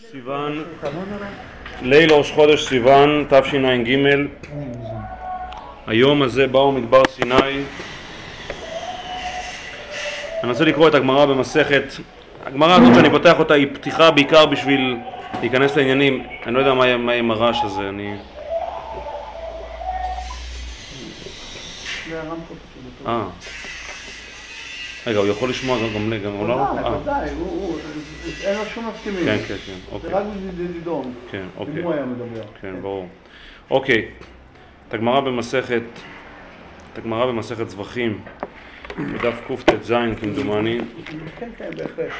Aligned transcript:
סיוון, 0.00 0.64
ליל 1.82 2.12
ראש 2.12 2.32
חודש 2.32 2.68
סיוון, 2.68 3.26
תשע"ג, 3.28 3.98
היום 5.86 6.22
הזה 6.22 6.46
באו 6.46 6.72
מדבר 6.72 7.02
סיני. 7.08 7.34
אני 10.42 10.52
רוצה 10.52 10.64
לקרוא 10.64 10.88
את 10.88 10.94
הגמרא 10.94 11.26
במסכת, 11.26 11.84
הגמרא 12.46 12.74
הזאת 12.74 12.94
שאני 12.94 13.10
פותח 13.10 13.38
אותה 13.38 13.54
היא 13.54 13.66
פתיחה 13.74 14.10
בעיקר 14.10 14.46
בשביל 14.46 14.96
להיכנס 15.40 15.76
לעניינים, 15.76 16.26
אני 16.46 16.54
לא 16.54 16.58
יודע 16.58 16.74
מה 16.74 16.86
יהיה 16.86 17.18
עם 17.18 17.30
הרעש 17.30 17.58
הזה, 17.64 17.88
אני... 17.88 18.16
אה. 23.06 23.22
רגע, 25.06 25.18
הוא 25.18 25.26
יכול 25.26 25.50
לשמוע 25.50 25.78
גם 25.78 26.12
גם 26.24 26.32
הוא 26.32 26.48
לא... 26.48 26.54
ודאי, 26.54 26.84
אה, 26.84 26.96
ודאי, 26.98 27.28
אין 28.44 28.58
לו 28.58 28.64
שום 28.64 28.88
מסכימים. 28.88 29.24
כן, 29.24 29.36
כן, 29.48 29.54
כן, 29.66 29.72
אוקיי. 29.92 30.10
זה 30.10 30.16
רק 30.16 30.24
בדידון. 30.58 31.14
כן, 31.30 31.38
אם 31.38 31.48
אוקיי. 31.56 31.82
הוא 31.82 31.92
היה 31.92 32.04
מדבר. 32.04 32.42
כן, 32.60 32.74
ברור. 32.82 33.08
אוקיי, 33.70 34.08
את 34.88 34.94
הגמרא 34.94 35.20
במסכת, 35.20 35.82
את 36.92 36.98
הגמרא 36.98 37.26
במסכת 37.26 37.68
זבחים, 37.68 38.20
בדף 38.98 39.40
קט"ז 39.48 39.94
כמדומני. 40.20 40.78
כן, 41.38 41.48
כן, 41.58 41.70
בהחלט. 41.76 42.12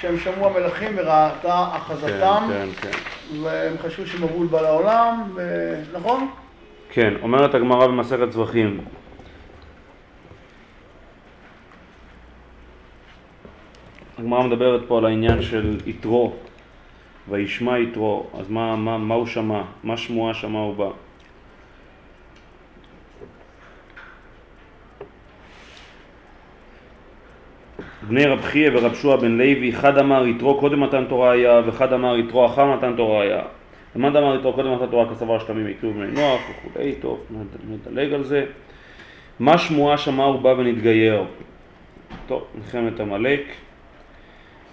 שהם 0.00 0.18
שמעו 0.18 0.46
המלכים 0.46 0.92
וראתה 0.96 1.68
כן, 1.70 1.76
אחזתם, 1.76 2.48
כן, 2.48 2.68
כן. 2.80 2.98
והם 3.42 3.74
חשבו 3.82 4.06
שמבול 4.06 4.46
בא 4.46 4.60
לעולם, 4.60 5.22
ו- 5.34 5.80
נכון? 5.92 6.28
כן, 6.90 7.14
אומרת 7.22 7.54
הגמרא 7.54 7.86
במסכת 7.86 8.32
זבחים. 8.32 8.80
הגמרא 14.18 14.42
מדברת 14.42 14.80
פה 14.88 14.98
על 14.98 15.06
העניין 15.06 15.42
של 15.42 15.78
יתרו, 15.86 16.32
וישמע 17.28 17.78
יתרו, 17.78 18.26
אז 18.38 18.50
מה, 18.50 18.76
מה, 18.76 18.98
מה 18.98 19.14
הוא 19.14 19.26
שמע? 19.26 19.62
מה 19.84 19.96
שמועה 19.96 20.34
שמע 20.34 20.58
הוא 20.58 20.74
בא? 20.74 20.90
בני 28.08 28.24
רב 28.24 28.42
חייא 28.42 28.70
ורב 28.74 28.94
שועה 28.94 29.16
בן 29.16 29.38
לוי, 29.38 29.70
אחד 29.70 29.98
אמר 29.98 30.26
יתרו 30.26 30.60
קודם 30.60 30.82
מתן 30.82 31.04
תורה 31.08 31.30
היה, 31.30 31.60
ואחד 31.66 31.92
אמר 31.92 32.16
יתרו 32.16 32.46
אחר 32.46 32.76
מתן 32.76 32.96
תורה 32.96 33.22
היה. 33.22 33.42
למד 33.96 34.16
אמר 34.16 34.36
יתרו 34.36 34.52
קודם 34.52 34.74
מתן 34.74 34.86
תורה 34.86 35.10
כסבר 35.10 35.38
שלמים 35.38 35.68
יקראו 35.68 35.92
בני 35.92 36.06
נוח 36.06 36.40
וכולי, 36.50 36.94
טוב, 36.94 37.26
נדלג 37.68 38.12
על 38.12 38.24
זה. 38.24 38.46
מה 39.40 39.58
שמועה 39.58 39.98
שמע 39.98 40.24
הוא 40.24 40.40
בא 40.40 40.48
ונתגייר? 40.48 41.24
טוב, 42.26 42.44
מלחמת 42.54 43.00
עמלק. 43.00 43.42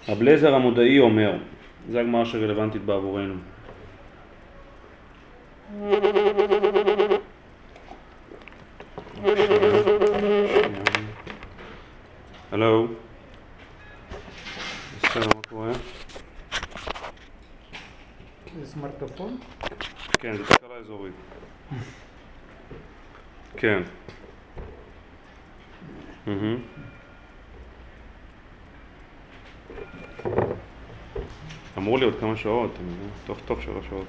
רב 0.08 0.22
לזר 0.22 0.54
המודעי 0.54 0.98
אומר, 0.98 1.38
זו 1.90 1.98
הגמרא 1.98 2.24
שרלוונטית 2.24 2.82
בעבורנו. 2.82 3.34
הלו? 12.52 12.88
בסדר, 15.02 15.26
מה 15.36 15.42
קורה? 15.48 15.72
זה 18.60 18.66
סמרטפון? 18.66 19.38
כן, 20.18 20.36
זו 20.36 20.44
תקלה 20.44 20.74
אזורית. 20.74 21.14
כן. 23.56 23.82
מהמם. 26.26 26.73
אמרו 31.78 31.96
לי 31.96 32.04
עוד 32.04 32.14
כמה 32.20 32.36
שעות, 32.36 32.70
אני 32.80 32.90
יודע, 32.90 33.14
תוך 33.26 33.38
תוך 33.44 33.62
שלוש 33.62 33.86
שעות. 33.90 34.06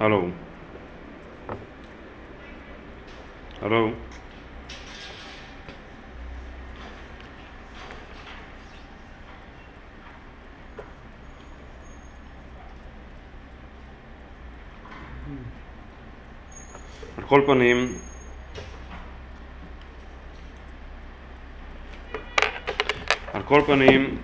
הלו. 0.00 0.28
הלו. 3.62 3.90
על 17.18 17.24
כל 17.28 17.42
פנים, 17.46 17.98
על 23.34 23.42
כל 23.42 23.60
פנים, 23.66 24.16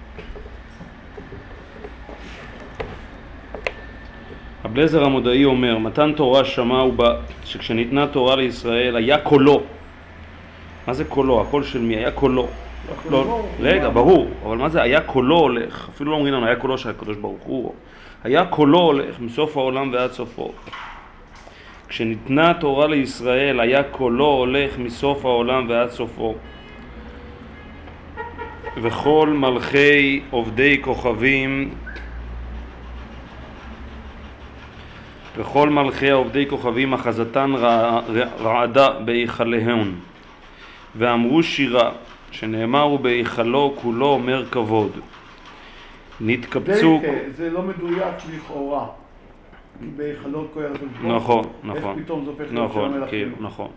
הבלזר 4.65 5.05
המודעי 5.05 5.45
אומר, 5.45 5.79
מתן 5.79 6.13
תורה 6.13 6.45
שמע 6.45 6.81
הוא 6.81 6.93
בא, 6.93 7.17
שכשניתנה 7.45 8.07
תורה 8.07 8.37
לישראל 8.37 8.97
היה 8.97 9.19
קולו. 9.19 9.63
מה 10.87 10.95
זה 10.95 11.05
קולו? 11.05 11.41
הקול 11.41 11.65
של 11.65 11.81
מי? 11.81 11.97
היה 11.97 12.11
קולו. 12.11 12.49
לא, 13.11 13.47
רגע, 13.61 13.89
ברור, 13.89 14.29
אבל 14.45 14.57
מה 14.57 14.69
זה 14.69 14.83
היה 14.83 15.01
קולו 15.01 15.39
הולך? 15.39 15.89
אפילו 15.95 16.11
לא 16.11 16.17
אומרים 16.17 16.35
לנו 16.35 16.47
היה 16.47 16.57
קולו 16.57 16.79
של 16.79 16.91
הקדוש 16.91 17.17
ברוך 17.17 17.43
הוא. 17.43 17.75
היה 18.25 18.45
קולו 18.45 18.79
הולך 18.79 19.21
מסוף 19.21 19.57
העולם 19.57 19.93
ועד 19.93 20.13
סופו. 20.13 20.53
כשניתנה 21.89 22.55
תורה 22.55 22.87
לישראל 22.87 23.61
היה 23.61 23.83
קולו 23.83 24.27
הולך 24.27 24.79
מסוף 24.79 25.25
העולם 25.25 25.67
ועד 25.69 25.91
סופו. 25.91 26.35
וכל 28.77 29.29
מלכי 29.35 30.21
עובדי 30.31 30.79
כוכבים 30.83 31.71
וכל 35.37 35.69
מלכי 35.69 36.11
עובדי 36.11 36.47
כוכבים 36.49 36.93
אחזתן 36.93 37.53
רע- 37.55 38.01
רעדה 38.41 38.89
בהיכליהן 39.05 39.93
ואמרו 40.97 41.43
שירה 41.43 41.93
שנאמר 42.31 42.87
ובהיכלו 42.89 43.75
כולו 43.83 44.07
אומר 44.07 44.47
כבוד 44.47 45.01
נתקבצו 46.21 46.99
די, 47.03 47.31
זה 47.31 47.51
לא 47.51 47.63
מדויק 47.63 48.15
לכאורה. 48.35 48.87
כי 49.81 50.03
הקדוש 50.13 50.47
ברוך 51.03 51.15
נכון, 51.15 51.45
נכון, 51.63 51.99
איך 51.99 52.05
פתאום 52.05 52.25
זה 52.25 52.31
הופך 52.31 52.45
להיות 52.53 52.71
נכון? 52.71 52.93
כן, 53.11 53.29
נכון. 53.41 53.69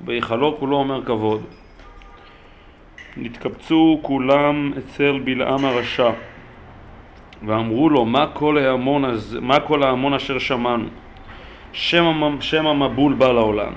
בהיכלו 0.00 0.56
כולו 0.58 0.76
אומר 0.76 1.04
כבוד. 1.04 1.42
נתקבצו 3.16 3.98
כולם 4.02 4.72
אצל 4.78 5.20
בלעם 5.24 5.64
הרשע 5.64 6.10
ואמרו 7.46 7.90
לו 7.90 8.04
מה 8.04 8.26
כל 8.32 8.58
ההמון, 8.58 9.04
הזה, 9.04 9.40
מה 9.40 9.60
כל 9.60 9.82
ההמון 9.82 10.14
אשר 10.14 10.38
שמענו? 10.38 10.88
שם, 11.72 12.36
שם 12.40 12.66
המבול 12.66 13.12
בא 13.12 13.32
לעולם. 13.32 13.72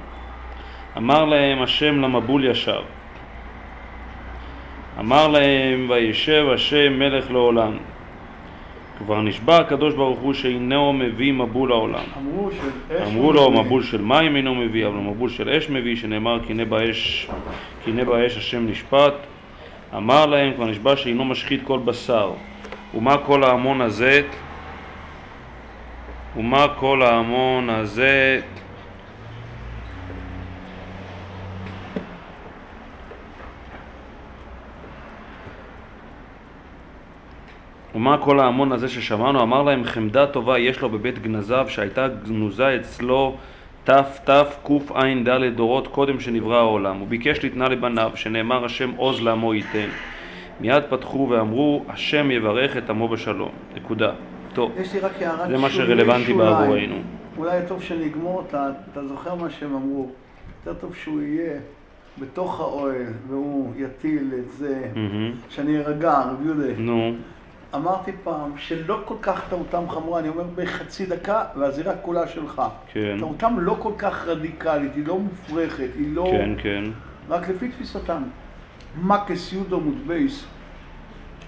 אמר 0.97 1.25
להם 1.25 1.61
השם 1.61 2.01
למבול 2.01 2.45
ישר. 2.45 2.81
אמר 4.99 5.27
להם 5.27 5.87
וישב 5.89 6.45
השם 6.53 6.99
מלך 6.99 7.31
לעולם 7.31 7.77
כבר 9.05 9.21
נשבע 9.21 9.57
הקדוש 9.57 9.93
ברוך 9.93 10.19
הוא 10.19 10.33
שאינו 10.33 10.93
מביא 10.93 11.33
מבול 11.33 11.69
לעולם 11.69 12.03
אמרו 12.17 12.49
של 12.51 12.95
אש 12.95 13.07
אמרו 13.07 13.33
לו. 13.33 13.51
מבול 13.51 13.83
של 13.83 14.01
מים 14.01 14.35
אינו 14.35 14.55
מביא, 14.55 14.87
אבל 14.87 14.95
מבול 14.95 15.29
של 15.29 15.49
אש 15.49 15.69
מביא, 15.69 15.95
שנאמר 15.95 16.39
באש, 16.69 17.29
קינא 17.85 18.03
באש 18.03 18.37
השם 18.37 18.67
נשפט. 18.67 19.13
אמר 19.97 20.25
להם 20.25 20.53
כבר 20.53 20.65
נשבע 20.65 20.95
שאינו 20.95 21.25
משחית 21.25 21.61
כל 21.63 21.79
בשר. 21.79 22.31
ומה 22.95 23.17
כל 23.17 23.43
ההמון 23.43 23.81
הזה? 23.81 24.21
ומה 26.37 26.67
כל 26.79 27.01
ההמון 27.01 27.69
הזה? 27.69 28.41
ומה 37.95 38.17
כל 38.17 38.39
ההמון 38.39 38.71
הזה 38.71 38.89
ששמענו? 38.89 39.41
אמר 39.41 39.63
להם 39.63 39.83
חמדה 39.83 40.27
טובה 40.27 40.59
יש 40.59 40.81
לו 40.81 40.89
בבית 40.89 41.19
גנזיו 41.19 41.65
שהייתה 41.69 42.07
גנוזה 42.07 42.75
אצלו 42.75 43.37
תתקע"ד 43.83 45.55
דורות 45.55 45.87
קודם 45.87 46.19
שנברא 46.19 46.57
העולם. 46.57 46.97
הוא 46.97 47.07
ביקש 47.07 47.45
לתנה 47.45 47.69
לבניו 47.69 48.11
שנאמר 48.15 48.65
השם 48.65 48.91
עוז 48.97 49.21
לעמו 49.21 49.53
ייתן. 49.53 49.87
מיד 50.61 50.83
פתחו 50.89 51.27
ואמרו 51.29 51.83
השם 51.89 52.31
יברך 52.31 52.77
את 52.77 52.89
עמו 52.89 53.07
בשלום. 53.07 53.51
נקודה. 53.75 54.11
טוב, 54.53 54.71
יש 54.77 54.93
לי 54.93 54.99
רק 54.99 55.21
הערת 55.21 55.49
זה 55.49 55.57
מה 55.57 55.69
שרלוונטי. 55.69 56.33
בעבורנו. 56.33 56.95
אולי 57.37 57.59
טוב 57.67 57.83
שנגמור 57.83 58.37
אותה, 58.37 58.69
אתה 58.91 59.07
זוכר 59.07 59.35
מה 59.35 59.49
שהם 59.49 59.75
אמרו? 59.75 60.09
יותר 60.65 60.79
טוב 60.79 60.95
שהוא 60.95 61.21
יהיה 61.21 61.59
בתוך 62.19 62.59
האוהל 62.59 63.13
והוא 63.27 63.73
יטיל 63.77 64.31
את 64.39 64.51
זה. 64.51 64.87
שאני 65.49 65.77
ארגע, 65.77 66.19
רב 66.19 66.45
יהודה. 66.45 66.73
נו, 66.77 67.13
אמרתי 67.75 68.11
פעם 68.23 68.51
שלא 68.57 69.01
כל 69.05 69.15
כך 69.21 69.41
טעותם 69.49 69.89
חמורה, 69.89 70.19
אני 70.19 70.29
אומר 70.29 70.43
בחצי 70.55 71.05
דקה, 71.05 71.43
והזירה 71.55 71.93
כולה 72.01 72.27
שלך. 72.27 72.61
כן, 72.93 73.15
טעותם 73.19 73.59
לא 73.59 73.75
כל 73.79 73.91
כך 73.97 74.27
רדיקלית, 74.27 74.95
היא 74.95 75.07
לא 75.07 75.19
מופרכת, 75.19 75.89
היא 75.95 76.15
לא... 76.15 76.27
כן, 76.31 76.49
כן. 76.63 76.83
רק 77.29 77.49
לפי 77.49 77.69
תפיסתם. 77.71 78.23
מקס 79.01 79.53
יהודו 79.53 79.79
מודבייס, 79.79 80.45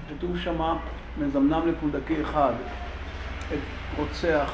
כתוב 0.09 0.37
שמה, 0.37 0.77
מזמנם 1.21 1.61
לפונדקי 1.67 2.21
אחד, 2.21 2.51
את 3.53 3.57
רוצח. 3.97 4.53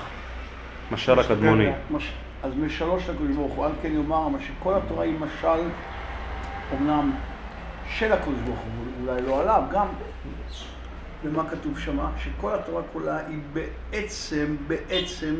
משל 0.92 1.20
הקדמוני. 1.20 1.70
מש- 1.92 2.14
אז 2.44 2.52
משלוש 2.58 3.10
לקדוש 3.10 3.36
ברוך 3.36 3.54
הוא, 3.54 3.66
על 3.66 3.72
כן 3.82 3.92
יאמר, 3.94 4.28
מה 4.28 4.38
שכל 4.42 4.74
התורה 4.74 5.04
היא 5.06 5.14
משל, 5.20 5.62
אומנם 6.72 7.12
של 7.90 8.14
הקדוש 8.14 8.40
ברוך 8.46 8.60
הוא, 8.60 9.08
אולי 9.08 9.22
לא 9.22 9.42
עליו, 9.42 9.64
גם 9.72 9.86
ומה 11.24 11.50
כתוב 11.50 11.80
שמה? 11.80 12.12
שכל 12.18 12.54
התורה 12.54 12.82
כולה 12.94 13.28
היא 13.28 13.40
בעצם, 13.54 14.56
בעצם, 14.68 15.36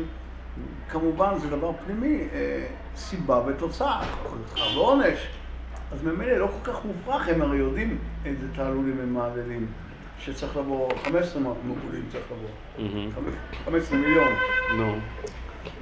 כמובן 0.88 1.38
זה 1.38 1.50
דבר 1.50 1.72
פנימי, 1.84 2.28
אה, 2.32 2.66
סיבה 2.96 3.42
ותוצאה, 3.46 4.00
שכר 4.04 4.78
ועונש. 4.78 5.18
אז 5.92 6.02
ממילא 6.02 6.36
לא 6.36 6.46
כל 6.46 6.72
כך 6.72 6.84
מופרך, 6.84 7.28
הם 7.28 7.42
הרי 7.42 7.58
יודעים 7.58 7.98
איזה 8.24 8.46
תעלולים 8.56 8.98
הם 9.02 9.14
מעללים, 9.14 9.66
שצריך 10.18 10.56
לבוא, 10.56 10.88
15 11.04 11.42
מגולים 11.42 12.04
צריך 12.12 12.24
לבוא, 12.32 12.48
מהמם. 12.78 13.10
15 13.64 13.98
מיליון. 13.98 14.32
נו. 14.76 14.94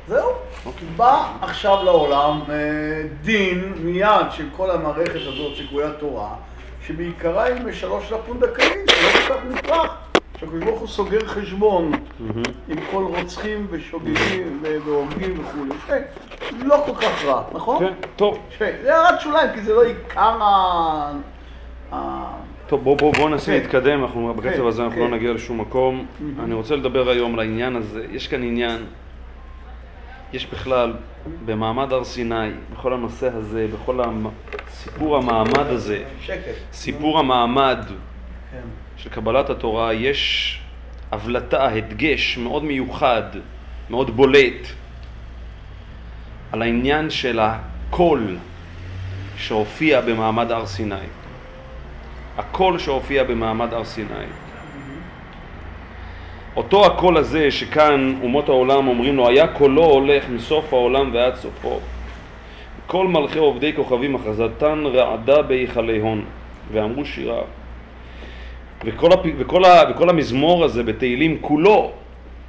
זהו, 0.08 0.30
בא 0.96 1.36
עכשיו 1.40 1.84
לעולם 1.84 2.40
אה, 2.48 3.02
דין 3.22 3.74
מיד 3.78 4.26
של 4.30 4.48
כל 4.56 4.70
המערכת 4.70 5.20
הזאת 5.26 5.56
שקרויה 5.56 5.92
תורה, 5.92 6.34
שבעיקרה 6.88 7.44
היא 7.44 7.64
משלוש 7.64 8.12
לפונדקאי, 8.12 8.66
זה 8.66 8.92
לא 9.02 9.10
כל 9.12 9.34
כך 9.34 9.44
מופרך, 9.50 9.92
שהקדוש 10.40 10.64
ברוך 10.64 10.80
הוא 10.80 10.88
סוגר 10.88 11.26
חשבון. 11.26 11.92
עם 12.68 12.76
כל 12.90 13.04
רוצחים 13.04 13.66
ושוגגים 13.70 14.62
והורגים 14.62 15.40
וכולי. 15.40 15.74
כן, 15.86 16.02
לא 16.64 16.82
כל 16.86 16.94
כך 16.94 17.24
רע, 17.24 17.42
נכון? 17.52 17.78
כן, 17.78 17.92
טוב. 18.16 18.38
כן, 18.58 18.72
זה 18.82 18.96
הערת 18.96 19.20
שוליים, 19.20 19.50
כי 19.54 19.60
זה 19.60 19.74
לא 19.74 19.82
עיקר 19.82 20.38
ה... 21.92 22.32
טוב, 22.66 22.84
בואו 22.84 22.96
בוא, 22.96 23.12
בוא 23.12 23.28
ננסה 23.28 23.46
כן. 23.46 23.52
להתקדם, 23.52 24.02
אנחנו 24.02 24.34
בקצב 24.34 24.56
כן, 24.56 24.66
הזה 24.66 24.82
אנחנו 24.82 24.96
כן. 24.96 25.10
לא 25.10 25.16
נגיע 25.16 25.32
לשום 25.32 25.60
מקום. 25.60 26.06
מהמם. 26.20 26.40
אני 26.44 26.54
רוצה 26.54 26.76
לדבר 26.76 27.10
היום 27.10 27.34
על 27.34 27.40
העניין 27.40 27.76
הזה. 27.76 28.06
יש 28.12 28.28
כאן 28.28 28.42
עניין, 28.42 28.84
יש 30.32 30.46
בכלל, 30.46 30.92
במעמד 31.44 31.92
הר 31.92 32.04
סיני, 32.04 32.50
בכל 32.72 32.92
הנושא 32.92 33.28
הזה, 33.36 33.66
בכל 33.74 34.00
המ- 34.00 34.26
סיפור 34.70 35.16
המעמד 35.16 35.66
הזה, 35.66 36.04
שקט. 36.20 36.52
סיפור 36.72 37.18
המעמד 37.18 37.78
כן. 38.52 38.60
של 38.96 39.10
קבלת 39.10 39.50
התורה, 39.50 39.94
יש 39.94 40.60
הבלטה, 41.12 41.68
הדגש 41.68 42.38
מאוד 42.38 42.64
מיוחד, 42.64 43.22
מאוד 43.90 44.16
בולט, 44.16 44.66
על 46.52 46.62
העניין 46.62 47.10
של 47.10 47.40
הקול 47.42 48.36
שהופיע 49.36 50.00
במעמד 50.00 50.50
הר 50.52 50.66
סיני. 50.66 50.94
הקול 52.38 52.78
שהופיע 52.78 53.24
במעמד 53.24 53.72
הר 53.74 53.84
סיני. 53.84 54.24
אותו 56.58 56.86
הקול 56.86 57.16
הזה 57.16 57.50
שכאן 57.50 58.14
אומות 58.22 58.48
העולם 58.48 58.88
אומרים 58.88 59.16
לו, 59.16 59.28
היה 59.28 59.46
קולו 59.46 59.84
הולך 59.84 60.24
מסוף 60.28 60.72
העולם 60.72 61.10
ועד 61.12 61.34
סופו. 61.34 61.78
כל 62.86 63.06
מלכי 63.06 63.38
עובדי 63.38 63.72
כוכבים 63.72 64.14
אחזתן 64.14 64.82
רעדה 64.86 65.42
בהיכלי 65.42 65.98
הון, 65.98 66.24
ואמרו 66.72 67.04
שירה. 67.04 67.42
וכל, 68.84 69.12
הפ... 69.12 69.20
וכל, 69.38 69.64
ה... 69.64 69.82
וכל 69.90 70.10
המזמור 70.10 70.64
הזה 70.64 70.82
בתהילים 70.82 71.38
כולו 71.40 71.90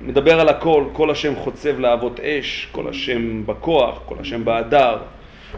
מדבר 0.01 0.39
על 0.39 0.49
הכל, 0.49 0.83
כל 0.93 1.11
השם 1.11 1.35
חוצב 1.35 1.79
להבות 1.79 2.19
אש, 2.19 2.67
כל 2.71 2.87
השם 2.89 3.45
בכוח, 3.45 3.99
כל 4.05 4.15
השם 4.19 4.45
בהדר, 4.45 4.97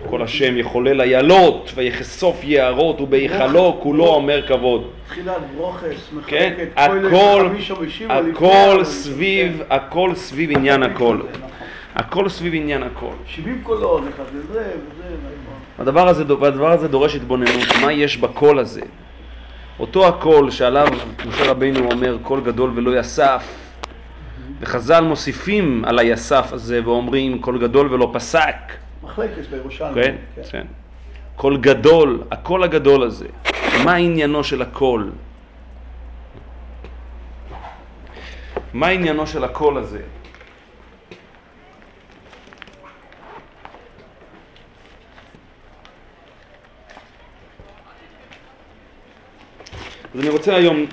כל 0.09 0.21
השם 0.21 0.57
יחולל 0.57 1.01
איילות, 1.01 1.71
ויחשוף 1.75 2.43
יערות, 2.43 3.01
ובהיכלו 3.01 3.77
כולו 3.83 4.07
אומר 4.07 4.47
כבוד. 4.47 4.87
תחילת 5.07 5.35
ברוכס, 5.57 6.09
כן, 6.27 6.53
מחלקת 6.57 6.71
הכל, 6.75 7.49
ושיבה 7.81 8.21
לפני 8.21 8.31
הכל. 8.31 8.83
סביב, 8.83 9.57
כן. 9.57 9.75
הכל 9.75 10.15
סביב 10.15 10.51
עניין 10.51 10.83
הכל. 10.83 11.17
נכון. 11.17 11.49
הכל 11.95 12.29
סביב 12.29 12.53
עניין 12.55 12.83
הכל. 12.83 13.11
70 13.25 13.61
קולות, 13.63 14.03
אחד 14.15 14.23
לזה 14.35 14.59
וזה, 14.59 15.03
נכון. 15.03 15.59
הדבר 15.79 16.71
הזה 16.71 16.87
דורש 16.87 17.15
התבוננות, 17.15 17.67
מה 17.81 17.91
יש 17.91 18.17
בקול 18.17 18.59
הזה? 18.59 18.81
אותו 19.79 20.07
הקול 20.07 20.51
שעליו 20.51 20.87
משה 21.27 21.51
רבינו 21.51 21.91
אומר 21.91 22.17
קול 22.23 22.41
גדול 22.41 22.71
ולא 22.75 22.99
יסף, 22.99 23.43
וחז"ל 24.61 25.03
מוסיפים 25.03 25.85
על 25.85 25.99
היסף 25.99 26.53
הזה 26.53 26.81
ואומרים 26.83 27.41
קול 27.41 27.59
גדול 27.59 27.93
ולא 27.93 28.09
פסק, 28.13 28.55
מחלקת 29.03 29.47
בירושלים. 29.49 29.93
כן? 29.93 30.15
כן. 30.51 30.65
קול 31.35 31.57
גדול, 31.57 32.23
הקול 32.31 32.63
הגדול 32.63 33.03
הזה, 33.03 33.27
מה 33.85 33.95
עניינו 33.95 34.43
של 34.43 34.61
הקול? 34.61 35.11
מה 38.73 38.87
עניינו 38.87 39.27
של 39.27 39.43
הקול 39.43 39.77
הזה? 39.77 40.01
אז 50.13 50.19
אני 50.19 50.29
רוצה 50.29 50.55
היום 50.55 50.85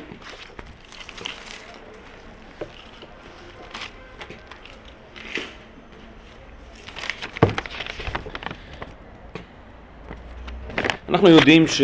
אנחנו 11.08 11.28
יודעים 11.28 11.66
ש... 11.66 11.82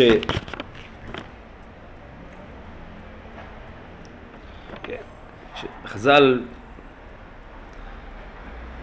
שחז"ל 5.55 6.41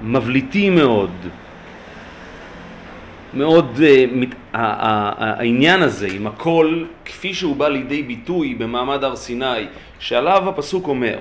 מבליטים 0.03 0.75
מאוד, 0.75 1.11
מאוד, 3.35 3.81
אה, 3.83 4.05
מת- 4.13 4.35
העניין 4.53 5.83
הזה 5.83 6.09
עם 6.13 6.27
הקול 6.27 6.89
כפי 7.05 7.35
שהוא 7.35 7.57
בא 7.57 7.69
לידי 7.69 8.03
ביטוי 8.03 8.55
במעמד 8.55 9.05
הר 9.05 9.17
סיני, 9.17 9.67
שעליו 9.99 10.49
הפסוק 10.49 10.89
אומר, 10.89 11.19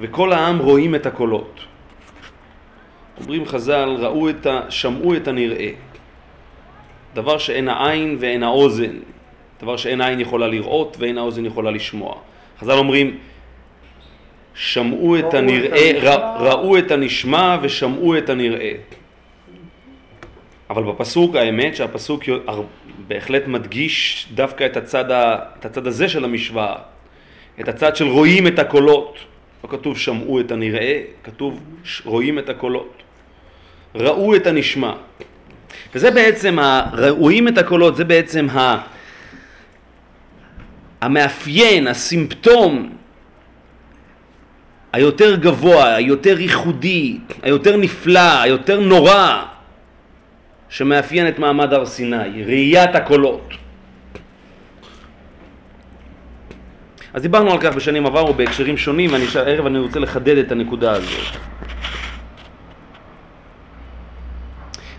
וכל 0.00 0.32
העם 0.32 0.58
רואים 0.58 0.94
את 0.94 1.06
הקולות. 1.06 1.60
אומרים 3.20 3.46
חז"ל, 3.46 3.88
ראו 3.98 4.30
את 4.30 4.46
ה... 4.46 4.60
שמעו 4.68 5.16
את 5.16 5.28
הנראה. 5.28 5.70
דבר 7.14 7.38
שאין 7.38 7.68
העין 7.68 8.16
ואין 8.20 8.42
האוזן, 8.42 8.96
דבר 9.62 9.76
שאין 9.76 10.00
העין 10.00 10.20
יכולה 10.20 10.46
לראות 10.46 10.96
ואין 11.00 11.18
האוזן 11.18 11.46
יכולה 11.46 11.70
לשמוע. 11.70 12.14
חז"ל 12.60 12.72
אומרים, 12.72 13.18
שמעו 14.54 15.18
את 15.18 15.34
הנראה, 15.34 15.90
הנשמע. 15.90 16.10
ר- 16.10 16.36
ראו 16.38 16.78
את 16.78 16.90
הנשמע 16.90 17.58
ושמעו 17.62 18.18
את 18.18 18.30
הנראה. 18.30 18.72
אבל 20.70 20.82
בפסוק, 20.82 21.36
האמת 21.36 21.76
שהפסוק 21.76 22.22
בהחלט 23.08 23.46
מדגיש 23.46 24.26
דווקא 24.34 24.66
את 24.66 24.76
הצד, 24.76 25.10
ה, 25.10 25.38
את 25.58 25.64
הצד 25.64 25.86
הזה 25.86 26.08
של 26.08 26.24
המשוואה, 26.24 26.74
את 27.60 27.68
הצד 27.68 27.96
של 27.96 28.08
רואים 28.08 28.46
את 28.46 28.58
הקולות. 28.58 29.16
לא 29.64 29.68
כתוב 29.68 29.98
שמעו 29.98 30.40
את 30.40 30.50
הנראה, 30.50 31.02
כתוב 31.24 31.60
רואים 32.04 32.38
את 32.38 32.48
הקולות. 32.48 33.02
ראו 33.94 34.36
את 34.36 34.46
הנשמע. 34.46 34.92
וזה 35.94 36.10
בעצם, 36.10 36.58
רואים 37.08 37.48
את 37.48 37.58
הקולות, 37.58 37.96
זה 37.96 38.04
בעצם 38.04 38.46
ה... 38.50 38.78
המאפיין, 41.00 41.86
הסימפטום 41.86 42.92
היותר 44.92 45.36
גבוה, 45.36 45.94
היותר 45.94 46.40
ייחודי, 46.40 47.18
היותר 47.42 47.76
נפלא, 47.76 48.40
היותר 48.42 48.80
נורא, 48.80 49.42
שמאפיין 50.68 51.28
את 51.28 51.38
מעמד 51.38 51.72
הר 51.72 51.86
סיני, 51.86 52.44
ראיית 52.44 52.94
הקולות. 52.94 53.54
אז 57.14 57.22
דיברנו 57.22 57.52
על 57.52 57.58
כך 57.60 57.74
בשנים 57.74 58.06
עברו 58.06 58.34
בהקשרים 58.34 58.76
שונים, 58.76 59.10
והערב 59.34 59.66
אני 59.66 59.78
רוצה 59.78 60.00
לחדד 60.00 60.36
את 60.38 60.52
הנקודה 60.52 60.92
הזאת. 60.92 61.51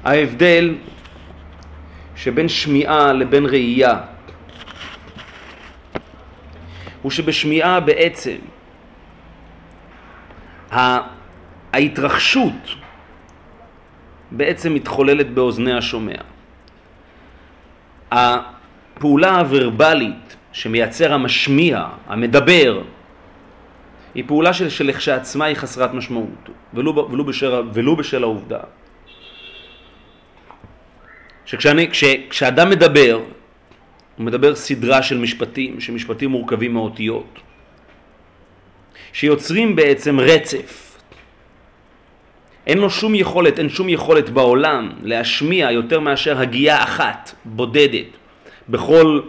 ההבדל 0.03 0.75
שבין 2.15 2.49
שמיעה 2.49 3.13
לבין 3.13 3.45
ראייה 3.45 3.99
הוא 7.01 7.11
שבשמיעה 7.11 7.79
בעצם 7.79 8.35
ההתרחשות 11.73 12.53
בעצם 14.31 14.73
מתחוללת 14.73 15.29
באוזני 15.33 15.73
השומע. 15.73 16.15
הפעולה 18.11 19.39
הוורבלית 19.39 20.35
שמייצר 20.51 21.13
המשמיע, 21.13 21.85
המדבר, 22.07 22.81
היא 24.15 24.23
פעולה 24.27 24.53
של- 24.53 24.69
שלכשעצמה 24.69 25.45
היא 25.45 25.55
חסרת 25.55 25.93
משמעות, 25.93 26.49
ולו, 26.73 27.07
ולו, 27.11 27.25
בשל, 27.25 27.61
ולו 27.73 27.95
בשל 27.95 28.23
העובדה 28.23 28.59
שכשאדם 31.45 32.69
מדבר, 32.69 33.21
הוא 34.17 34.25
מדבר 34.25 34.55
סדרה 34.55 35.03
של 35.03 35.17
משפטים, 35.17 35.81
שמשפטים 35.81 36.29
מורכבים 36.29 36.73
מאותיות, 36.73 37.39
שיוצרים 39.13 39.75
בעצם 39.75 40.19
רצף. 40.19 40.99
אין 42.67 42.77
לו 42.77 42.89
שום 42.89 43.15
יכולת, 43.15 43.59
אין 43.59 43.69
שום 43.69 43.89
יכולת 43.89 44.29
בעולם 44.29 44.91
להשמיע 45.01 45.71
יותר 45.71 45.99
מאשר 45.99 46.39
הגייה 46.39 46.83
אחת, 46.83 47.35
בודדת, 47.45 48.05
בכל 48.69 49.21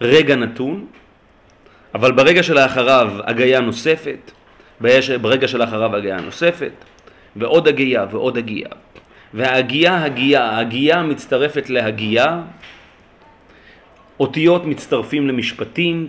רגע 0.00 0.36
נתון, 0.36 0.86
אבל 1.94 2.12
ברגע 2.12 2.42
שלאחריו 2.42 3.12
הגייה 3.24 3.60
נוספת, 3.60 4.30
ברגע 5.20 5.48
שלאחריו 5.48 5.96
הגייה 5.96 6.20
נוספת, 6.20 6.72
ועוד 7.36 7.68
הגייה 7.68 8.06
ועוד 8.10 8.38
הגייה. 8.38 8.68
וההגייה 9.34 10.04
הגייה, 10.04 10.44
ההגייה 10.44 11.02
מצטרפת 11.02 11.70
להגייה, 11.70 12.42
אותיות 14.20 14.64
מצטרפים 14.64 15.28
למשפטים, 15.28 16.08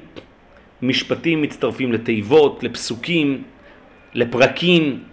משפטים 0.82 1.42
מצטרפים 1.42 1.94
לתיבות, 1.94 2.64
לפסוקים, 2.64 3.44
לפרקים 4.14 5.04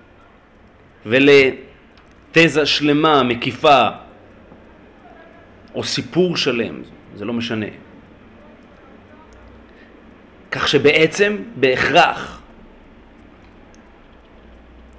ולתזה 1.06 2.66
שלמה, 2.66 3.22
מקיפה, 3.22 3.88
או 5.74 5.84
סיפור 5.84 6.36
שלם, 6.36 6.82
זה 7.16 7.24
לא 7.24 7.32
משנה. 7.32 7.66
כך 10.50 10.68
שבעצם, 10.68 11.36
בהכרח, 11.56 12.42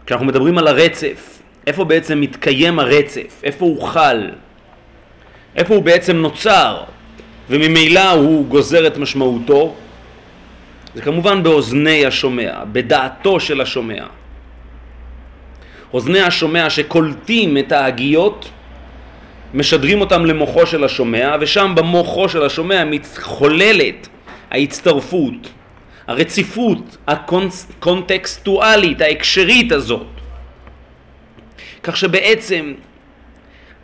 כשאנחנו 0.06 0.26
מדברים 0.26 0.58
על 0.58 0.68
הרצף, 0.68 1.43
איפה 1.68 1.84
בעצם 1.84 2.22
מתקיים 2.22 2.80
הרצף? 2.80 3.42
איפה 3.44 3.66
הוא 3.66 3.84
חל? 3.84 4.30
איפה 5.56 5.76
הוא 5.76 5.84
בעצם 5.84 6.16
נוצר? 6.16 6.84
וממילא 7.50 8.12
הוא 8.12 8.46
גוזר 8.46 8.88
את 8.88 8.98
משמעותו? 8.98 9.76
זה 10.96 11.02
כמובן 11.02 11.44
באוזני 11.44 12.06
השומע, 12.06 12.64
בדעתו 12.72 13.40
של 13.40 13.62
השומע. 13.62 14.06
אוזני 15.94 16.22
השומע 16.22 16.70
שקולטים 16.70 17.58
את 17.58 17.72
ההגיות, 17.72 18.50
משדרים 19.54 20.02
אותם 20.02 20.26
למוחו 20.26 20.66
של 20.66 20.84
השומע, 20.84 21.36
ושם 21.40 21.74
במוחו 21.76 22.30
של 22.30 22.44
השומע 22.46 22.86
מתחוללת 22.86 24.08
ההצטרפות, 24.52 25.50
הרציפות 26.08 26.98
הקונטקסטואלית, 27.08 29.02
ההקשרית 29.02 29.72
הזאת. 29.72 30.08
כך 31.84 31.98
שבעצם 31.98 32.74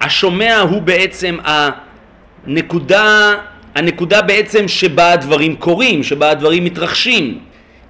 השומע 0.02 0.60
הוא 0.60 0.82
בעצם 0.82 1.38
הנקודה, 1.44 3.34
הנקודה 3.76 4.22
בעצם 4.22 4.68
שבה 4.68 5.12
הדברים 5.12 5.56
קורים, 5.56 6.04
שבה 6.04 6.30
הדברים 6.30 6.66
מתרחשים. 6.66 7.40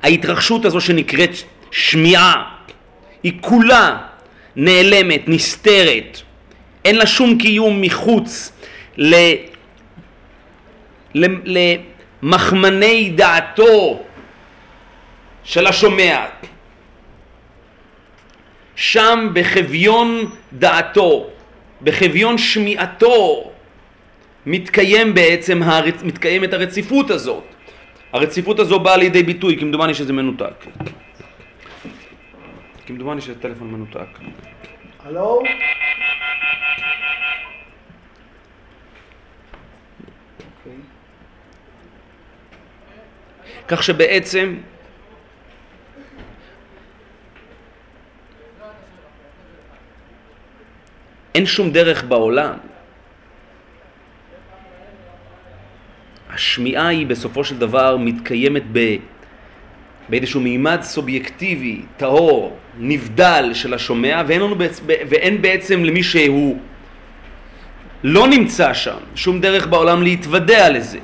ההתרחשות 0.03 0.65
הזו 0.65 0.81
שנקראת 0.81 1.29
שמיעה 1.71 2.43
היא 3.23 3.33
כולה 3.41 3.97
נעלמת, 4.55 5.21
נסתרת, 5.27 6.21
אין 6.85 6.95
לה 6.95 7.07
שום 7.07 7.37
קיום 7.37 7.81
מחוץ 7.81 8.51
ל... 8.97 9.15
למחמני 12.23 13.09
דעתו 13.15 13.99
של 15.43 15.67
השומע. 15.67 16.25
שם 18.79 19.29
בחביון 19.33 20.29
דעתו, 20.53 21.27
בחביון 21.81 22.38
שמיעתו, 22.38 23.51
מתקיים 24.45 25.13
בעצם, 25.13 25.63
הרצ... 25.63 26.03
מתקיימת 26.03 26.53
הרציפות 26.53 27.09
הזאת. 27.12 27.43
הרציפות 28.13 28.59
הזו 28.59 28.79
באה 28.79 28.98
לידי 28.98 29.24
ביטוי, 29.24 29.59
כמדומני 29.59 29.93
שזה 29.93 30.13
מנותק. 30.13 30.65
כמדומני 32.86 33.21
שזה 33.21 33.36
טלפון 33.39 33.71
מנותק. 33.71 34.19
הלו? 35.05 35.43
כך 43.67 43.83
שבעצם 43.83 44.55
אין 51.36 51.45
שום 51.45 51.71
דרך 51.71 52.03
בעולם. 52.03 52.53
השמיעה 56.33 56.88
היא 56.88 57.07
בסופו 57.07 57.43
של 57.43 57.57
דבר 57.57 57.98
מתקיימת 57.98 58.63
ב... 58.71 58.95
באיזשהו 60.09 60.41
מימד 60.41 60.81
סובייקטיבי, 60.81 61.81
טהור, 61.98 62.57
נבדל 62.77 63.51
של 63.53 63.74
השומע, 63.74 64.24
ואין, 64.27 64.41
לנו 64.41 64.55
בעצ... 64.55 64.81
ואין 64.86 65.41
בעצם 65.41 65.83
למי 65.83 66.03
שהוא 66.03 66.57
לא 68.03 68.27
נמצא 68.27 68.74
שם 68.74 68.98
שום 69.15 69.41
דרך 69.41 69.67
בעולם 69.67 70.03
להתוודע 70.03 70.69
לזה. 70.69 71.00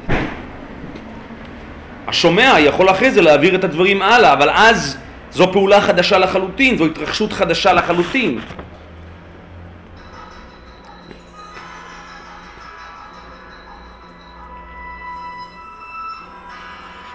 השומע 2.07 2.55
יכול 2.59 2.89
אחרי 2.89 3.11
זה 3.11 3.21
להעביר 3.21 3.55
את 3.55 3.63
הדברים 3.63 4.01
הלאה, 4.01 4.33
אבל 4.33 4.49
אז 4.49 4.97
זו 5.31 5.51
פעולה 5.51 5.81
חדשה 5.81 6.17
לחלוטין, 6.17 6.77
זו 6.77 6.85
התרחשות 6.85 7.33
חדשה 7.33 7.73
לחלוטין. 7.73 8.39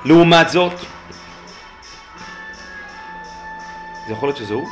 לעומת 0.05 0.49
זאת, 0.49 0.81
זה 4.07 4.13
יכול 4.13 4.29
להיות 4.29 4.37
שזה 4.37 4.55
הוא? 4.55 4.69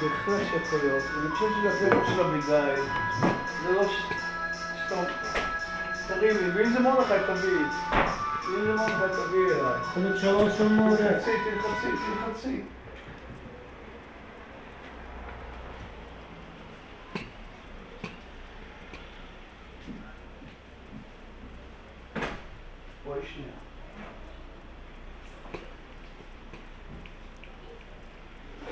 בהחלט 0.00 0.40
יכול 0.62 0.78
להיות. 0.82 1.02
אני 1.20 1.30
חושב 1.30 1.46
שזה 1.54 1.86
הקטע 1.86 2.06
של 2.14 2.20
אביגיל. 2.20 2.84
זה 3.62 3.72
לא 3.72 3.82
סתם. 4.86 5.02
תראי 6.08 6.34
לי, 6.34 6.50
ואם 6.54 6.72
זה 6.72 6.80
מרדכי 6.80 7.14
תביאי. 7.26 7.64
אם 8.48 8.62
זה 8.62 8.74
מרדכי 8.74 9.22
תביאי 9.22 9.60
אליי. 9.60 9.80
יכול 9.80 10.02
להיות 10.02 10.20
שלוש 10.20 10.52
של 10.58 10.68
מרדכי. 10.68 11.02
תלחצי, 11.02 11.30
תלחצי, 11.62 11.88
תלחצי. 11.88 12.62
בואי 23.04 23.20
שנייה. 23.34 23.52
אני 28.62 28.71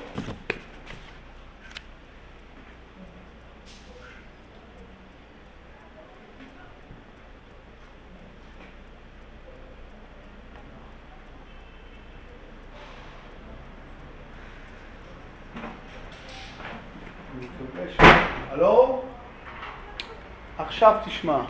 הלו? 18.51 19.01
עכשיו 20.57 20.95
תשמע. 21.05 21.41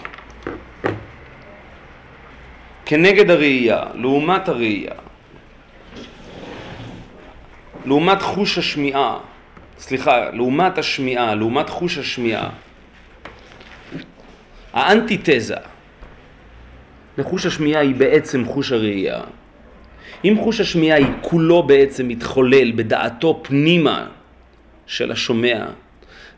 כנגד 2.85 3.29
הראייה, 3.29 3.83
לעומת 3.93 4.49
הראייה, 4.49 4.93
לעומת 7.85 8.21
חוש 8.21 8.57
השמיעה, 8.57 9.17
סליחה, 9.77 10.29
לעומת 10.29 10.77
השמיעה, 10.77 11.35
לעומת 11.35 11.69
חוש 11.69 11.97
השמיעה, 11.97 12.49
האנטיתזה 14.73 15.55
לחוש 17.17 17.45
השמיעה 17.45 17.81
היא 17.81 17.95
בעצם 17.95 18.45
חוש 18.45 18.71
הראייה. 18.71 19.21
אם 20.25 20.35
חוש 20.39 20.59
השמיעה 20.59 20.97
היא 20.97 21.07
כולו 21.21 21.63
בעצם 21.63 22.07
מתחולל 22.07 22.71
בדעתו 22.71 23.39
פנימה 23.43 24.07
של 24.85 25.11
השומע, 25.11 25.65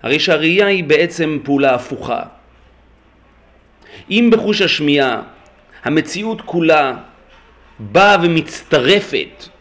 הרי 0.03 0.19
שהראייה 0.19 0.67
היא 0.67 0.83
בעצם 0.83 1.39
פעולה 1.43 1.75
הפוכה. 1.75 2.21
אם 4.09 4.29
בחוש 4.31 4.61
השמיעה 4.61 5.21
המציאות 5.83 6.41
כולה 6.41 6.93
באה 7.79 8.17
ומצטרפת 8.23 9.52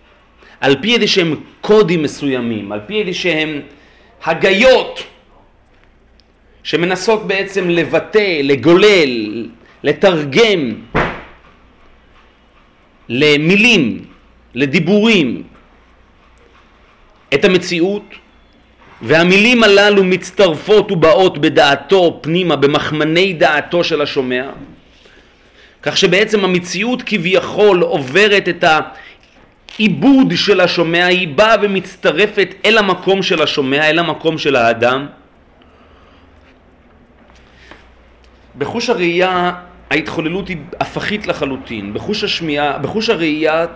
על 0.63 0.77
פי 0.81 0.95
איזה 0.95 1.07
שהם 1.07 1.35
קודים 1.61 2.03
מסוימים, 2.03 2.73
על 2.73 2.81
פי 2.87 3.01
איזה 3.01 3.15
שהם 3.15 3.61
הגיות 4.25 5.03
שמנסות 6.63 7.27
בעצם 7.27 7.71
לבטא, 7.71 8.41
לגולל, 8.43 9.47
לתרגם 9.83 10.75
למילים, 13.09 14.05
לדיבורים 14.55 15.43
את 17.35 17.45
המציאות, 17.45 18.05
והמילים 19.03 19.65
הללו 19.65 20.05
מצטרפות 20.05 20.93
ובאות 20.93 21.39
בדעתו 21.39 22.19
פנימה, 22.23 22.57
במחמני 22.57 23.33
דעתו 23.33 23.85
של 23.85 24.03
השומע, 24.03 24.51
כך 25.83 25.97
שבעצם 25.97 26.45
המציאות 26.45 27.03
כביכול 27.03 27.83
עוברת 27.83 28.49
את 28.49 28.65
העיבוד 29.79 30.33
של 30.37 30.61
השומע, 30.61 31.07
היא 31.07 31.29
באה 31.29 31.57
ומצטרפת 31.63 32.55
אל 32.65 32.79
המקום 32.79 33.23
של 33.23 33.43
השומע, 33.43 33.91
אל 33.91 33.99
המקום 33.99 34.39
של 34.39 34.57
האדם. 34.57 35.07
בחוש 38.59 38.91
הראייה 38.91 39.53
ההתחוללות 39.91 40.49
היא 40.49 40.57
הפכית 40.81 41.27
לחלוטין. 41.27 41.95
בחוש 41.95 42.25
השמיעה, 42.25 42.79
בחוש 42.79 43.11
הראייה 43.11 43.67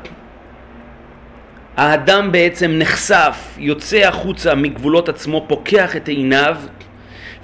האדם 1.77 2.33
בעצם 2.33 2.71
נחשף, 2.71 3.55
יוצא 3.59 3.97
החוצה 3.97 4.55
מגבולות 4.55 5.09
עצמו, 5.09 5.45
פוקח 5.49 5.97
את 5.97 6.09
עיניו 6.09 6.57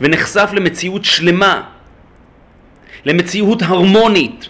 ונחשף 0.00 0.50
למציאות 0.52 1.04
שלמה, 1.04 1.62
למציאות 3.04 3.62
הרמונית, 3.62 4.48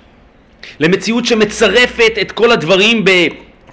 למציאות 0.80 1.26
שמצרפת 1.26 2.12
את 2.20 2.32
כל 2.32 2.50
הדברים 2.50 3.04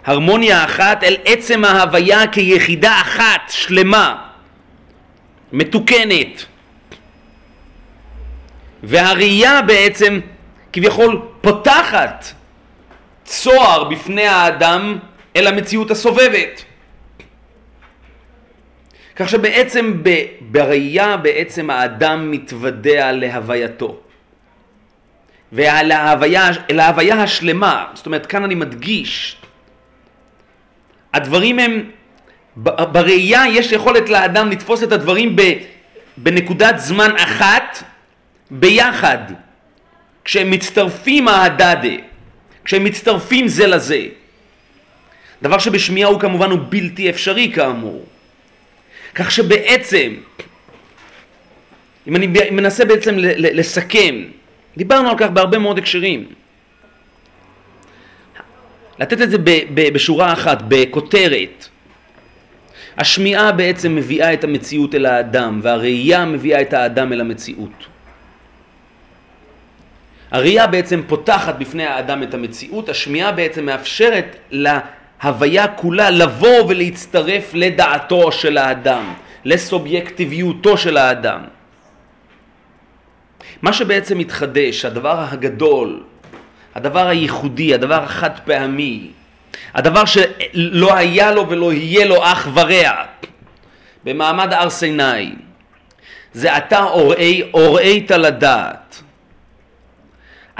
בהרמוניה 0.09 0.65
אחת 0.65 1.03
אל 1.03 1.15
עצם 1.25 1.65
ההוויה 1.65 2.27
כיחידה 2.27 3.01
אחת 3.01 3.41
שלמה, 3.49 4.15
מתוקנת. 5.51 6.45
והראייה 8.83 9.61
בעצם 9.61 10.19
כביכול 10.73 11.21
פותחת 11.41 12.25
צוהר 13.23 13.83
בפני 13.83 14.27
האדם 14.27 14.99
אל 15.35 15.47
המציאות 15.47 15.91
הסובבת. 15.91 16.63
כך 19.15 19.29
שבעצם 19.29 20.01
בראייה 20.41 21.17
בעצם 21.17 21.69
האדם 21.69 22.31
מתוודע 22.31 23.11
להווייתו. 23.11 23.99
ולהוויה, 25.53 26.49
להוויה 26.69 27.23
השלמה, 27.23 27.85
זאת 27.93 28.05
אומרת 28.05 28.25
כאן 28.25 28.43
אני 28.43 28.55
מדגיש, 28.55 29.38
הדברים 31.13 31.59
הם, 31.59 31.89
בראייה 32.55 33.43
יש 33.47 33.71
יכולת 33.71 34.09
לאדם 34.09 34.49
לתפוס 34.49 34.83
את 34.83 34.91
הדברים 34.91 35.35
בנקודת 36.17 36.79
זמן 36.79 37.11
אחת 37.15 37.83
ביחד, 38.51 39.17
כשהם 40.25 40.51
מצטרפים 40.51 41.27
ההדדה, 41.27 41.89
כשהם 42.65 42.83
מצטרפים 42.83 43.47
זה 43.47 43.67
לזה. 43.67 44.05
דבר 45.41 45.57
שבשמיעה 45.57 46.09
הוא 46.09 46.19
כמובן 46.19 46.51
הוא 46.51 46.59
בלתי 46.69 47.09
אפשרי 47.09 47.51
כאמור. 47.55 48.05
כך 49.15 49.31
שבעצם, 49.31 50.13
אם 52.07 52.15
אני 52.15 52.27
מנסה 52.51 52.85
בעצם 52.85 53.15
לסכם, 53.37 54.15
דיברנו 54.77 55.09
על 55.09 55.17
כך 55.17 55.29
בהרבה 55.29 55.57
מאוד 55.57 55.77
הקשרים. 55.77 56.25
לתת 58.99 59.21
את 59.21 59.29
זה 59.31 59.37
בשורה 59.93 60.33
אחת, 60.33 60.61
בכותרת. 60.67 61.67
השמיעה 62.97 63.51
בעצם 63.51 63.95
מביאה 63.95 64.33
את 64.33 64.43
המציאות 64.43 64.95
אל 64.95 65.05
האדם, 65.05 65.59
והראייה 65.63 66.25
מביאה 66.25 66.61
את 66.61 66.73
האדם 66.73 67.13
אל 67.13 67.21
המציאות. 67.21 67.85
הראייה 70.31 70.67
בעצם 70.67 71.01
פותחת 71.07 71.55
בפני 71.55 71.85
האדם 71.85 72.23
את 72.23 72.33
המציאות, 72.33 72.89
השמיעה 72.89 73.31
בעצם 73.31 73.65
מאפשרת 73.65 74.35
להוויה 74.51 75.67
כולה 75.67 76.09
לבוא 76.09 76.63
ולהצטרף 76.67 77.51
לדעתו 77.53 78.31
של 78.31 78.57
האדם, 78.57 79.13
לסובייקטיביותו 79.45 80.77
של 80.77 80.97
האדם. 80.97 81.41
מה 83.61 83.73
שבעצם 83.73 84.17
מתחדש, 84.17 84.85
הדבר 84.85 85.25
הגדול, 85.29 86.03
הדבר 86.75 87.07
הייחודי, 87.07 87.73
הדבר 87.73 88.03
החד 88.03 88.39
פעמי, 88.45 89.11
הדבר 89.73 90.05
שלא 90.05 90.95
היה 90.95 91.31
לו 91.31 91.49
ולא 91.49 91.73
יהיה 91.73 92.05
לו 92.05 92.23
אח 92.23 92.47
ורע 92.53 93.05
במעמד 94.03 94.53
הר 94.53 94.69
סיני, 94.69 95.31
זה 96.33 96.57
אתה 96.57 96.83
אוראית 97.53 98.11
לדעת. 98.11 99.01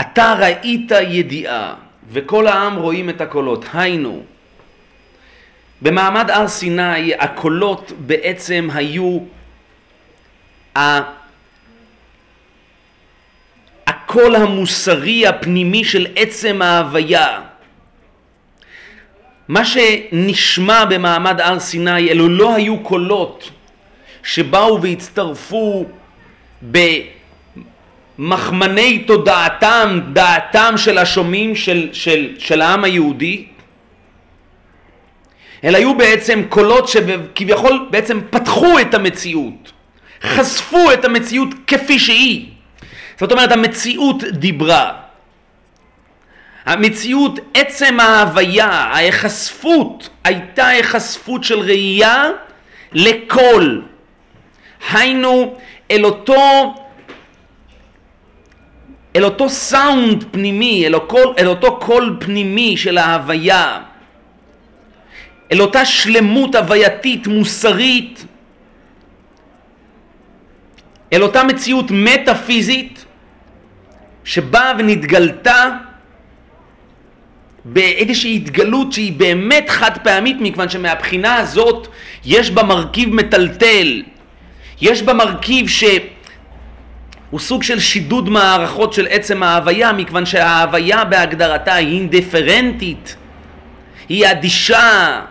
אתה 0.02 0.36
ראית 0.40 0.92
ידיעה, 1.08 1.74
וכל 2.12 2.48
העם 2.48 2.76
רואים 2.76 3.10
את 3.10 3.22
הקולות. 3.22 3.66
היינו, 3.74 4.22
במעמד 5.82 6.32
הר 6.32 6.48
סיני 6.48 7.14
הקולות 7.14 7.92
בעצם 8.00 8.70
היו 8.74 9.20
הקול 14.10 14.36
המוסרי 14.36 15.28
הפנימי 15.28 15.84
של 15.84 16.08
עצם 16.16 16.62
ההוויה. 16.62 17.42
מה 19.48 19.66
שנשמע 19.66 20.86
במעמד 20.86 21.42
הר 21.42 21.60
סיני 21.60 22.10
אלו 22.10 22.30
לא 22.30 22.56
היו 22.56 22.80
קולות 22.80 23.50
שבאו 24.24 24.82
והצטרפו 24.82 25.86
במחמני 28.18 29.00
תודעתם, 29.00 30.00
דעתם 30.14 30.74
של 30.78 30.98
השומעים 30.98 31.56
של, 31.56 31.90
של, 31.94 32.36
של 32.40 32.62
העם 32.62 32.84
היהודי, 32.84 33.46
אלא 35.64 35.78
היו 35.78 35.98
בעצם 35.98 36.42
קולות 36.50 36.88
שכביכול 36.88 37.88
בעצם 37.90 38.20
פתחו 38.30 38.80
את 38.80 38.94
המציאות, 38.94 39.72
חשפו 40.24 40.92
את 40.94 41.06
המציאות 41.06 41.50
כפי 41.68 42.00
שהיא. 42.00 42.59
זאת 43.20 43.32
אומרת 43.32 43.52
המציאות 43.52 44.24
דיברה. 44.24 44.94
המציאות, 46.66 47.40
עצם 47.54 48.00
ההוויה, 48.00 48.68
ההיחשפות, 48.68 50.10
הייתה 50.24 50.68
היחשפות 50.68 51.44
של 51.44 51.60
ראייה 51.60 52.30
לקול. 52.92 53.86
היינו 54.92 55.58
אל 55.92 56.06
אותו, 56.06 56.74
אל 59.16 59.24
אותו 59.26 59.50
סאונד 59.50 60.26
פנימי, 60.32 60.88
אל, 60.88 60.96
הקול, 60.96 61.34
אל 61.40 61.48
אותו 61.48 61.80
קול 61.80 62.18
פנימי 62.20 62.78
של 62.78 62.98
ההוויה, 62.98 63.82
אל 65.52 65.62
אותה 65.62 65.86
שלמות 65.86 66.56
הווייתית, 66.56 67.28
מוסרית, 67.28 68.26
אל 71.14 71.24
אותה 71.24 71.44
מציאות 71.44 71.86
מטאפיזית 71.92 72.99
שבאה 74.24 74.74
ונתגלתה 74.80 75.70
באיזושהי 77.66 78.36
התגלות 78.36 78.94
שהיא 78.94 79.14
באמת 79.14 79.70
חד 79.70 79.98
פעמית 80.04 80.38
מכיוון 80.40 80.70
שמהבחינה 80.70 81.36
הזאת 81.36 81.88
יש 82.26 82.52
בה 82.52 82.64
מרכיב 82.64 83.14
מטלטל, 83.16 84.04
יש 84.82 85.02
בה 85.02 85.14
מרכיב 85.14 85.68
שהוא 85.68 87.40
סוג 87.40 87.64
של 87.64 87.80
שידוד 87.80 88.30
מערכות 88.30 88.94
של 88.94 89.08
עצם 89.10 89.44
ההוויה 89.44 89.94
מכיוון 89.94 90.26
שההוויה 90.26 91.06
בהגדרתה 91.06 91.74
היא 91.74 91.96
אינדיפרנטית, 91.96 93.16
היא 94.10 94.32
אדישה 94.32 95.22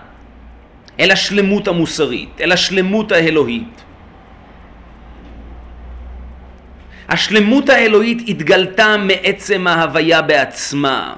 אל 1.00 1.10
השלמות 1.10 1.68
המוסרית, 1.68 2.40
אל 2.40 2.52
השלמות 2.52 3.12
האלוהית. 3.12 3.77
השלמות 7.08 7.68
האלוהית 7.68 8.22
התגלתה 8.28 8.96
מעצם 8.96 9.66
ההוויה 9.66 10.22
בעצמה. 10.22 11.14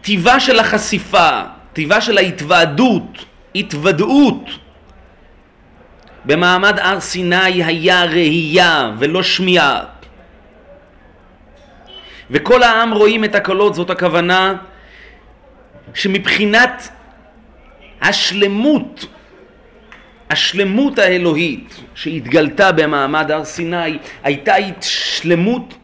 טיבה 0.00 0.40
של 0.40 0.58
החשיפה, 0.58 1.42
טיבה 1.72 2.00
של 2.00 2.18
ההתוועדות, 2.18 3.24
התוודעות, 3.54 4.50
במעמד 6.24 6.78
הר 6.78 7.00
סיני 7.00 7.64
היה 7.64 8.04
ראייה 8.04 8.92
ולא 8.98 9.22
שמיעה. 9.22 9.84
וכל 12.30 12.62
העם 12.62 12.92
רואים 12.92 13.24
את 13.24 13.34
הקולות, 13.34 13.74
זאת 13.74 13.90
הכוונה 13.90 14.54
שמבחינת 15.94 16.88
השלמות 18.00 19.06
השלמות 20.30 20.98
האלוהית 20.98 21.80
שהתגלתה 21.94 22.72
במעמד 22.72 23.30
הר 23.30 23.44
סיני 23.44 23.98
הייתה 24.22 24.54
שלמות 24.80 25.74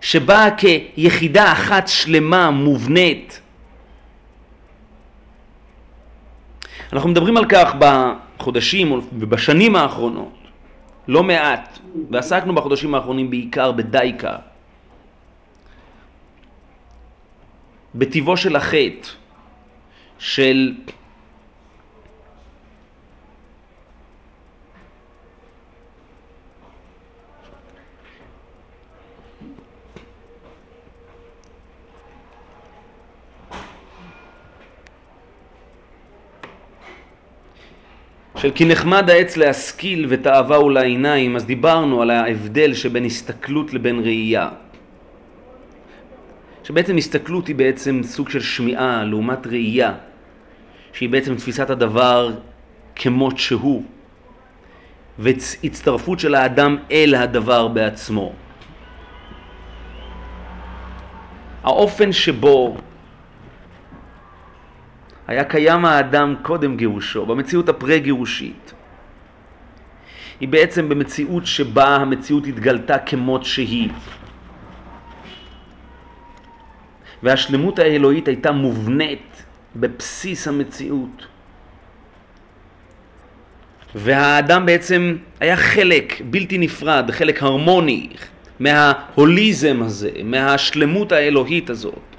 שבאה 0.00 0.48
כיחידה 0.56 1.52
אחת 1.52 1.88
שלמה, 1.88 2.50
מובנית. 2.50 3.40
אנחנו 6.92 7.08
מדברים 7.08 7.36
על 7.36 7.44
כך 7.48 7.74
בחודשים 7.78 8.92
ובשנים 8.92 9.76
האחרונות, 9.76 10.38
לא 11.08 11.22
מעט, 11.22 11.78
ועסקנו 12.10 12.54
בחודשים 12.54 12.94
האחרונים 12.94 13.30
בעיקר 13.30 13.72
בדייקה, 13.72 14.36
בטיבו 17.94 18.36
של 18.36 18.56
החטא, 18.56 19.08
של 20.18 20.74
של 38.46 38.52
כי 38.54 38.64
נחמד 38.64 39.10
העץ 39.10 39.36
להשכיל 39.36 40.06
ותאווה 40.08 40.56
הוא 40.56 40.72
לעיניים, 40.72 41.36
אז 41.36 41.44
דיברנו 41.44 42.02
על 42.02 42.10
ההבדל 42.10 42.74
שבין 42.74 43.04
הסתכלות 43.04 43.74
לבין 43.74 44.00
ראייה. 44.00 44.48
שבעצם 46.64 46.96
הסתכלות 46.96 47.46
היא 47.46 47.56
בעצם 47.56 48.00
סוג 48.02 48.30
של 48.30 48.40
שמיעה 48.40 49.04
לעומת 49.04 49.46
ראייה, 49.46 49.92
שהיא 50.92 51.08
בעצם 51.08 51.34
תפיסת 51.34 51.70
הדבר 51.70 52.30
כמות 52.96 53.38
שהוא, 53.38 53.82
והצטרפות 55.18 56.20
של 56.20 56.34
האדם 56.34 56.76
אל 56.90 57.14
הדבר 57.14 57.68
בעצמו. 57.68 58.32
האופן 61.64 62.12
שבו 62.12 62.76
היה 65.26 65.44
קיים 65.44 65.84
האדם 65.84 66.34
קודם 66.42 66.76
גירושו, 66.76 67.26
במציאות 67.26 67.68
הפרה-גירושית, 67.68 68.72
היא 70.40 70.48
בעצם 70.48 70.88
במציאות 70.88 71.46
שבה 71.46 71.96
המציאות 71.96 72.46
התגלתה 72.46 72.98
כמות 72.98 73.44
שהיא. 73.44 73.90
והשלמות 77.22 77.78
האלוהית 77.78 78.28
הייתה 78.28 78.52
מובנית 78.52 79.44
בבסיס 79.76 80.48
המציאות. 80.48 81.26
והאדם 83.94 84.66
בעצם 84.66 85.16
היה 85.40 85.56
חלק 85.56 86.20
בלתי 86.24 86.58
נפרד, 86.58 87.10
חלק 87.10 87.42
הרמוני 87.42 88.08
מההוליזם 88.60 89.82
הזה, 89.82 90.10
מהשלמות 90.24 91.12
האלוהית 91.12 91.70
הזאת. 91.70 92.15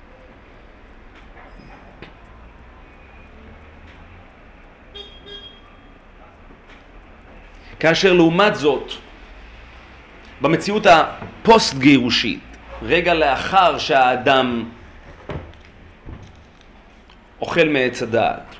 כאשר 7.79 8.13
לעומת 8.13 8.55
זאת, 8.55 8.91
במציאות 10.41 10.85
הפוסט-גירושית, 10.85 12.39
רגע 12.81 13.13
לאחר 13.13 13.77
שהאדם 13.77 14.63
אוכל 17.41 17.69
מעץ 17.69 18.03
הדעת, 18.03 18.55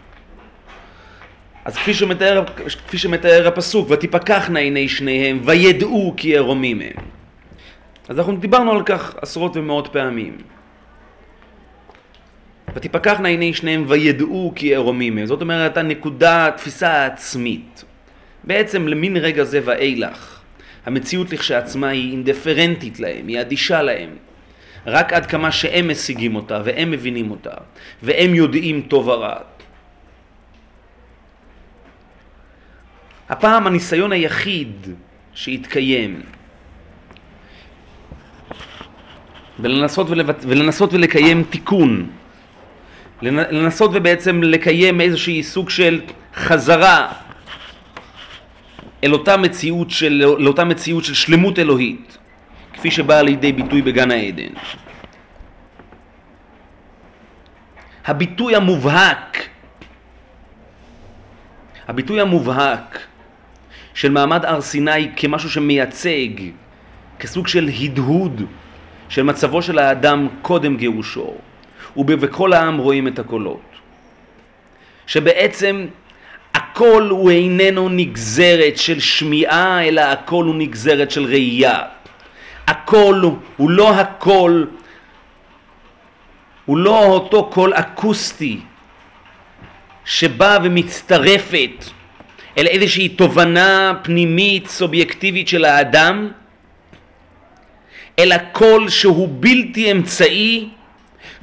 אז 1.65 1.75
כפי 1.75 1.93
שמתאר, 1.93 2.43
כפי 2.87 2.97
שמתאר 2.97 3.47
הפסוק, 3.47 3.87
ותפקחנה 3.91 4.59
עיני 4.59 4.89
שניהם, 4.89 5.39
וידעו 5.45 6.13
כי 6.17 6.37
ערומים 6.37 6.81
הם. 6.81 7.03
אז 8.09 8.17
אנחנו 8.17 8.37
דיברנו 8.37 8.71
על 8.71 8.83
כך 8.83 9.15
עשרות 9.21 9.57
ומאות 9.57 9.87
פעמים. 9.87 10.37
ותפקחנה 12.73 13.27
עיני 13.27 13.53
שניהם 13.53 13.85
וידעו 13.87 14.53
כי 14.55 14.75
ערומים 14.75 15.17
הם. 15.17 15.25
זאת 15.25 15.41
אומרת, 15.41 15.77
הנקודה, 15.77 16.47
התפיסה 16.47 16.91
העצמית. 16.91 17.83
בעצם 18.47 18.87
למין 18.87 19.17
רגע 19.17 19.43
זה 19.43 19.59
ואילך, 19.65 20.39
המציאות 20.85 21.31
לכשעצמה 21.31 21.89
היא 21.89 22.11
אינדיפרנטית 22.11 22.99
להם, 22.99 23.27
היא 23.27 23.41
אדישה 23.41 23.81
להם. 23.81 24.09
רק 24.85 25.13
עד 25.13 25.25
כמה 25.25 25.51
שהם 25.51 25.91
משיגים 25.91 26.35
אותה 26.35 26.61
והם 26.65 26.91
מבינים 26.91 27.31
אותה 27.31 27.51
והם 28.03 28.35
יודעים 28.35 28.81
טוב 28.81 29.07
ורע. 29.07 29.35
הפעם 33.29 33.67
הניסיון 33.67 34.11
היחיד 34.11 34.87
שהתקיים 35.33 36.21
ולנסות, 39.59 40.09
ולבט... 40.09 40.45
ולנסות 40.47 40.93
ולקיים 40.93 41.43
תיקון, 41.49 42.09
לנסות 43.21 43.91
ובעצם 43.93 44.43
לקיים 44.43 45.01
איזושהי 45.01 45.43
סוג 45.43 45.69
של 45.69 46.01
חזרה 46.35 47.26
אל 49.03 49.13
אותה 49.13 49.37
מציאות 49.37 49.89
של, 49.89 50.13
לאותה 50.39 50.63
מציאות 50.63 51.03
של 51.03 51.13
שלמות 51.13 51.59
אלוהית, 51.59 52.17
כפי 52.73 52.91
שבאה 52.91 53.23
לידי 53.23 53.51
ביטוי 53.51 53.81
בגן 53.81 54.11
העדן. 54.11 54.53
הביטוי 58.05 58.55
המובהק, 58.55 59.49
הביטוי 61.87 62.21
המובהק 62.21 62.99
של 63.93 64.11
מעמד 64.11 64.45
הר 64.45 64.61
סיני 64.61 65.11
כמשהו 65.15 65.49
שמייצג, 65.49 66.29
כסוג 67.19 67.47
של 67.47 67.69
הדהוד 67.81 68.41
של 69.09 69.23
מצבו 69.23 69.61
של 69.61 69.79
האדם 69.79 70.27
קודם 70.41 70.77
גירושו, 70.77 71.33
ובכל 71.97 72.53
העם 72.53 72.77
רואים 72.77 73.07
את 73.07 73.19
הקולות. 73.19 73.61
שבעצם 75.07 75.85
הכל 76.53 77.07
הוא 77.09 77.31
איננו 77.31 77.89
נגזרת 77.89 78.77
של 78.77 78.99
שמיעה, 78.99 79.87
אלא 79.87 80.01
הכל 80.01 80.45
הוא 80.45 80.55
נגזרת 80.55 81.11
של 81.11 81.25
ראייה. 81.25 81.79
הכל 82.67 83.21
הוא 83.57 83.69
לא 83.69 83.89
הכל, 83.93 84.65
הוא 86.65 86.77
לא 86.77 87.05
אותו 87.05 87.49
קול 87.49 87.73
אקוסטי 87.73 88.59
שבא 90.05 90.57
ומצטרפת 90.63 91.85
אל 92.57 92.67
איזושהי 92.67 93.09
תובנה 93.09 93.93
פנימית 94.03 94.67
סובייקטיבית 94.67 95.47
של 95.47 95.65
האדם, 95.65 96.29
אלא 98.19 98.35
קול 98.51 98.89
שהוא 98.89 99.29
בלתי 99.31 99.91
אמצעי, 99.91 100.69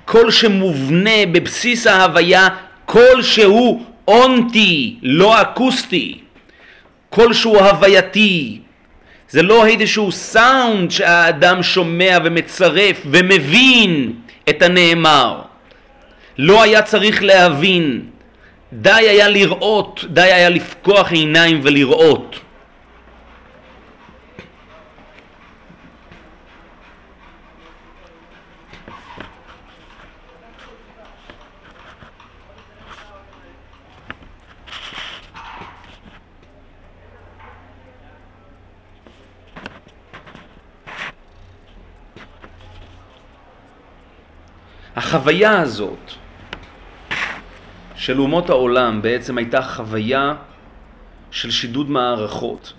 קול 0.04 0.30
שמובנה 0.30 1.26
בבסיס 1.32 1.86
ההוויה, 1.86 2.48
קול 2.84 3.22
שהוא 3.22 3.86
אונטי, 4.08 4.96
לא 5.02 5.42
אקוסטי, 5.42 6.18
קול 7.10 7.28
שהוא 7.28 7.58
הווייתי. 7.58 8.58
זה 9.30 9.42
לא 9.42 9.66
איזשהו 9.66 10.12
סאונד 10.12 10.90
שהאדם 10.90 11.62
שומע 11.62 12.18
ומצרף 12.24 13.00
ומבין 13.06 14.12
את 14.48 14.62
הנאמר. 14.62 15.40
לא 16.38 16.62
היה 16.62 16.82
צריך 16.82 17.22
להבין, 17.22 18.02
די 18.72 18.90
היה 18.90 19.28
לראות, 19.28 20.04
די 20.08 20.20
היה 20.20 20.48
לפקוח 20.48 21.12
עיניים 21.12 21.60
ולראות. 21.62 22.40
החוויה 44.96 45.60
הזאת 45.60 46.10
של 47.96 48.20
אומות 48.20 48.50
העולם 48.50 49.02
בעצם 49.02 49.38
הייתה 49.38 49.62
חוויה 49.62 50.34
של 51.30 51.50
שידוד 51.50 51.90
מערכות, 51.90 52.72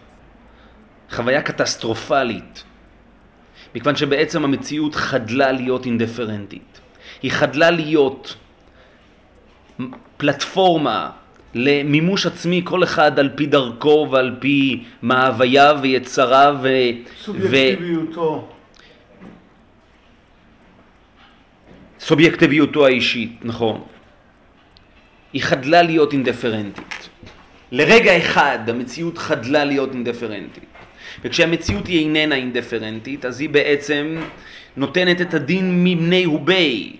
חוויה 1.11 1.41
קטסטרופלית, 1.41 2.63
מכיוון 3.75 3.95
שבעצם 3.95 4.43
המציאות 4.43 4.95
חדלה 4.95 5.51
להיות 5.51 5.85
אינדיפרנטית. 5.85 6.79
היא 7.21 7.31
חדלה 7.31 7.71
להיות 7.71 8.35
פלטפורמה 10.17 11.09
למימוש 11.53 12.25
עצמי, 12.25 12.61
כל 12.63 12.83
אחד 12.83 13.19
על 13.19 13.29
פי 13.35 13.45
דרכו 13.45 14.07
ועל 14.11 14.35
פי 14.39 14.83
מאווייו 15.03 15.77
ויצריו 15.81 16.55
ו... 16.61 16.67
סובייקטיביותו. 17.21 18.54
סובייקטיביותו 22.05 22.85
האישית, 22.85 23.31
נכון. 23.41 23.81
היא 25.33 25.41
חדלה 25.43 25.81
להיות 25.81 26.13
אינדיפרנטית. 26.13 27.09
לרגע 27.71 28.17
אחד 28.17 28.59
המציאות 28.67 29.17
חדלה 29.17 29.65
להיות 29.65 29.93
אינדיפרנטית. 29.93 30.63
וכשהמציאות 31.23 31.87
היא 31.87 31.99
איננה 31.99 32.35
אינדיפרנטית, 32.35 33.25
אז 33.25 33.41
היא 33.41 33.49
בעצם 33.49 34.17
נותנת 34.77 35.21
את 35.21 35.33
הדין 35.33 35.83
ממיני 35.83 36.25
ובי. 36.25 36.95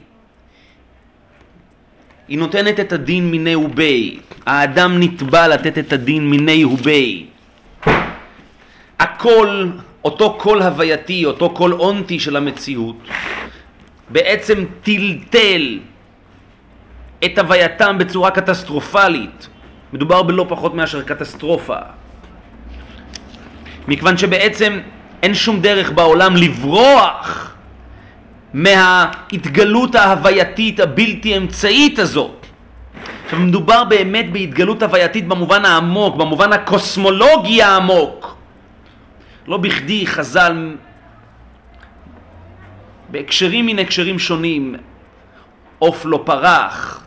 היא 2.27 2.37
נותנת 2.37 2.79
את 2.79 2.93
הדין 2.93 3.31
מיני 3.31 3.55
ובי. 3.55 4.19
האדם 4.45 4.99
נתבע 4.99 5.47
לתת 5.47 5.77
את 5.77 5.93
הדין 5.93 6.29
מיני 6.29 6.65
ובי. 6.65 7.25
הכל, 8.99 9.69
אותו 10.03 10.37
קול 10.39 10.61
הווייתי, 10.61 11.25
אותו 11.25 11.49
קול 11.49 11.73
אונטי 11.73 12.19
של 12.19 12.35
המציאות, 12.35 12.97
בעצם 14.09 14.65
טלטל 14.83 15.79
את 17.25 17.37
הווייתם 17.37 17.97
בצורה 17.97 18.31
קטסטרופלית. 18.31 19.47
מדובר 19.93 20.23
בלא 20.23 20.45
פחות 20.49 20.73
מאשר 20.73 21.01
קטסטרופה. 21.01 21.77
מכיוון 23.87 24.17
שבעצם 24.17 24.79
אין 25.23 25.33
שום 25.33 25.61
דרך 25.61 25.91
בעולם 25.91 26.35
לברוח 26.35 27.55
מההתגלות 28.53 29.95
ההווייתית 29.95 30.79
הבלתי 30.79 31.37
אמצעית 31.37 31.99
הזאת. 31.99 32.45
עכשיו 33.25 33.39
מדובר 33.39 33.83
באמת 33.83 34.31
בהתגלות 34.31 34.83
הווייתית 34.83 35.27
במובן 35.27 35.65
העמוק, 35.65 36.15
במובן 36.15 36.53
הקוסמולוגי 36.53 37.63
העמוק. 37.63 38.37
לא 39.47 39.57
בכדי 39.57 40.07
חז"ל 40.07 40.75
בהקשרים 43.09 43.65
מן 43.65 43.79
הקשרים 43.79 44.19
שונים, 44.19 44.75
עוף 45.79 46.05
לא 46.05 46.23
פרח, 46.25 47.05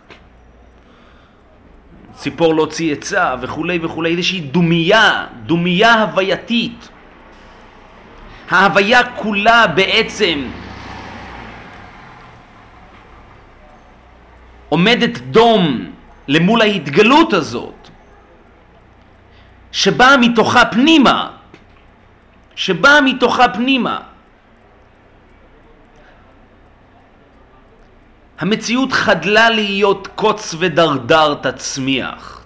ציפור 2.14 2.54
לא 2.54 2.66
צייצה 2.66 3.34
וכולי 3.40 3.78
וכולי, 3.82 4.11
איזושהי 4.11 4.40
דומייה, 4.40 5.26
דומייה 5.46 6.02
הווייתית. 6.02 6.88
ההוויה 8.50 9.04
כולה 9.16 9.66
בעצם 9.66 10.48
עומדת 14.68 15.18
דום 15.18 15.90
למול 16.28 16.61
ההתגלות 16.61 17.32
הזאת, 17.32 17.88
שבאה 19.72 20.16
מתוכה 20.16 20.64
פנימה, 20.64 21.30
שבאה 22.54 23.00
מתוכה 23.00 23.48
פנימה. 23.48 24.00
המציאות 28.38 28.92
חדלה 28.92 29.51
להיות 29.51 30.09
קוץ 30.14 30.55
ודרדר 30.59 31.35
תצמיח. 31.35 32.44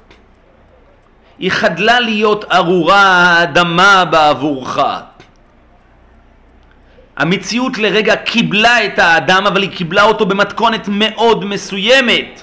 היא 1.39 1.51
חדלה 1.51 2.01
להיות 2.01 2.45
ארורה 2.53 3.03
האדמה 3.03 4.05
בעבורך. 4.05 4.79
המציאות 7.17 7.79
לרגע 7.79 8.17
קיבלה 8.17 8.85
את 8.85 8.99
האדם, 8.99 9.47
אבל 9.47 9.63
היא 9.63 9.71
קיבלה 9.71 10.03
אותו 10.03 10.27
במתכונת 10.27 10.89
מאוד 10.89 11.45
מסוימת, 11.45 12.43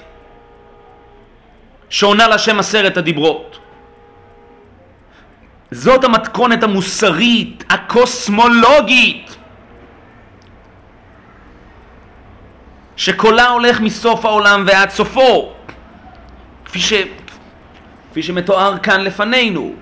שעונה 1.88 2.28
לשם 2.28 2.58
עשרת 2.58 2.96
הדיברות. 2.96 3.58
זאת 5.70 6.04
המתכונת 6.04 6.62
המוסרית, 6.62 7.64
הקוסמולוגית, 7.70 9.36
שקולה 13.00 13.48
הולך 13.48 13.80
מסוף 13.80 14.24
העולם 14.24 14.64
ועד 14.66 14.90
סופו, 14.90 15.52
כפי, 16.64 16.80
ש... 16.80 16.92
כפי 18.10 18.22
שמתואר 18.22 18.78
כאן 18.78 19.00
לפנינו. 19.00 19.72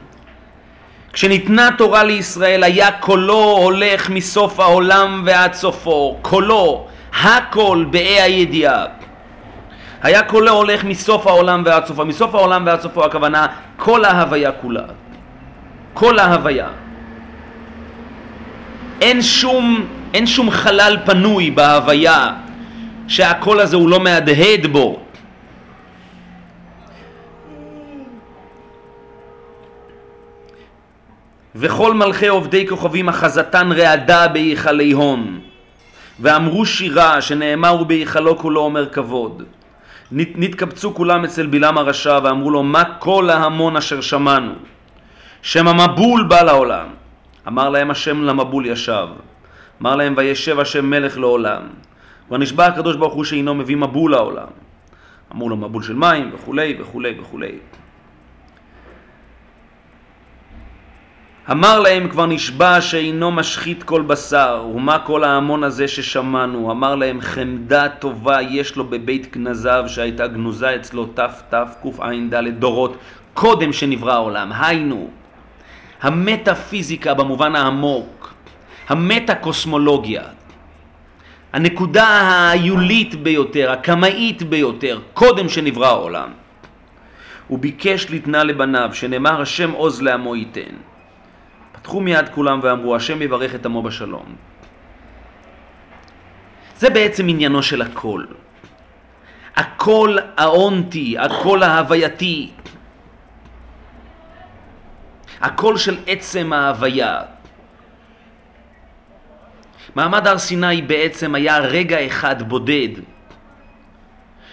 כשניתנה 1.12 1.68
תורה 1.78 2.04
לישראל 2.04 2.64
היה 2.64 2.92
קולו 2.92 3.56
הולך 3.62 4.10
מסוף 4.10 4.60
העולם 4.60 5.22
ועד 5.26 5.52
סופו, 5.52 6.18
קולו, 6.22 6.86
הכל 7.22 7.84
באי 7.90 8.20
הידיעה. 8.20 8.84
היה 10.02 10.22
קולו 10.22 10.52
הולך 10.52 10.84
מסוף 10.84 11.26
העולם 11.26 11.62
ועד 11.66 11.86
סופו, 11.86 12.04
מסוף 12.04 12.34
העולם 12.34 12.66
ועד 12.66 12.80
סופו 12.80 13.04
הכוונה 13.04 13.46
כל 13.76 14.04
ההוויה 14.04 14.52
כולה, 14.52 14.84
כל 15.94 16.18
ההוויה. 16.18 16.68
אין 19.00 19.22
שום, 19.22 19.86
אין 20.14 20.26
שום 20.26 20.50
חלל 20.50 20.96
פנוי 21.04 21.50
בהוויה 21.50 22.32
שהקול 23.08 23.60
הזה 23.60 23.76
הוא 23.76 23.88
לא 23.88 24.00
מהדהד 24.00 24.66
בו. 24.66 25.00
וכל 31.54 31.94
מלכי 31.94 32.26
עובדי 32.26 32.68
כוכבים 32.68 33.08
אחזתן 33.08 33.72
רעדה 33.72 34.28
בהיכלי 34.28 34.92
הון. 34.92 35.40
ואמרו 36.20 36.66
שירה 36.66 37.20
שנאמר 37.20 37.78
ובהיכלו 37.80 38.38
כולו 38.38 38.60
אומר 38.60 38.88
כבוד. 38.88 39.42
נתקבצו 40.12 40.94
כולם 40.94 41.24
אצל 41.24 41.46
בלעם 41.46 41.78
הרשע 41.78 42.18
ואמרו 42.22 42.50
לו 42.50 42.62
מה 42.62 42.84
כל 42.98 43.30
ההמון 43.30 43.76
אשר 43.76 44.00
שמענו? 44.00 44.52
שם 45.42 45.68
המבול 45.68 46.22
בא 46.22 46.42
לעולם. 46.42 46.86
אמר 47.48 47.68
להם 47.68 47.90
השם 47.90 48.24
למבול 48.24 48.66
ישב. 48.66 49.06
אמר 49.82 49.96
להם 49.96 50.14
וישב 50.16 50.60
השם 50.60 50.90
מלך 50.90 51.18
לעולם. 51.18 51.62
כבר 52.28 52.38
נשבע 52.38 52.66
הקדוש 52.66 52.96
ברוך 52.96 53.14
הוא 53.14 53.24
שאינו 53.24 53.54
מביא 53.54 53.76
מבול 53.76 54.10
לעולם. 54.10 54.46
אמרו 55.32 55.48
לו 55.48 55.56
מבול 55.56 55.82
של 55.82 55.94
מים 55.94 56.30
וכולי 56.34 56.76
וכולי 56.80 57.20
וכולי. 57.20 57.52
אמר 61.50 61.80
להם 61.80 62.08
כבר 62.08 62.26
נשבע 62.26 62.80
שאינו 62.80 63.30
משחית 63.30 63.82
כל 63.82 64.02
בשר, 64.02 64.66
ומה 64.74 64.98
כל 64.98 65.24
ההמון 65.24 65.64
הזה 65.64 65.88
ששמענו? 65.88 66.70
אמר 66.70 66.94
להם 66.94 67.20
חמדה 67.20 67.88
טובה 67.88 68.42
יש 68.42 68.76
לו 68.76 68.84
בבית 68.84 69.32
גנזיו 69.36 69.84
שהייתה 69.86 70.26
גנוזה 70.26 70.76
אצלו 70.76 71.06
תתקע"ד 71.06 72.34
דורות 72.58 72.96
קודם 73.34 73.72
שנברא 73.72 74.12
העולם. 74.12 74.52
היינו, 74.52 75.08
המטאפיזיקה 76.02 77.14
במובן 77.14 77.56
העמוק, 77.56 78.34
המטה-קוסמולוגיה, 78.88 80.22
הנקודה 81.52 82.04
ההיולית 82.04 83.14
ביותר, 83.14 83.72
הקמאית 83.72 84.42
ביותר, 84.42 85.00
קודם 85.14 85.48
שנברא 85.48 85.86
העולם. 85.86 86.30
הוא 87.48 87.58
ביקש 87.58 88.10
לתנה 88.10 88.44
לבניו, 88.44 88.90
שנאמר 88.92 89.40
השם 89.40 89.70
עוז 89.70 90.02
לעמו 90.02 90.36
ייתן. 90.36 90.74
פתחו 91.72 92.00
מיד 92.00 92.28
כולם 92.28 92.60
ואמרו, 92.62 92.96
השם 92.96 93.22
יברך 93.22 93.54
את 93.54 93.66
עמו 93.66 93.82
בשלום. 93.82 94.34
זה 96.78 96.90
בעצם 96.90 97.28
עניינו 97.28 97.62
של 97.62 97.82
הכל. 97.82 98.24
הקול 99.56 100.18
האונטי, 100.36 101.18
הקול 101.18 101.62
ההווייתי, 101.62 102.50
הקול 105.40 105.76
של 105.76 105.96
עצם 106.06 106.52
ההוויה. 106.52 107.20
מעמד 109.94 110.26
הר 110.26 110.38
סיני 110.38 110.82
בעצם 110.82 111.34
היה 111.34 111.58
רגע 111.58 112.06
אחד 112.06 112.42
בודד, 112.42 112.88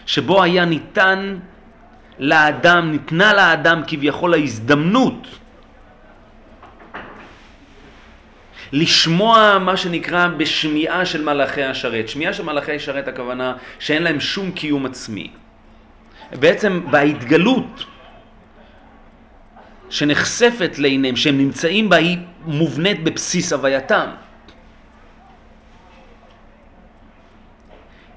שבו 0.05 0.43
היה 0.43 0.65
ניתן 0.65 1.37
לאדם, 2.19 2.91
ניתנה 2.91 3.33
לאדם 3.33 3.81
כביכול 3.87 4.33
ההזדמנות 4.33 5.27
לשמוע 8.71 9.57
מה 9.59 9.77
שנקרא 9.77 10.27
בשמיעה 10.27 11.05
של 11.05 11.23
מלאכי 11.23 11.63
השרת. 11.63 12.09
שמיעה 12.09 12.33
של 12.33 12.43
מלאכי 12.43 12.75
השרת 12.75 13.07
הכוונה 13.07 13.53
שאין 13.79 14.03
להם 14.03 14.19
שום 14.19 14.51
קיום 14.51 14.85
עצמי. 14.85 15.31
בעצם 16.39 16.91
בהתגלות 16.91 17.85
שנחשפת 19.89 20.79
לעיניהם, 20.79 21.15
שהם 21.15 21.37
נמצאים 21.37 21.89
בה, 21.89 21.97
היא 21.97 22.17
מובנית 22.45 23.03
בבסיס 23.03 23.53
הווייתם. 23.53 24.09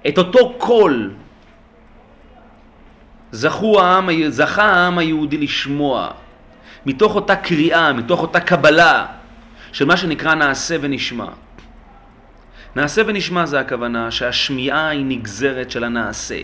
את 0.09 0.19
אותו 0.19 0.55
קול 0.59 1.15
העם, 3.43 4.09
זכה 4.29 4.65
העם 4.65 4.99
היהודי 4.99 5.37
לשמוע 5.37 6.11
מתוך 6.87 7.15
אותה 7.15 7.37
קריאה, 7.37 7.93
מתוך 7.93 8.23
אותה 8.23 8.41
קבלה 8.41 9.07
של 9.73 9.85
מה 9.85 9.97
שנקרא 9.97 10.35
נעשה 10.35 10.77
ונשמע. 10.81 11.27
נעשה 12.77 13.03
ונשמע 13.07 13.47
זה 13.47 13.61
הכוונה 13.61 14.11
שהשמיעה 14.11 14.89
היא 14.89 15.05
נגזרת 15.05 15.71
של 15.71 15.85
הנעשה. 15.85 16.41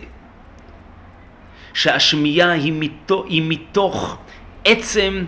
שהשמיעה 1.74 2.52
היא 2.52 2.72
מתוך, 2.76 3.26
היא 3.26 3.42
מתוך 3.48 4.18
עצם, 4.64 5.24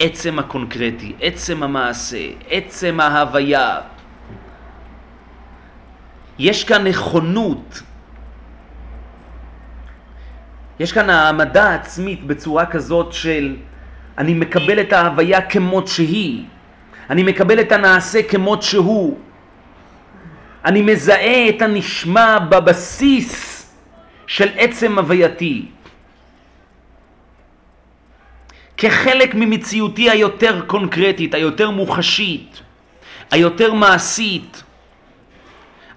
עצם 0.00 0.38
הקונקרטי, 0.38 1.12
עצם 1.20 1.62
המעשה, 1.62 2.26
עצם 2.50 3.00
ההוויה. 3.00 3.80
יש 6.38 6.64
כאן 6.64 6.86
נכונות, 6.86 7.82
יש 10.80 10.92
כאן 10.92 11.10
העמדה 11.10 11.74
עצמית 11.74 12.24
בצורה 12.26 12.66
כזאת 12.66 13.12
של 13.12 13.56
אני 14.18 14.34
מקבל 14.34 14.80
את 14.80 14.92
ההוויה 14.92 15.42
כמות 15.42 15.88
שהיא, 15.88 16.44
אני 17.10 17.22
מקבל 17.22 17.60
את 17.60 17.72
הנעשה 17.72 18.22
כמות 18.22 18.62
שהוא, 18.62 19.18
אני 20.64 20.82
מזהה 20.82 21.48
את 21.48 21.62
הנשמע 21.62 22.38
בבסיס 22.38 23.66
של 24.26 24.48
עצם 24.56 24.98
הווייתי. 24.98 25.66
כחלק 28.76 29.34
ממציאותי 29.34 30.10
היותר 30.10 30.60
קונקרטית, 30.66 31.34
היותר 31.34 31.70
מוחשית, 31.70 32.60
היותר 33.30 33.74
מעשית. 33.74 34.62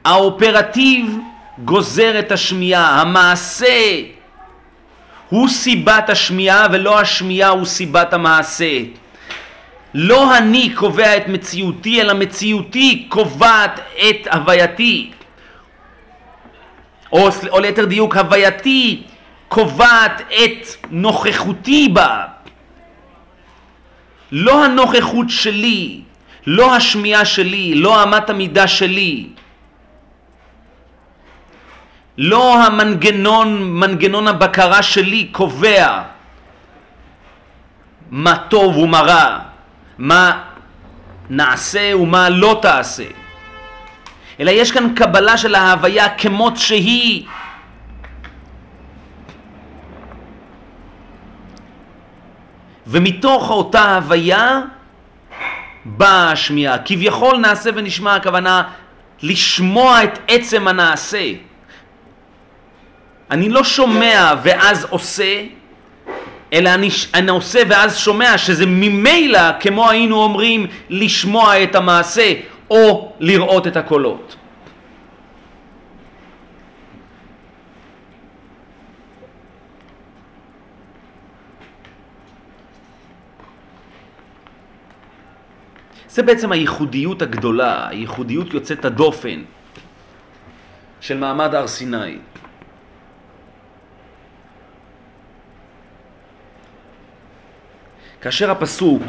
האופרטיב 0.10 1.18
גוזר 1.66 2.20
את 2.20 2.32
השמיעה, 2.32 3.02
המעשה 3.02 4.02
הוא 5.30 5.50
סיבת 5.50 6.10
השמיעה 6.10 6.68
ולא 6.72 7.00
השמיעה 7.00 7.50
הוא 7.50 7.66
סיבת 7.66 8.14
המעשה. 8.14 8.80
לא 9.94 10.38
אני 10.38 10.70
קובע 10.76 11.18
את 11.18 11.28
מציאותי, 11.28 12.02
אלא 12.02 12.14
מציאותי 12.14 13.06
קובעת 13.10 13.80
את 14.10 14.28
הווייתי. 14.34 15.12
או, 17.12 17.30
או 17.50 17.60
ליתר 17.60 17.86
דיוק, 17.86 18.18
הווייתי 18.18 19.04
קובעת 19.48 20.22
את 20.22 20.68
נוכחותי 20.92 21.90
בה. 21.94 22.26
לא 24.32 24.66
הנוכחות 24.66 25.30
שלי, 25.30 26.02
לא 26.48 26.76
השמיעה 26.76 27.26
שלי, 27.26 27.76
לא 27.76 28.04
אמת 28.04 28.30
המידה 28.30 28.68
שלי, 28.68 29.28
לא 32.22 32.64
המנגנון, 32.64 33.64
מנגנון 33.64 34.28
הבקרה 34.28 34.84
שלי 34.84 35.28
קובע 35.32 36.02
מה 38.12 38.38
טוב 38.38 38.78
ומה 38.78 39.02
רע, 39.02 39.40
מה 39.98 40.42
נעשה 41.30 41.92
ומה 41.96 42.30
לא 42.30 42.60
תעשה, 42.62 43.04
אלא 44.40 44.52
יש 44.52 44.72
כאן 44.72 44.96
קבלה 44.96 45.38
של 45.38 45.56
ההוויה 45.56 46.10
כמות 46.10 46.58
שהיא. 46.58 47.26
ומתוך 52.88 53.50
אותה 53.50 53.96
הוויה 53.96 54.62
באה 55.86 56.32
השמיעה. 56.32 56.78
כביכול 56.86 57.38
נעשה 57.38 57.70
ונשמע 57.76 58.16
הכוונה 58.16 58.64
לשמוע 59.22 60.04
את 60.04 60.20
עצם 60.28 60.68
הנעשה. 60.68 61.49
אני 63.32 63.50
לא 63.50 63.64
שומע 63.64 64.34
ואז 64.44 64.88
עושה, 64.90 65.44
אלא 66.54 66.70
אני, 66.70 66.90
אני 67.14 67.32
עושה 67.32 67.60
ואז 67.70 67.98
שומע, 67.98 68.38
שזה 68.38 68.66
ממילא, 68.66 69.60
כמו 69.60 69.90
היינו 69.90 70.24
אומרים, 70.24 70.68
לשמוע 70.90 71.64
את 71.64 71.76
המעשה 71.76 72.34
או 72.70 73.14
לראות 73.20 73.68
את 73.68 73.78
הקולות. 73.78 74.36
זה 86.10 86.24
בעצם 86.24 86.52
הייחודיות 86.52 87.22
הגדולה, 87.22 87.88
הייחודיות 87.88 88.54
יוצאת 88.54 88.86
הדופן 88.86 89.42
של 91.02 91.18
מעמד 91.18 91.56
הר 91.56 91.68
סיני. 91.68 92.18
כאשר 98.22 98.52
הפסוק, 98.52 99.02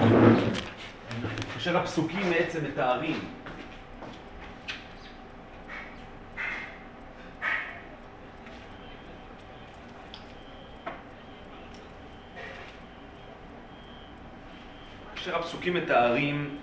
כאשר 1.55 1.77
הפסוקים 1.77 2.31
בעצם 2.31 2.64
מתארים 2.64 3.20
כאשר 15.14 15.37
הפסוקים 15.37 15.75
מתארים 15.75 16.57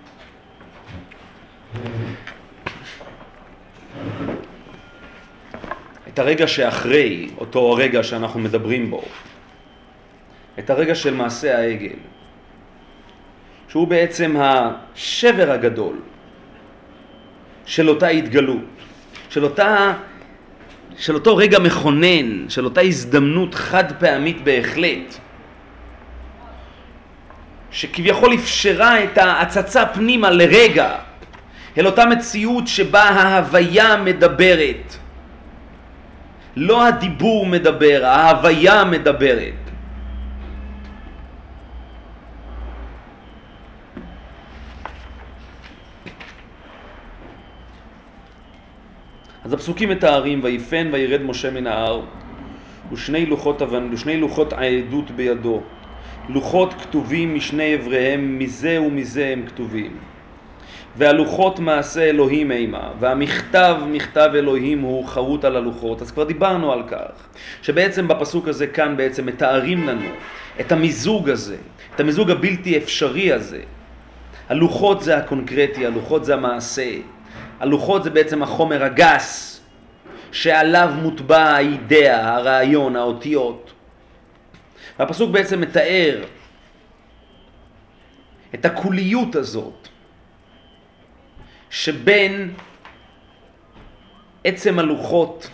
את 6.08 6.18
הרגע 6.18 6.48
שאחרי 6.48 7.30
אותו 7.38 7.72
הרגע 7.72 8.02
שאנחנו 8.02 8.40
מדברים 8.40 8.90
בו, 8.90 9.02
את 10.58 10.70
הרגע 10.70 10.94
של 10.94 11.14
מעשה 11.14 11.58
העגל. 11.58 11.96
שהוא 13.68 13.88
בעצם 13.88 14.36
השבר 14.38 15.50
הגדול 15.50 15.96
של 17.66 17.88
אותה 17.88 18.08
התגלות, 18.08 18.64
של, 19.30 19.44
אותה, 19.44 19.92
של 20.96 21.14
אותו 21.14 21.36
רגע 21.36 21.58
מכונן, 21.58 22.48
של 22.48 22.64
אותה 22.64 22.80
הזדמנות 22.80 23.54
חד 23.54 23.92
פעמית 23.98 24.44
בהחלט, 24.44 25.14
שכביכול 27.70 28.34
אפשרה 28.34 29.04
את 29.04 29.18
ההצצה 29.18 29.86
פנימה 29.86 30.30
לרגע 30.30 30.94
אל 31.78 31.86
אותה 31.86 32.06
מציאות 32.06 32.68
שבה 32.68 33.02
ההוויה 33.02 33.96
מדברת. 33.96 34.96
לא 36.56 36.86
הדיבור 36.86 37.46
מדבר, 37.46 38.00
ההוויה 38.04 38.84
מדברת. 38.84 39.67
אז 49.48 49.52
הפסוקים 49.52 49.88
מתארים, 49.88 50.40
ויפן 50.42 50.88
וירד 50.92 51.22
משה 51.22 51.50
מן 51.50 51.66
ההר, 51.66 52.02
ושני 52.92 53.26
לוחות 53.26 53.62
ושני 53.92 54.16
לוחות 54.16 54.52
העדות 54.52 55.10
בידו. 55.10 55.60
לוחות 56.28 56.74
כתובים 56.74 57.34
משני 57.34 57.74
אבריהם, 57.74 58.38
מזה 58.38 58.80
ומזה 58.82 59.28
הם 59.32 59.46
כתובים. 59.46 59.96
והלוחות 60.96 61.58
מעשה 61.58 62.02
אלוהים 62.02 62.52
אימה, 62.52 62.90
והמכתב 63.00 63.76
מכתב 63.90 64.30
אלוהים 64.34 64.80
הוא 64.80 65.06
חרוט 65.06 65.44
על 65.44 65.56
הלוחות. 65.56 66.02
אז 66.02 66.10
כבר 66.10 66.24
דיברנו 66.24 66.72
על 66.72 66.82
כך, 66.88 67.28
שבעצם 67.62 68.08
בפסוק 68.08 68.48
הזה 68.48 68.66
כאן 68.66 68.96
בעצם 68.96 69.26
מתארים 69.26 69.86
לנו 69.86 70.08
את 70.60 70.72
המיזוג 70.72 71.30
הזה, 71.30 71.56
את 71.94 72.00
המיזוג 72.00 72.30
הבלתי 72.30 72.76
אפשרי 72.78 73.32
הזה. 73.32 73.60
הלוחות 74.48 75.02
זה 75.02 75.16
הקונקרטי, 75.16 75.86
הלוחות 75.86 76.24
זה 76.24 76.34
המעשה. 76.34 76.90
הלוחות 77.60 78.04
זה 78.04 78.10
בעצם 78.10 78.42
החומר 78.42 78.84
הגס 78.84 79.60
שעליו 80.32 80.90
מוטבע 81.02 81.42
האידאה, 81.42 82.34
הרעיון, 82.34 82.96
האותיות. 82.96 83.72
והפסוק 84.98 85.30
בעצם 85.30 85.60
מתאר 85.60 86.24
את 88.54 88.64
הקוליות 88.64 89.36
הזאת 89.36 89.88
שבין 91.70 92.54
עצם 94.44 94.78
הלוחות 94.78 95.50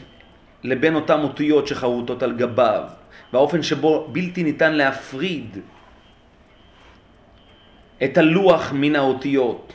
לבין 0.65 0.95
אותן 0.95 1.21
אותיות 1.21 1.67
שחרוטות 1.67 2.23
על 2.23 2.33
גביו, 2.37 2.85
והאופן 3.33 3.63
שבו 3.63 4.09
בלתי 4.13 4.43
ניתן 4.43 4.73
להפריד 4.73 5.59
את 8.05 8.19
הלוח 8.19 8.73
מן 8.73 8.97
האותיות. 8.97 9.73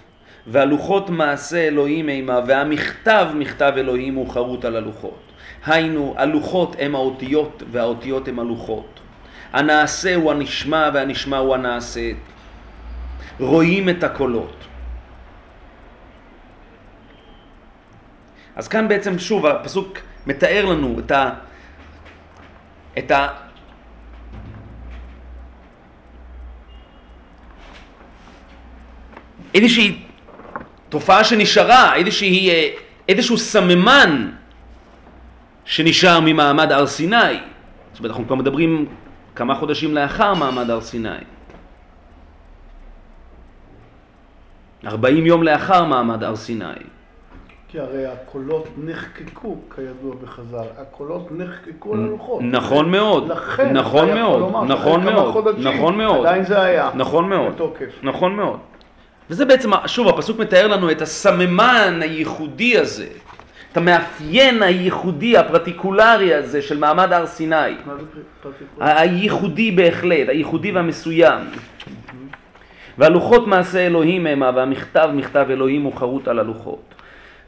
והלוחות 0.51 1.09
מעשה 1.09 1.67
אלוהים 1.67 2.09
אימה, 2.09 2.39
והמכתב 2.47 3.27
מכתב 3.35 3.73
אלוהים 3.77 4.15
הוא 4.15 4.29
חרוט 4.29 4.65
על 4.65 4.75
הלוחות. 4.75 5.19
היינו, 5.65 6.13
הלוחות 6.17 6.75
הם 6.79 6.95
האותיות 6.95 7.63
והאותיות 7.71 8.27
הם 8.27 8.39
הלוחות. 8.39 8.99
הנעשה 9.53 10.15
הוא 10.15 10.31
הנשמע 10.31 10.89
והנשמע 10.93 11.37
הוא 11.37 11.55
הנעשה. 11.55 12.11
רואים 13.39 13.89
את 13.89 14.03
הקולות. 14.03 14.65
אז 18.55 18.67
כאן 18.67 18.87
בעצם 18.87 19.19
שוב 19.19 19.45
הפסוק 19.45 19.97
מתאר 20.27 20.65
לנו 20.65 20.99
את 20.99 21.11
ה... 21.11 21.29
את 22.97 23.11
ה... 23.11 23.27
איזושהי 29.53 30.08
תופעה 30.89 31.23
שנשארה, 31.23 31.95
איזושהי, 31.95 32.49
אה, 32.49 32.69
איזשהו 33.09 33.37
סממן 33.37 34.29
שנשאר 35.65 36.19
ממעמד 36.19 36.71
הר 36.71 36.87
סיני. 36.87 37.15
זאת 37.91 37.99
אומרת, 37.99 38.11
אנחנו 38.11 38.25
כבר 38.25 38.35
מדברים 38.35 38.85
כמה 39.35 39.55
חודשים 39.55 39.95
לאחר 39.95 40.33
מעמד 40.33 40.69
הר 40.69 40.81
סיני. 40.81 41.09
40 44.85 45.25
יום 45.25 45.43
לאחר 45.43 45.85
מעמד 45.85 46.23
הר 46.23 46.35
סיני. 46.35 46.65
כי 47.71 47.79
הרי 47.79 48.05
הקולות 48.05 48.67
נחקקו, 48.77 49.55
כידוע 49.75 50.15
בחז"ל, 50.23 50.65
הקולות 50.77 51.31
נחקקו 51.31 51.93
על 51.93 51.99
הלוחות. 51.99 52.41
נכון 52.41 52.91
מאוד, 52.91 53.27
לכן, 53.27 53.73
נכון 53.73 54.13
מאוד, 54.13 54.51
נכון 54.67 55.03
מאוד, 55.03 55.59
נכון 55.59 55.97
מאוד, 55.97 56.25
עדיין 56.25 56.43
זה 56.43 56.61
היה. 56.61 56.89
נכון 56.95 57.29
מאוד, 57.29 57.53
בתוקף. 57.53 57.99
נכון 58.03 58.35
מאוד. 58.35 58.59
וזה 59.29 59.45
בעצם, 59.45 59.71
שוב, 59.85 60.07
הפסוק 60.07 60.39
מתאר 60.39 60.67
לנו 60.67 60.91
את 60.91 61.01
הסממן 61.01 61.99
הייחודי 62.01 62.77
הזה, 62.77 63.07
את 63.71 63.77
המאפיין 63.77 64.63
הייחודי, 64.63 65.37
הפרטיקולרי 65.37 66.33
הזה 66.33 66.61
של 66.61 66.77
מעמד 66.77 67.13
הר 67.13 67.25
סיני. 67.25 67.55
מה 67.55 67.95
זה 67.95 68.03
פרטיקולרי? 68.41 68.91
הייחודי 68.99 69.71
בהחלט, 69.71 70.29
הייחודי 70.29 70.71
והמסוים. 70.71 71.41
והלוחות 72.97 73.47
מעשה 73.47 73.87
אלוהים 73.87 74.27
המה, 74.27 74.51
והמכתב 74.55 75.09
מכתב 75.13 75.45
אלוהים 75.49 75.81
הוא 75.81 75.93
חרוט 75.95 76.27
על 76.27 76.39
הלוחות. 76.39 76.95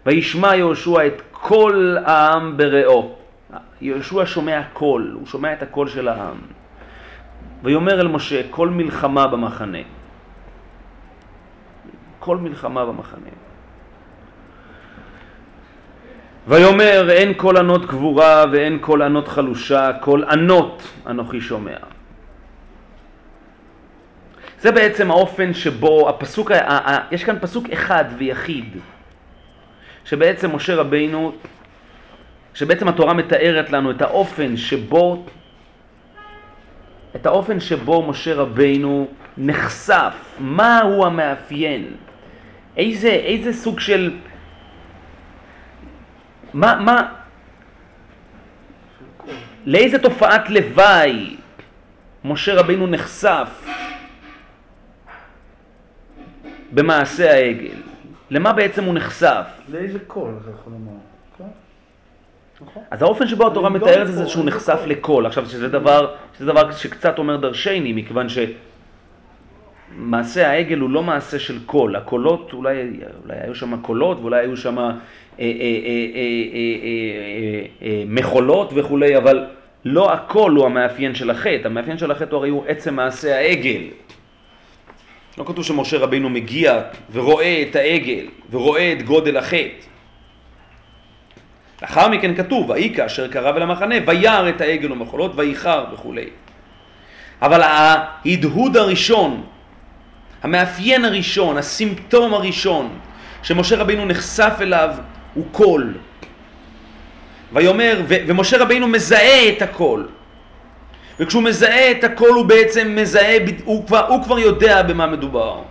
וישמע 0.06 0.56
יהושע 0.56 1.08
את 1.08 1.22
כל 1.32 1.98
העם 2.06 2.58
בראו. 2.58 3.16
יהושע 3.82 4.26
שומע 4.26 4.62
קול, 4.74 5.12
הוא 5.20 5.28
שומע 5.28 5.54
את 5.54 5.64
הקול 5.64 5.88
של 5.88 6.08
העם. 6.08 6.38
ויאמר 7.64 8.02
אל 8.02 8.08
משה, 8.08 8.42
כל 8.50 8.70
מלחמה 8.70 9.28
במחנה. 9.28 9.78
כל 12.22 12.38
מלחמה 12.38 12.86
במחנה. 12.86 13.30
ויאמר 16.48 17.12
אין 17.12 17.34
כל 17.38 17.58
ענות 17.58 17.86
גבורה 17.86 18.46
ואין 18.52 18.78
כל 18.82 19.02
ענות 19.02 19.28
חלושה, 19.28 19.92
כל 20.02 20.24
ענות 20.24 20.84
אנוכי 21.08 21.42
שומע. 21.42 21.78
זה 24.60 24.72
בעצם 24.72 25.12
האופן 25.12 25.54
שבו 25.54 26.10
הפסוק, 26.10 26.52
יש 27.12 27.24
כאן 27.24 27.40
פסוק 27.42 27.70
אחד 27.74 28.06
ויחיד, 28.18 28.78
שבעצם 30.06 30.56
משה 30.56 30.76
רבינו, 30.76 31.32
שבעצם 32.54 32.88
התורה 32.88 33.14
מתארת 33.14 33.70
לנו 33.70 33.92
את 33.92 34.02
האופן 34.02 34.58
שבו, 34.58 35.26
את 37.16 37.26
האופן 37.26 37.60
שבו 37.60 38.10
משה 38.10 38.36
רבינו 38.36 39.08
נחשף, 39.38 40.14
מהו 40.40 41.06
המאפיין, 41.06 42.11
איזה, 42.78 43.10
איזה 43.10 43.54
סוג 43.54 43.80
של, 43.80 44.18
מה, 46.54 46.76
מה, 46.76 47.14
לאיזה 49.66 50.00
תופעת 50.00 50.50
לוואי 50.50 51.36
משה 52.26 52.56
רבינו 52.56 52.88
נחשף 52.88 53.66
במעשה 56.72 57.32
העגל? 57.32 57.82
למה 58.30 58.54
בעצם 58.54 58.84
הוא 58.84 58.94
נחשף? 58.94 59.48
לאיזה 59.70 60.00
קול 60.08 60.34
אתה 60.42 60.52
יכול 60.52 60.74
לומר? 60.74 60.92
כן. 61.38 61.44
נכון. 62.62 62.84
אז 62.92 63.02
האופן 63.02 63.28
שבו 63.28 63.48
התורה 63.48 63.70
מתארת 63.70 64.10
את 64.10 64.14
זה 64.14 64.28
שהוא 64.28 64.46
נחשף 64.46 64.80
לקול. 64.86 65.26
עכשיו, 65.26 65.46
שזה 65.46 65.70
דבר, 65.70 66.16
שזה 66.38 66.46
דבר 66.46 66.72
שקצת 66.72 67.18
אומר 67.18 67.38
דרשני, 67.38 67.94
מכיוון 67.94 68.30
שמעשה 69.96 70.52
העגל 70.52 70.80
הוא 70.80 70.90
לא 70.90 71.04
מעשה 71.04 71.40
של 71.40 71.60
קול. 71.66 71.96
הקולות, 71.96 72.54
אולי, 72.54 72.76
אולי 73.24 73.40
היו 73.44 73.56
שם 73.56 73.82
קולות 73.82 74.20
ואולי 74.20 74.40
היו 74.40 74.58
שם 74.58 74.78
אה, 74.78 74.92
אה, 75.40 75.46
אה, 77.82 78.04
מחולות 78.08 78.72
וכולי, 78.76 79.18
אבל 79.18 79.46
לא 79.86 80.14
הקול 80.14 80.52
הוא 80.52 80.66
המאפיין 80.66 81.16
של 81.16 81.30
החטא. 81.30 81.62
המאפיין 81.66 81.98
של 81.98 82.12
החטא 82.12 82.36
הרי 82.36 82.50
הוא 82.50 82.64
עצם 82.68 82.96
מעשה 82.96 83.38
העגל. 83.38 83.82
לא 85.38 85.44
כתוב 85.44 85.66
שמשה 85.66 85.98
רבינו 85.98 86.30
מגיע 86.30 86.82
ורואה 87.12 87.64
את 87.70 87.76
העגל 87.76 88.26
ורואה 88.52 88.94
את 88.94 89.02
גודל 89.02 89.38
החטא. 89.38 89.92
לאחר 91.82 92.10
מכן 92.10 92.36
כתוב, 92.36 92.70
ויהי 92.70 92.96
כאשר 92.96 93.28
קרב 93.28 93.56
אל 93.56 93.62
המחנה, 93.62 93.96
וירא 94.06 94.50
את 94.50 94.62
העגל 94.62 94.92
ומחולות, 94.92 95.32
ויחר 95.36 95.86
וכולי. 95.94 96.26
אבל 97.42 97.62
ההדהוד 97.62 98.78
הראשון, 98.78 99.44
המאפיין 100.44 101.06
הראשון, 101.06 101.58
הסימפטום 101.58 102.34
הראשון, 102.34 102.90
שמשה 103.44 103.76
רבינו 103.78 104.06
נחשף 104.06 104.54
אליו, 104.62 104.90
הוא 105.34 105.46
קול. 105.52 105.94
ויאמר, 107.54 108.02
ו- 108.08 108.16
ומשה 108.28 108.58
רבינו 108.58 108.88
מזהה 108.88 109.50
את 109.50 109.62
הקול. 109.62 110.08
וכשהוא 111.20 111.44
מזהה 111.44 111.92
את 111.92 112.04
הקול 112.04 112.30
הוא 112.30 112.46
בעצם 112.46 112.96
מזהה, 112.96 113.38
הוא 113.64 113.88
כבר, 113.88 114.08
הוא 114.08 114.24
כבר 114.24 114.40
יודע 114.40 114.84
במה 114.84 115.08
מדובר. 115.08 115.62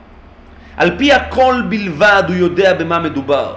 על 0.76 0.98
פי 0.98 1.12
הקול 1.12 1.62
בלבד 1.68 2.22
הוא 2.28 2.36
יודע 2.36 2.74
במה 2.74 2.98
מדובר. 2.98 3.56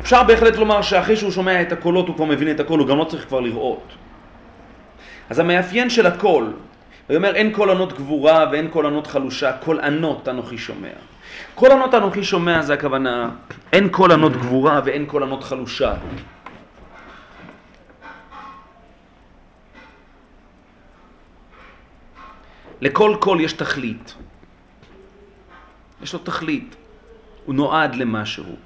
אפשר 0.00 0.22
בהחלט 0.22 0.56
לומר 0.56 0.82
שאחרי 0.82 1.16
שהוא 1.16 1.30
שומע 1.30 1.62
את 1.62 1.72
הקולות 1.72 2.08
הוא 2.08 2.16
כבר 2.16 2.24
מבין 2.24 2.50
את 2.50 2.60
הקול, 2.60 2.80
הוא 2.80 2.88
גם 2.88 2.98
לא 2.98 3.04
צריך 3.04 3.24
כבר 3.28 3.40
לראות. 3.40 3.92
אז 5.30 5.38
המאפיין 5.38 5.90
של 5.90 6.06
הקול, 6.06 6.52
הוא 7.06 7.16
אומר 7.16 7.34
אין 7.34 7.52
קול 7.52 7.70
ענות 7.70 7.92
גבורה 7.92 8.46
ואין 8.52 8.68
קול 8.68 8.86
ענות 8.86 9.06
חלושה, 9.06 9.52
קול 9.52 9.80
ענות 9.80 10.28
אנוכי 10.28 10.58
שומע. 10.58 10.88
קול 11.54 11.72
ענות 11.72 11.94
אנוכי 11.94 12.24
שומע 12.24 12.62
זה 12.62 12.74
הכוונה, 12.74 13.30
אין 13.72 13.88
קול 13.88 14.12
ענות 14.12 14.32
גבורה 14.32 14.80
ואין 14.84 15.06
קול 15.06 15.22
ענות 15.22 15.44
חלושה. 15.44 15.94
לכל 22.80 23.16
קול 23.20 23.40
יש 23.40 23.52
תכלית. 23.52 24.14
יש 26.02 26.12
לו 26.12 26.18
תכלית. 26.18 26.76
הוא 27.44 27.54
נועד 27.54 27.94
למשהו. 27.94 28.56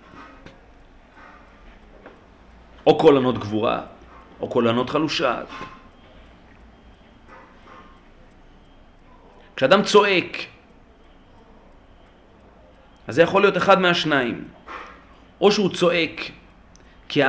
או 2.87 2.99
קול 2.99 3.17
ענות 3.17 3.39
גבורה, 3.39 3.81
או 4.41 4.49
קול 4.49 4.69
ענות 4.69 4.91
חלושה. 4.91 5.41
כשאדם 9.57 9.83
צועק, 9.83 10.37
אז 13.07 13.15
זה 13.15 13.23
יכול 13.23 13.43
להיות 13.43 13.57
אחד 13.57 13.81
מהשניים. 13.81 14.45
או 15.41 15.53
שהוא 15.53 15.71
צועק 15.75 16.31
כי 17.09 17.23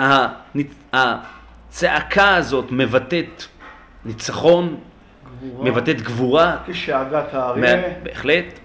הצעקה 0.94 2.36
הזאת 2.36 2.66
מבטאת 2.72 3.44
ניצחון, 4.06 4.78
גבורה. 5.40 5.72
מבטאת 5.72 6.02
גבורה. 6.02 6.58
כשאגת 6.68 7.34
האריה. 7.34 7.82
בהחלט. 8.04 8.60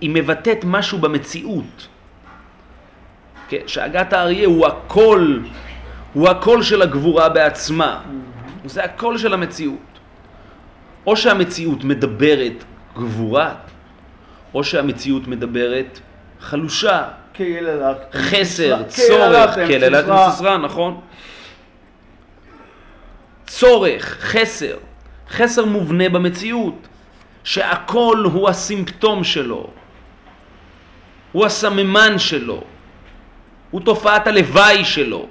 היא 0.00 0.10
מבטאת 0.14 0.58
משהו 0.64 0.98
במציאות. 0.98 1.88
כן, 3.48 3.60
שאגת 3.66 4.12
האריה 4.12 4.46
הוא 4.46 4.66
הקול, 4.66 5.44
הוא 6.12 6.28
הקול 6.28 6.62
של 6.62 6.82
הגבורה 6.82 7.28
בעצמה. 7.28 8.00
Mm-hmm. 8.04 8.68
זה 8.68 8.84
הקול 8.84 9.18
של 9.18 9.34
המציאות. 9.34 9.95
או 11.06 11.16
שהמציאות 11.16 11.84
מדברת 11.84 12.64
גבורה, 12.96 13.54
או 14.54 14.64
שהמציאות 14.64 15.28
מדברת 15.28 16.00
חלושה. 16.40 17.02
חסר, 18.12 18.82
צורך, 18.88 19.54
קללת 19.54 20.04
מסיסרא, 20.08 20.56
נכון. 20.58 21.00
צורך, 23.46 24.18
חסר. 24.20 24.76
חסר 25.30 25.64
מובנה 25.64 26.08
במציאות, 26.08 26.88
שהכל 27.44 28.24
הוא 28.32 28.48
הסימפטום 28.48 29.24
שלו, 29.24 29.70
הוא 31.32 31.46
הסממן 31.46 32.18
שלו, 32.18 32.62
הוא 33.70 33.80
תופעת 33.80 34.26
הלוואי 34.26 34.84
שלו. 34.84 35.26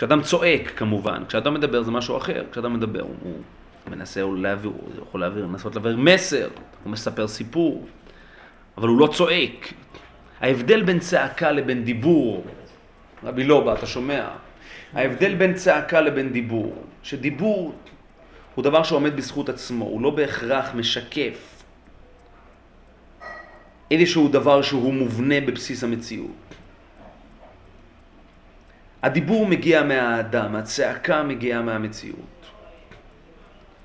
כשאדם 0.00 0.22
צועק 0.22 0.72
כמובן, 0.76 1.22
כשאדם 1.28 1.54
מדבר 1.54 1.82
זה 1.82 1.90
משהו 1.90 2.16
אחר, 2.16 2.44
כשאדם 2.52 2.74
מדבר 2.74 3.00
הוא, 3.00 3.14
הוא 3.22 3.40
מנסה 3.90 4.22
להעביר, 4.36 4.70
הוא 4.70 4.90
יכול 5.02 5.20
להעביר, 5.20 5.46
לנסות 5.46 5.74
להעביר 5.74 5.96
מסר, 5.96 6.48
הוא 6.84 6.92
מספר 6.92 7.28
סיפור, 7.28 7.86
אבל 8.78 8.88
הוא 8.88 9.00
לא 9.00 9.06
צועק. 9.06 9.72
ההבדל 10.40 10.82
בין 10.82 10.98
צעקה 10.98 11.52
לבין 11.52 11.84
דיבור 11.84 12.44
רבי 13.24 13.44
לובה, 13.44 13.74
אתה 13.74 13.86
שומע? 13.86 14.28
ההבדל 14.92 15.34
בין 15.34 15.54
צעקה 15.54 16.00
לבין 16.00 16.32
דיבור, 16.32 16.84
שדיבור 17.02 17.74
הוא 18.54 18.64
דבר 18.64 18.82
שעומד 18.82 19.16
בזכות 19.16 19.48
עצמו, 19.48 19.84
הוא 19.84 20.00
לא 20.00 20.10
בהכרח 20.10 20.74
משקף 20.74 21.64
איזשהו 23.90 24.28
דבר 24.28 24.62
שהוא 24.62 24.94
מובנה 24.94 25.40
בבסיס 25.40 25.84
המציאות. 25.84 26.49
הדיבור 29.02 29.46
מגיע 29.46 29.82
מהאדם, 29.82 30.56
הצעקה 30.56 31.22
מגיעה 31.22 31.62
מהמציאות. 31.62 32.46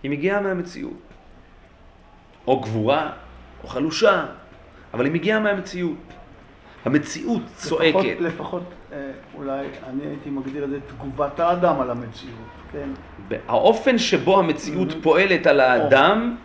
היא 0.04 0.12
מגיעה 0.12 0.42
מהמציאות. 0.42 0.94
או 2.48 2.60
גבורה, 2.60 3.12
או 3.64 3.68
חלושה, 3.68 4.26
אבל 4.94 5.06
היא 5.06 5.14
מגיעה 5.14 5.40
מהמציאות. 5.40 5.98
המציאות 6.86 7.42
צועקת. 7.56 7.96
לפחות, 7.96 8.22
לפחות 8.22 8.64
אה, 8.94 9.12
אולי 9.36 9.66
אני 9.90 10.06
הייתי 10.06 10.30
מגדיר 10.30 10.64
את 10.64 10.70
זה 10.70 10.80
תגובת 10.88 11.40
האדם 11.40 11.82
על 11.82 11.92
המציאות, 11.92 12.50
כן? 12.72 12.90
האופן 13.48 13.98
שבו 13.98 14.40
המציאות 14.40 14.92
mm-hmm. 14.92 15.04
פועלת 15.04 15.48
על 15.48 15.60
האדם, 15.60 16.36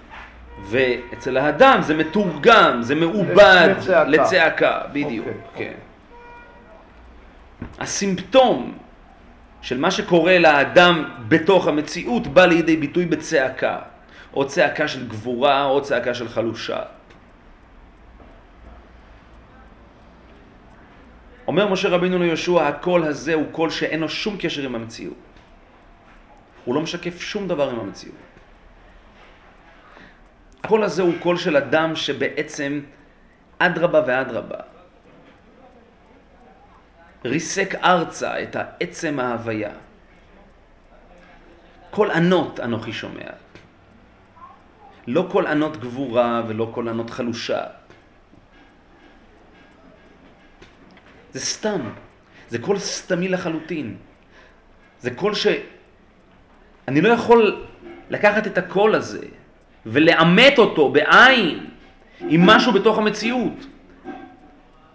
ואצל 0.62 1.36
האדם 1.36 1.78
זה 1.82 1.96
מתורגם, 1.96 2.78
זה 2.82 2.94
מעובד 2.94 3.68
לצעקה, 3.76 4.04
לצעקה 4.04 4.80
בדיוק, 4.92 5.26
okay, 5.26 5.30
אוקיי, 5.52 5.66
כן. 5.66 5.72
Okay. 5.72 5.89
הסימפטום 7.78 8.78
של 9.62 9.78
מה 9.78 9.90
שקורה 9.90 10.38
לאדם 10.38 11.04
בתוך 11.28 11.66
המציאות 11.66 12.26
בא 12.26 12.46
לידי 12.46 12.76
ביטוי 12.76 13.06
בצעקה, 13.06 13.78
או 14.34 14.46
צעקה 14.46 14.88
של 14.88 15.08
גבורה 15.08 15.64
או 15.64 15.82
צעקה 15.82 16.14
של 16.14 16.28
חלושה. 16.28 16.80
אומר 21.46 21.68
משה 21.68 21.88
רבינו 21.88 22.18
ליהושע, 22.18 22.68
הקול 22.68 23.04
הזה 23.04 23.34
הוא 23.34 23.46
קול 23.52 23.70
שאין 23.70 24.00
לו 24.00 24.08
שום 24.08 24.36
קשר 24.38 24.62
עם 24.62 24.74
המציאות. 24.74 25.14
הוא 26.64 26.74
לא 26.74 26.80
משקף 26.80 27.20
שום 27.20 27.48
דבר 27.48 27.70
עם 27.70 27.80
המציאות. 27.80 28.16
הקול 30.64 30.82
הזה 30.84 31.02
הוא 31.02 31.14
קול 31.20 31.36
של 31.36 31.56
אדם 31.56 31.96
שבעצם 31.96 32.80
אדרבה 33.58 34.02
ואדרבה 34.06 34.79
ריסק 37.24 37.74
ארצה 37.74 38.42
את 38.42 38.56
העצם 38.56 39.20
ההוויה. 39.20 39.70
קול 41.90 42.10
ענות 42.10 42.60
אנוכי 42.60 42.92
שומע. 42.92 43.30
לא 45.06 45.28
קול 45.32 45.46
ענות 45.46 45.76
גבורה 45.76 46.42
ולא 46.48 46.70
קול 46.74 46.88
ענות 46.88 47.10
חלושה. 47.10 47.62
זה 51.32 51.40
סתם. 51.40 51.80
זה 52.48 52.58
קול 52.58 52.78
סתמי 52.78 53.28
לחלוטין. 53.28 53.96
זה 55.00 55.10
קול 55.10 55.34
ש... 55.34 55.46
אני 56.88 57.00
לא 57.00 57.08
יכול 57.08 57.66
לקחת 58.10 58.46
את 58.46 58.58
הקול 58.58 58.94
הזה 58.94 59.26
ולעמת 59.86 60.58
אותו 60.58 60.92
בעין 60.92 61.66
עם 62.20 62.46
משהו 62.46 62.72
בתוך 62.72 62.98
המציאות. 62.98 63.66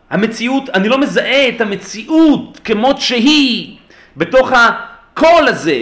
המציאות, 0.10 0.70
אני 0.70 0.90
לא 0.90 0.98
מזהה 0.98 1.50
את 1.50 1.62
המציאות 1.62 2.60
כמות 2.64 3.02
שהיא 3.02 3.78
בתוך 4.18 4.52
הקול 4.52 5.48
הזה. 5.48 5.82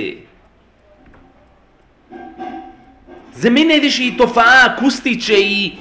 זה 3.34 3.49
מין 3.49 3.71
איזושהי 3.71 4.15
תופעה 4.17 4.65
אקוסטית 4.65 5.21
שהיא 5.21 5.76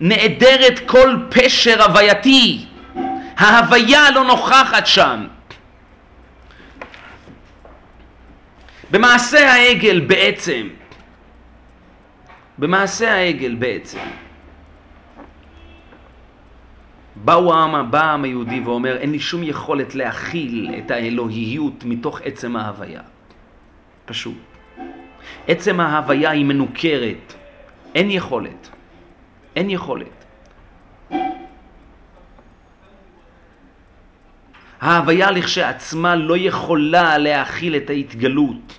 נעדרת 0.00 0.80
כל 0.86 1.16
פשר 1.30 1.82
הווייתי. 1.82 2.64
ההוויה 3.36 4.10
לא 4.10 4.24
נוכחת 4.24 4.86
שם. 4.86 5.26
במעשה 8.90 9.52
העגל 9.52 10.00
בעצם, 10.00 10.68
במעשה 12.58 13.14
העגל 13.14 13.54
בעצם, 13.54 13.98
באו 17.24 17.54
העם, 17.54 17.90
בא 17.90 18.00
העם 18.00 18.24
היהודי 18.24 18.60
ואומר, 18.60 18.96
אין 18.96 19.12
לי 19.12 19.20
שום 19.20 19.42
יכולת 19.42 19.94
להכיל 19.94 20.74
את 20.78 20.90
האלוהיות 20.90 21.84
מתוך 21.84 22.20
עצם 22.24 22.56
ההוויה. 22.56 23.00
פשוט. 24.04 24.38
עצם 25.48 25.80
ההוויה 25.80 26.30
היא 26.30 26.44
מנוכרת. 26.44 27.34
אין 27.94 28.10
יכולת. 28.10 28.68
אין 29.56 29.70
יכולת. 29.70 30.24
ההוויה 34.80 35.30
לכשעצמה 35.30 36.16
לא 36.16 36.36
יכולה 36.36 37.18
להכיל 37.18 37.76
את 37.76 37.90
ההתגלות. 37.90 38.78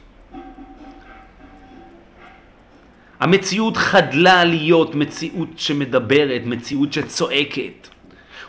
המציאות 3.19 3.77
חדלה 3.77 4.43
להיות 4.43 4.95
מציאות 4.95 5.49
שמדברת, 5.55 6.41
מציאות 6.45 6.93
שצועקת. 6.93 7.92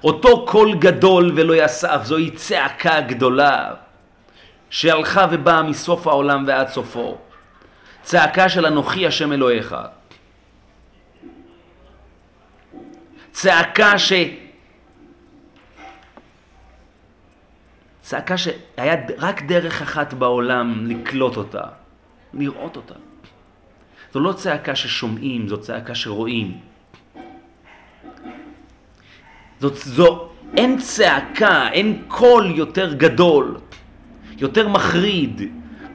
אותו 0.04 0.46
קול 0.46 0.74
גדול 0.78 1.32
ולא 1.36 1.64
יסף, 1.64 2.00
זוהי 2.02 2.30
צעקה 2.30 3.00
גדולה 3.00 3.74
שהלכה 4.70 5.26
ובאה 5.30 5.62
מסוף 5.62 6.06
העולם 6.06 6.44
ועד 6.46 6.68
סופו. 6.68 7.18
צעקה 8.02 8.48
של 8.48 8.66
אנוכי 8.66 9.06
השם 9.06 9.32
אלוהיך. 9.32 9.76
צעקה 13.32 13.98
ש... 13.98 14.12
צעקה 18.00 18.38
שהיה 18.38 18.94
רק 19.18 19.42
דרך 19.42 19.82
אחת 19.82 20.14
בעולם 20.14 20.86
לקלוט 20.86 21.36
אותה, 21.36 21.64
לראות 22.34 22.76
אותה. 22.76 22.94
זו 24.12 24.20
לא 24.20 24.32
צעקה 24.32 24.76
ששומעים, 24.76 25.48
זו 25.48 25.60
צעקה 25.60 25.94
שרואים. 25.94 26.73
זאת, 29.60 29.76
זו, 29.76 30.28
אין 30.56 30.78
צעקה, 30.78 31.68
אין 31.72 32.02
קול 32.08 32.52
יותר 32.54 32.92
גדול, 32.94 33.56
יותר 34.38 34.68
מחריד. 34.68 35.42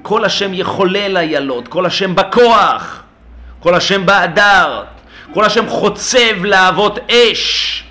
כל 0.01 0.25
השם 0.25 0.53
יחולל 0.53 1.17
איילות, 1.17 1.67
כל 1.67 1.85
השם 1.85 2.15
בכוח, 2.15 3.03
כל 3.59 3.75
השם 3.75 4.05
בהדר, 4.05 4.83
כל 5.33 5.45
השם 5.45 5.69
חוצב 5.69 6.45
להבות 6.45 6.99
אש. 7.11 7.83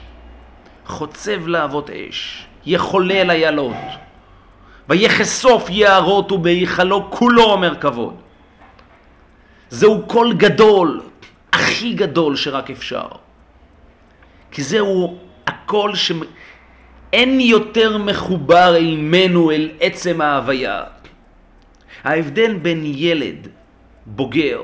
חוצב 0.86 1.46
להבות 1.46 1.90
אש, 1.90 2.46
יחולל 2.66 3.30
איילות. 3.30 3.76
ויחשוף 4.88 5.70
יערות 5.70 6.32
ובהיכלו 6.32 7.10
כולו 7.10 7.42
אומר 7.42 7.74
כבוד. 7.80 8.14
זהו 9.70 10.06
קול 10.06 10.32
גדול, 10.32 11.00
הכי 11.52 11.92
גדול 11.92 12.36
שרק 12.36 12.70
אפשר. 12.70 13.08
כי 14.50 14.62
זהו 14.62 15.18
הקול 15.48 15.94
שאין 15.94 17.40
יותר 17.40 17.98
מחובר 17.98 18.74
עימנו 18.76 19.50
אל 19.50 19.70
עצם 19.80 20.20
ההוויה. 20.20 20.84
ההבדל 22.04 22.56
בין 22.56 22.82
ילד 22.84 23.48
בוגר 24.06 24.62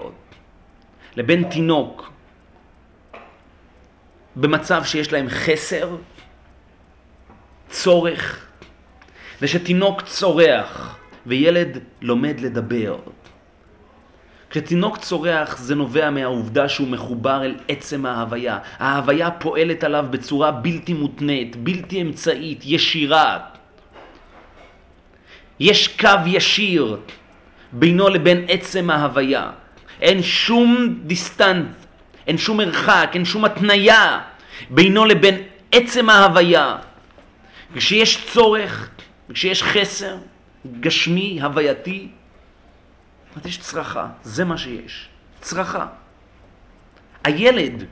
לבין 1.16 1.48
תינוק 1.50 2.12
במצב 4.36 4.84
שיש 4.84 5.12
להם 5.12 5.28
חסר, 5.28 5.96
צורך, 7.68 8.46
ושתינוק 9.42 10.02
צורח 10.02 10.98
וילד 11.26 11.78
לומד 12.02 12.40
לדבר. 12.40 12.98
כשתינוק 14.54 14.96
צורח 14.96 15.58
זה 15.58 15.74
נובע 15.74 16.10
מהעובדה 16.10 16.68
שהוא 16.68 16.88
מחובר 16.88 17.44
אל 17.44 17.54
עצם 17.68 18.06
ההוויה. 18.06 18.58
ההוויה 18.78 19.30
פועלת 19.30 19.84
עליו 19.84 20.06
בצורה 20.10 20.50
בלתי 20.50 20.92
מותנית, 20.92 21.56
בלתי 21.56 22.02
אמצעית, 22.02 22.60
ישירה. 22.64 23.38
יש 25.60 25.88
קו 25.88 26.08
ישיר 26.26 26.96
בינו 27.72 28.08
לבין 28.08 28.44
עצם 28.48 28.90
ההוויה. 28.90 29.50
אין 30.00 30.22
שום 30.22 30.98
דיסטנט, 31.02 31.74
אין 32.26 32.38
שום 32.38 32.56
מרחק, 32.56 33.10
אין 33.14 33.24
שום 33.24 33.44
התניה 33.44 34.20
בינו 34.70 35.04
לבין 35.04 35.34
עצם 35.72 36.10
ההוויה. 36.10 36.76
כשיש 37.74 38.26
צורך, 38.32 38.90
וכשיש 39.28 39.62
חסר 39.62 40.16
גשמי, 40.80 41.42
הווייתי, 41.42 42.08
אז 43.36 43.46
יש 43.46 43.58
צרכה, 43.58 44.06
זה 44.22 44.44
מה 44.44 44.58
שיש, 44.58 45.08
צרכה. 45.40 45.86
הילד 47.24 47.84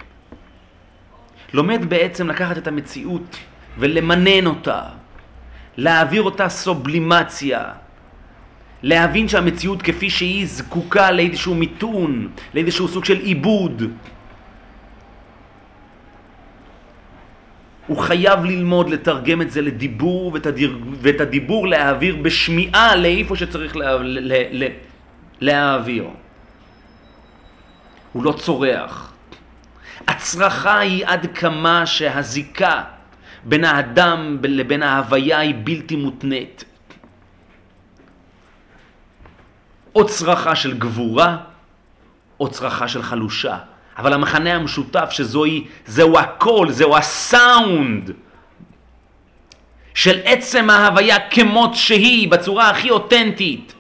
לומד 1.53 1.91
בעצם 1.91 2.29
לקחת 2.29 2.59
את 2.59 2.67
המציאות 2.67 3.37
ולמנן 3.79 4.47
אותה, 4.47 4.83
להעביר 5.77 6.23
אותה 6.23 6.49
סובלימציה, 6.49 7.73
להבין 8.83 9.29
שהמציאות 9.29 9.83
כפי 9.83 10.11
שהיא 10.11 10.47
זקוקה 10.47 11.11
לאיזשהו 11.11 11.55
מיתון, 11.55 12.29
לאיזשהו 12.55 12.89
סוג 12.89 13.05
של 13.05 13.19
עיבוד. 13.19 13.83
הוא 17.87 17.99
חייב 17.99 18.45
ללמוד 18.45 18.91
לתרגם 18.91 19.43
את 19.43 19.51
זה 19.51 19.61
לדיבור 19.63 20.33
ואת 21.01 21.21
הדיבור 21.21 21.69
להעביר 21.69 22.17
בשמיעה 22.17 22.97
לאיפה 22.97 23.37
שצריך 23.37 23.77
לה, 23.77 23.97
לה, 24.03 24.39
לה, 24.51 24.67
להעביר. 25.43 26.07
הוא 28.13 28.25
לא 28.25 28.33
צורח. 28.33 29.13
הצרחה 30.09 30.79
היא 30.79 31.07
עד 31.07 31.27
כמה 31.35 31.87
שהזיקה 31.87 32.85
בין 33.45 33.65
האדם 33.65 34.39
לבין 34.43 34.83
ההוויה 34.83 35.39
היא 35.39 35.55
בלתי 35.65 35.97
מותנית. 35.97 36.65
או 39.95 40.07
צרחה 40.07 40.57
של 40.57 40.79
גבורה, 40.79 41.37
או 42.41 42.49
צרחה 42.49 42.89
של 42.89 43.03
חלושה. 43.03 43.59
אבל 43.99 44.13
המחנה 44.13 44.55
המשותף 44.55 45.09
שזוהי, 45.11 45.67
זהו 45.87 46.19
הקול, 46.19 46.73
זהו 46.73 46.97
הסאונד 46.97 48.11
של 49.95 50.21
עצם 50.25 50.71
ההוויה 50.71 51.29
כמות 51.31 51.75
שהיא, 51.75 52.31
בצורה 52.31 52.71
הכי 52.71 52.91
אותנטית. 52.91 53.75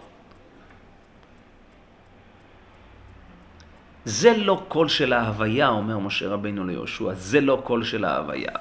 זה 4.04 4.36
לא 4.36 4.64
קול 4.68 4.88
של 4.88 5.12
ההוויה, 5.12 5.68
אומר 5.68 5.98
משה 5.98 6.28
רבינו 6.28 6.66
ליהושע, 6.66 7.14
זה 7.14 7.40
לא 7.40 7.62
קול 7.64 7.84
של 7.84 8.04
ההוויה. 8.04 8.52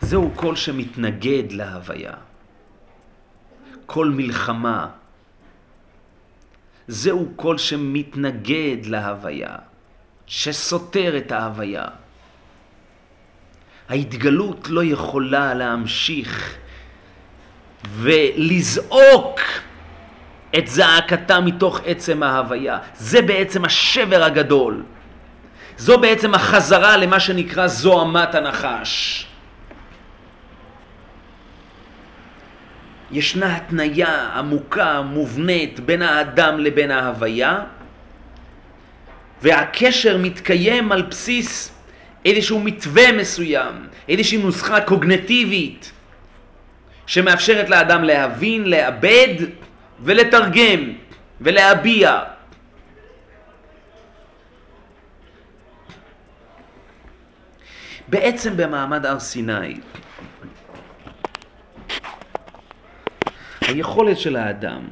זהו 0.00 0.30
קול 0.34 0.56
שמתנגד 0.56 1.52
להוויה. 1.52 2.14
קול 3.86 4.12
מלחמה. 4.16 4.90
זהו 6.88 7.28
קול 7.36 7.58
שמתנגד 7.58 8.86
להוויה, 8.86 9.56
שסותר 10.26 11.18
את 11.18 11.32
ההוויה. 11.32 12.05
ההתגלות 13.88 14.66
לא 14.70 14.84
יכולה 14.84 15.54
להמשיך 15.54 16.54
ולזעוק 17.96 19.40
את 20.58 20.66
זעקתה 20.66 21.40
מתוך 21.40 21.80
עצם 21.84 22.22
ההוויה. 22.22 22.78
זה 22.94 23.22
בעצם 23.22 23.64
השבר 23.64 24.24
הגדול. 24.24 24.82
זו 25.78 25.98
בעצם 25.98 26.34
החזרה 26.34 26.96
למה 26.96 27.20
שנקרא 27.20 27.66
זוהמת 27.66 28.34
הנחש. 28.34 29.26
ישנה 33.10 33.56
התניה 33.56 34.30
עמוקה, 34.34 35.02
מובנית, 35.02 35.80
בין 35.80 36.02
האדם 36.02 36.58
לבין 36.58 36.90
ההוויה, 36.90 37.60
והקשר 39.42 40.18
מתקיים 40.18 40.92
על 40.92 41.02
בסיס 41.02 41.75
איזשהו 42.26 42.60
מתווה 42.60 43.12
מסוים, 43.12 43.88
איזושהי 44.08 44.38
נוסחה 44.38 44.80
קוגנטיבית, 44.80 45.92
שמאפשרת 47.06 47.70
לאדם 47.70 48.04
להבין, 48.04 48.64
לאבד 48.64 49.34
ולתרגם 50.00 50.92
ולהביע. 51.40 52.22
בעצם 58.08 58.56
במעמד 58.56 59.06
הר 59.06 59.18
סיני, 59.18 59.74
היכולת 63.60 64.18
של 64.18 64.36
האדם, 64.36 64.82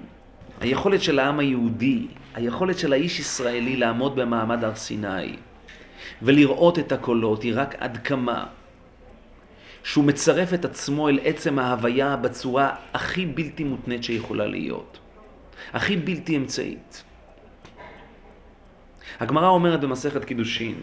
היכולת 0.61 1.03
של 1.03 1.18
העם 1.18 1.39
היהודי, 1.39 2.07
היכולת 2.35 2.78
של 2.78 2.93
האיש 2.93 3.20
ישראלי 3.20 3.76
לעמוד 3.76 4.16
במעמד 4.16 4.64
הר 4.64 4.74
סיני 4.74 5.37
ולראות 6.23 6.79
את 6.79 6.93
הקולות 6.93 7.43
היא 7.43 7.53
רק 7.57 7.75
עד 7.79 7.99
כמה 8.05 8.47
שהוא 9.85 10.05
מצרף 10.05 10.55
את 10.55 10.65
עצמו 10.65 11.09
אל 11.09 11.19
עצם 11.25 11.59
ההוויה 11.59 12.17
בצורה 12.17 12.75
הכי 12.95 13.27
בלתי 13.27 13.65
מותנית 13.65 14.05
שיכולה 14.05 14.47
להיות, 14.47 14.99
הכי 15.73 15.97
בלתי 15.97 16.37
אמצעית. 16.37 17.05
הגמרא 19.21 19.49
אומרת 19.49 19.81
במסכת 19.81 20.25
קידושין, 20.25 20.81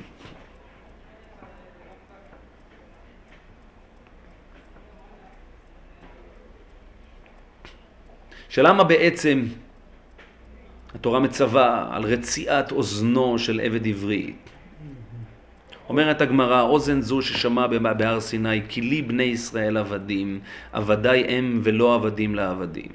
שלמה 8.50 8.84
בעצם 8.84 9.46
התורה 10.96 11.20
מצווה 11.20 11.88
על 11.92 12.04
רציעת 12.04 12.72
אוזנו 12.72 13.40
של 13.40 13.60
עבד 13.60 13.88
עברי. 13.88 14.34
אומרת 15.90 16.22
הגמרא, 16.22 16.62
אוזן 16.62 17.02
זו 17.02 17.22
ששמע 17.22 17.68
בהר 17.94 18.20
סיני, 18.20 18.62
כי 18.70 18.82
לי 18.82 19.02
בני 19.02 19.24
ישראל 19.24 19.78
עבדים, 19.78 20.40
עבדי 20.74 21.24
הם 21.28 21.62
ולא 21.64 21.96
עבדים 21.96 22.36
לעבדים. 22.36 22.92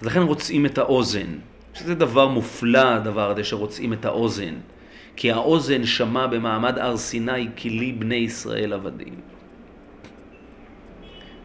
אז 0.00 0.06
לכן 0.06 0.22
רוצים 0.22 0.66
את 0.66 0.78
האוזן, 0.78 1.38
שזה 1.74 1.94
דבר 1.94 2.28
מופלא 2.28 2.88
הדבר 2.88 3.30
הזה 3.30 3.44
שרוצים 3.44 3.92
את 3.92 4.04
האוזן, 4.04 4.54
כי 5.16 5.32
האוזן 5.32 5.84
שמע 5.84 6.26
במעמד 6.26 6.78
הר 6.78 6.96
סיני, 6.96 7.48
כי 7.56 7.70
לי 7.70 7.92
בני 7.92 8.14
ישראל 8.14 8.72
עבדים. 8.72 9.14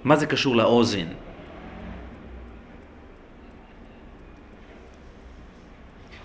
מה 0.03 0.15
זה 0.15 0.25
קשור 0.25 0.55
לאוזן? 0.55 1.07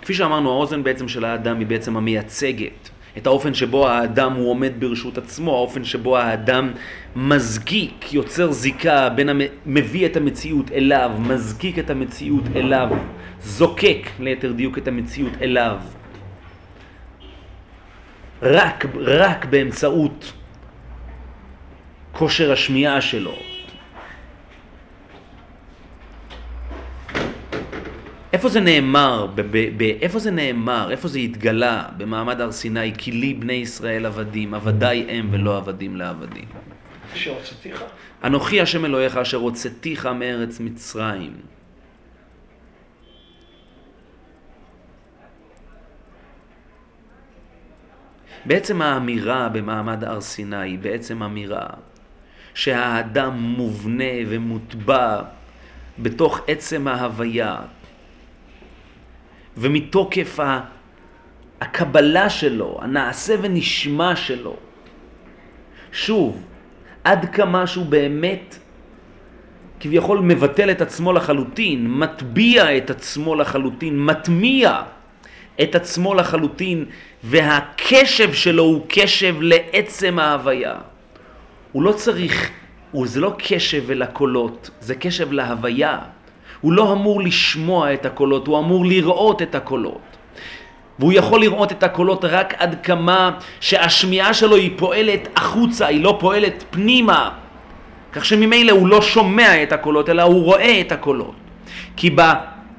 כפי 0.02 0.14
שאמרנו, 0.14 0.50
האוזן 0.50 0.82
בעצם 0.82 1.08
של 1.08 1.24
האדם 1.24 1.58
היא 1.58 1.66
בעצם 1.66 1.96
המייצגת 1.96 2.90
את 3.16 3.26
האופן 3.26 3.54
שבו 3.54 3.88
האדם 3.88 4.32
הוא 4.32 4.50
עומד 4.50 4.72
ברשות 4.78 5.18
עצמו, 5.18 5.54
האופן 5.56 5.84
שבו 5.84 6.18
האדם 6.18 6.72
מזקיק, 7.16 8.12
יוצר 8.12 8.52
זיקה 8.52 9.08
בין 9.08 9.28
מביא 9.66 10.06
את 10.06 10.16
המציאות 10.16 10.70
אליו, 10.72 11.10
מזקיק 11.18 11.78
את 11.78 11.90
המציאות 11.90 12.44
אליו, 12.56 12.88
זוקק 13.40 14.08
ליתר 14.20 14.52
דיוק 14.52 14.78
את 14.78 14.88
המציאות 14.88 15.32
אליו. 15.42 15.76
רק, 18.42 18.86
רק 19.00 19.44
באמצעות 19.44 20.32
כושר 22.12 22.52
השמיעה 22.52 23.00
שלו, 23.00 23.34
איפה 28.42 28.50
זה 28.50 28.60
נאמר, 28.60 29.28
איפה 30.00 30.18
זה 30.18 30.30
נאמר, 30.30 30.90
איפה 30.90 31.08
זה 31.08 31.18
התגלה 31.18 31.84
במעמד 31.96 32.40
הר 32.40 32.52
סיני, 32.52 32.92
כי 32.98 33.12
לי 33.12 33.34
בני 33.34 33.52
ישראל 33.52 34.06
עבדים, 34.06 34.54
עבדי 34.54 35.06
הם 35.08 35.28
ולא 35.30 35.56
עבדים 35.56 35.96
לעבדים. 35.96 36.44
שהוצאתיך? 37.14 37.84
אנוכי 38.24 38.60
השם 38.60 38.84
אלוהיך 38.84 39.16
אשר 39.16 39.36
הוצאתיך 39.36 40.06
מארץ 40.06 40.60
מצרים. 40.60 41.32
בעצם 48.44 48.82
האמירה 48.82 49.48
במעמד 49.48 50.04
הר 50.04 50.20
סיני 50.20 50.56
היא 50.56 50.78
בעצם 50.78 51.22
אמירה 51.22 51.66
שהאדם 52.54 53.32
מובנה 53.32 54.14
ומוטבע 54.28 55.22
בתוך 55.98 56.40
עצם 56.46 56.88
ההוויה, 56.88 57.56
ומתוקף 59.56 60.38
הקבלה 61.60 62.30
שלו, 62.30 62.78
הנעשה 62.82 63.34
ונשמע 63.42 64.16
שלו. 64.16 64.56
שוב, 65.92 66.42
עד 67.04 67.34
כמה 67.34 67.66
שהוא 67.66 67.86
באמת 67.86 68.58
כביכול 69.80 70.18
מבטל 70.18 70.70
את 70.70 70.80
עצמו 70.80 71.12
לחלוטין, 71.12 71.90
מטביע 71.90 72.76
את 72.76 72.90
עצמו 72.90 73.34
לחלוטין, 73.34 74.04
מטמיע 74.04 74.82
את 75.62 75.74
עצמו 75.74 76.14
לחלוטין, 76.14 76.84
והקשב 77.24 78.32
שלו 78.32 78.62
הוא 78.62 78.86
קשב 78.88 79.36
לעצם 79.40 80.18
ההוויה. 80.18 80.74
הוא 81.72 81.82
לא 81.82 81.92
צריך, 81.92 82.50
זה 83.04 83.20
לא 83.20 83.34
קשב 83.38 83.90
אל 83.90 84.02
הקולות, 84.02 84.70
זה 84.80 84.94
קשב 84.94 85.32
להוויה. 85.32 85.98
הוא 86.62 86.72
לא 86.72 86.92
אמור 86.92 87.22
לשמוע 87.22 87.94
את 87.94 88.06
הקולות, 88.06 88.46
הוא 88.46 88.58
אמור 88.58 88.86
לראות 88.86 89.42
את 89.42 89.54
הקולות. 89.54 90.00
והוא 90.98 91.12
יכול 91.12 91.40
לראות 91.40 91.72
את 91.72 91.82
הקולות 91.82 92.24
רק 92.24 92.54
עד 92.58 92.76
כמה 92.82 93.30
שהשמיעה 93.60 94.34
שלו 94.34 94.56
היא 94.56 94.70
פועלת 94.76 95.28
החוצה, 95.36 95.86
היא 95.86 96.00
לא 96.00 96.16
פועלת 96.20 96.64
פנימה. 96.70 97.30
כך 98.12 98.24
שממילא 98.24 98.72
הוא 98.72 98.88
לא 98.88 99.02
שומע 99.02 99.62
את 99.62 99.72
הקולות, 99.72 100.08
אלא 100.08 100.22
הוא 100.22 100.44
רואה 100.44 100.80
את 100.80 100.92
הקולות. 100.92 101.34
כי 101.96 102.10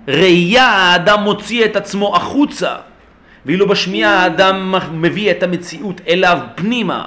בראייה 0.07 0.65
האדם 0.65 1.23
מוציא 1.23 1.65
את 1.65 1.75
עצמו 1.75 2.15
החוצה, 2.15 2.75
ואילו 3.45 3.67
בשמיעה 3.67 4.23
האדם 4.23 4.75
מביא 4.91 5.31
את 5.31 5.43
המציאות 5.43 6.01
אליו 6.07 6.39
פנימה. 6.55 7.05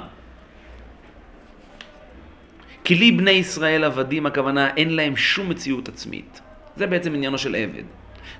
כי 2.83 2.95
לי 2.95 3.11
בני 3.11 3.31
ישראל 3.31 3.83
עבדים, 3.83 4.25
הכוונה 4.25 4.69
אין 4.77 4.95
להם 4.95 5.15
שום 5.15 5.49
מציאות 5.49 5.89
עצמית. 5.89 6.41
זה 6.77 6.87
בעצם 6.87 7.13
עניינו 7.13 7.37
של 7.37 7.55
עבד. 7.55 7.83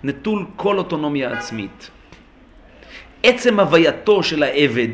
נטול 0.04 0.46
כל 0.56 0.78
אוטונומיה 0.78 1.32
עצמית. 1.32 1.90
עצם 3.24 3.60
הווייתו 3.60 4.24
של 4.24 4.44
העבד 4.44 4.88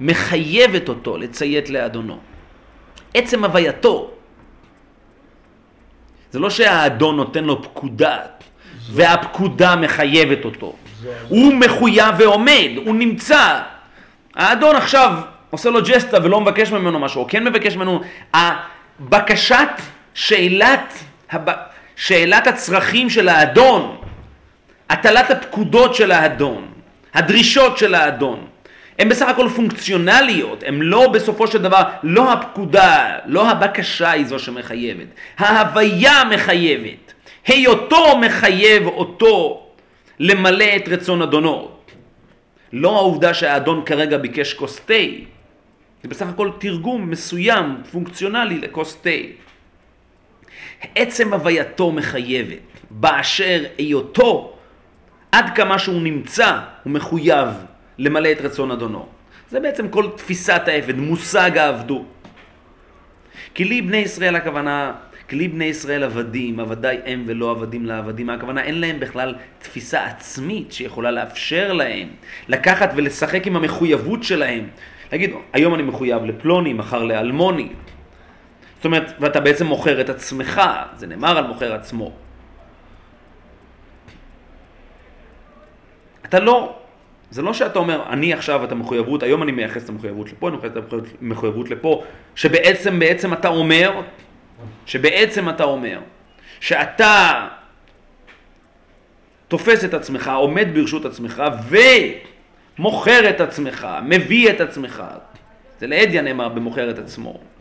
מחייבת 0.00 0.88
אותו 0.88 1.16
לציית 1.16 1.70
לאדונו. 1.70 2.18
עצם 3.14 3.44
הווייתו. 3.44 4.10
זה 6.30 6.38
לא 6.38 6.50
שהאדון 6.50 7.16
נותן 7.16 7.44
לו 7.44 7.62
פקודה, 7.62 8.18
זו... 8.78 8.92
והפקודה 8.96 9.76
מחייבת 9.76 10.44
אותו. 10.44 10.74
זו... 11.02 11.08
הוא 11.28 11.54
מחויב 11.54 12.14
ועומד, 12.18 12.70
הוא 12.86 12.94
נמצא. 12.94 13.60
האדון 14.34 14.76
עכשיו 14.76 15.14
עושה 15.50 15.70
לו 15.70 15.80
ג'סטה 15.82 16.18
ולא 16.24 16.40
מבקש 16.40 16.72
ממנו 16.72 16.98
משהו, 16.98 17.22
או 17.22 17.28
כן 17.28 17.44
מבקש 17.44 17.76
ממנו. 17.76 18.00
הבקשת 18.34 19.68
שאלת, 20.14 20.94
הב... 21.30 21.71
שאלת 21.96 22.46
הצרכים 22.46 23.10
של 23.10 23.28
האדון, 23.28 23.96
הטלת 24.90 25.30
הפקודות 25.30 25.94
של 25.94 26.12
האדון, 26.12 26.68
הדרישות 27.14 27.78
של 27.78 27.94
האדון, 27.94 28.46
הן 28.98 29.08
בסך 29.08 29.28
הכל 29.28 29.48
פונקציונליות, 29.56 30.62
הן 30.66 30.80
לא 30.80 31.08
בסופו 31.08 31.46
של 31.46 31.62
דבר, 31.62 31.82
לא 32.02 32.32
הפקודה, 32.32 33.18
לא 33.26 33.50
הבקשה 33.50 34.10
היא 34.10 34.26
זו 34.26 34.38
שמחייבת, 34.38 35.06
ההוויה 35.38 36.24
מחייבת, 36.30 37.12
היותו 37.46 38.18
מחייב 38.18 38.86
אותו 38.86 39.66
למלא 40.18 40.66
את 40.76 40.88
רצון 40.88 41.22
אדונו. 41.22 41.68
לא 42.72 42.96
העובדה 42.96 43.34
שהאדון 43.34 43.82
כרגע 43.86 44.18
ביקש 44.18 44.54
כוס 44.54 44.80
תה, 44.80 44.94
זה 46.02 46.08
בסך 46.08 46.26
הכל 46.26 46.50
תרגום 46.58 47.10
מסוים, 47.10 47.76
פונקציונלי 47.92 48.58
לכוס 48.58 48.96
תה. 49.02 49.10
עצם 50.94 51.34
הווייתו 51.34 51.92
מחייבת, 51.92 52.58
באשר 52.90 53.64
היותו, 53.78 54.56
עד 55.32 55.56
כמה 55.56 55.78
שהוא 55.78 56.02
נמצא, 56.02 56.58
הוא 56.84 56.92
מחויב 56.92 57.48
למלא 57.98 58.32
את 58.32 58.40
רצון 58.40 58.70
אדונו. 58.70 59.06
זה 59.50 59.60
בעצם 59.60 59.88
כל 59.88 60.06
תפיסת 60.16 60.62
העבד, 60.66 60.96
מושג 60.96 61.58
העבדות. 61.58 62.06
כי 63.54 63.64
לי 63.64 63.82
בני 63.82 63.96
ישראל 63.96 64.36
הכוונה, 64.36 64.92
כי 65.28 65.36
לי 65.36 65.48
בני 65.48 65.64
ישראל 65.64 66.02
עבדים, 66.02 66.60
עבדי 66.60 66.96
הם 67.06 67.24
ולא 67.26 67.50
עבדים 67.50 67.86
לעבדים. 67.86 68.30
הכוונה 68.30 68.62
אין 68.62 68.80
להם 68.80 69.00
בכלל 69.00 69.34
תפיסה 69.58 70.06
עצמית 70.06 70.72
שיכולה 70.72 71.10
לאפשר 71.10 71.72
להם 71.72 72.08
לקחת 72.48 72.92
ולשחק 72.96 73.46
עם 73.46 73.56
המחויבות 73.56 74.22
שלהם. 74.22 74.66
להגיד, 75.12 75.30
היום 75.52 75.74
אני 75.74 75.82
מחויב 75.82 76.24
לפלוני, 76.24 76.72
מחר 76.72 77.02
לאלמוני. 77.02 77.68
זאת 78.82 78.84
אומרת, 78.84 79.12
ואתה 79.20 79.40
בעצם 79.40 79.66
מוכר 79.66 80.00
את 80.00 80.08
עצמך, 80.08 80.60
זה 80.96 81.06
נאמר 81.06 81.38
על 81.38 81.46
מוכר 81.46 81.74
עצמו. 81.74 82.12
אתה 86.24 86.40
לא, 86.40 86.78
זה 87.30 87.42
לא 87.42 87.54
שאתה 87.54 87.78
אומר, 87.78 88.02
אני 88.10 88.32
עכשיו 88.32 88.64
את 88.64 88.72
המחויבות, 88.72 89.22
היום 89.22 89.42
אני 89.42 89.52
מייחס 89.52 89.84
את 89.84 89.88
המחויבות 89.88 90.32
לפה, 90.32 90.48
אני 90.48 90.56
מייחס 90.56 90.76
את 90.76 90.94
המחויבות 91.20 91.70
לפה, 91.70 92.04
שבעצם, 92.34 92.98
בעצם 92.98 93.32
אתה 93.32 93.48
אומר, 93.48 94.00
שבעצם 94.86 95.48
אתה 95.48 95.64
אומר, 95.64 96.00
שאתה 96.60 97.48
תופס 99.48 99.84
את 99.84 99.94
עצמך, 99.94 100.32
עומד 100.34 100.68
ברשות 100.74 101.04
עצמך 101.04 101.42
ומוכר 102.78 103.30
את 103.30 103.40
עצמך, 103.40 103.88
מביא 104.02 104.50
את 104.50 104.60
עצמך. 104.60 105.02
זה 105.80 105.86
לעדיה 105.86 106.22
נאמר 106.22 106.48
במוכר 106.48 106.90
את 106.90 106.98
עצמו. 106.98 107.51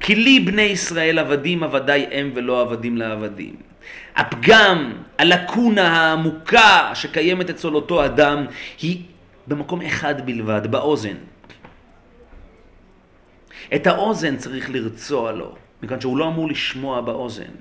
כי 0.00 0.14
לי 0.14 0.40
בני 0.40 0.62
ישראל 0.62 1.18
עבדים 1.18 1.62
עבדי 1.62 2.06
הם 2.12 2.32
ולא 2.34 2.60
עבדים 2.60 2.96
לעבדים. 2.96 3.56
הפגם, 4.16 4.92
הלקונה 5.18 5.88
העמוקה 5.88 6.90
שקיימת 6.94 7.50
אצל 7.50 7.74
אותו 7.74 8.04
אדם 8.04 8.46
היא 8.80 9.02
במקום 9.46 9.82
אחד 9.82 10.26
בלבד, 10.26 10.66
באוזן. 10.70 11.16
את 13.74 13.86
האוזן 13.86 14.36
צריך 14.36 14.70
לרצוע 14.70 15.32
לו, 15.32 15.54
מכיוון 15.82 16.00
שהוא 16.00 16.18
לא 16.18 16.28
אמור 16.28 16.48
לשמוע 16.48 17.00
באוזן. 17.00 17.52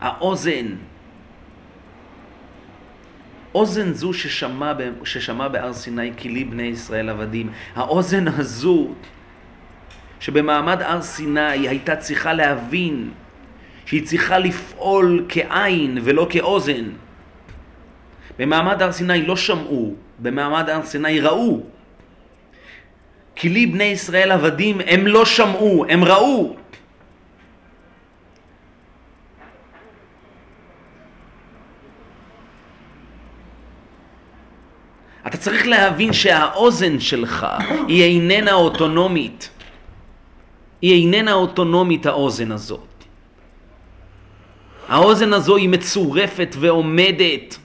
האוזן, 0.00 0.66
אוזן 3.54 3.92
זו 3.92 4.12
ששמע, 4.12 4.72
ששמע 5.04 5.48
בהר 5.48 5.72
סיני 5.72 6.12
כי 6.16 6.28
לי 6.28 6.44
בני 6.44 6.62
ישראל 6.62 7.08
עבדים, 7.08 7.50
האוזן 7.74 8.28
הזו 8.28 8.88
שבמעמד 10.20 10.82
הר 10.82 11.02
סיני 11.02 11.68
הייתה 11.68 11.96
צריכה 11.96 12.32
להבין 12.32 13.10
שהיא 13.86 14.06
צריכה 14.06 14.38
לפעול 14.38 15.24
כעין 15.28 15.98
ולא 16.02 16.26
כאוזן. 16.30 16.84
במעמד 18.38 18.82
הר 18.82 18.92
סיני 18.92 19.26
לא 19.26 19.36
שמעו, 19.36 19.94
במעמד 20.18 20.68
הר 20.68 20.86
סיני 20.86 21.20
ראו. 21.20 21.60
כי 23.34 23.48
לי 23.48 23.66
בני 23.66 23.84
ישראל 23.84 24.30
עבדים, 24.30 24.80
הם 24.86 25.06
לא 25.06 25.24
שמעו, 25.24 25.84
הם 25.88 26.04
ראו. 26.04 26.56
אתה 35.32 35.40
צריך 35.40 35.66
להבין 35.66 36.12
שהאוזן 36.12 37.00
שלך 37.00 37.46
היא 37.88 38.04
איננה 38.04 38.52
אוטונומית. 38.52 39.50
היא 40.82 41.02
איננה 41.02 41.32
אוטונומית 41.32 42.06
האוזן 42.06 42.52
הזאת. 42.52 43.04
האוזן 44.88 45.32
הזו 45.32 45.56
היא 45.56 45.68
מצורפת 45.68 46.56
ועומדת. 46.60 47.58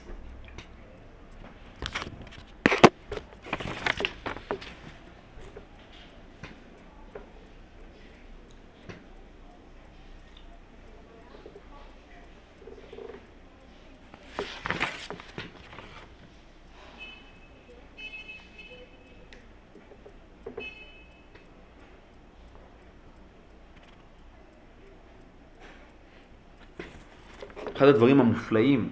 אחד 27.78 27.86
הדברים 27.86 28.20
המופלאים 28.20 28.88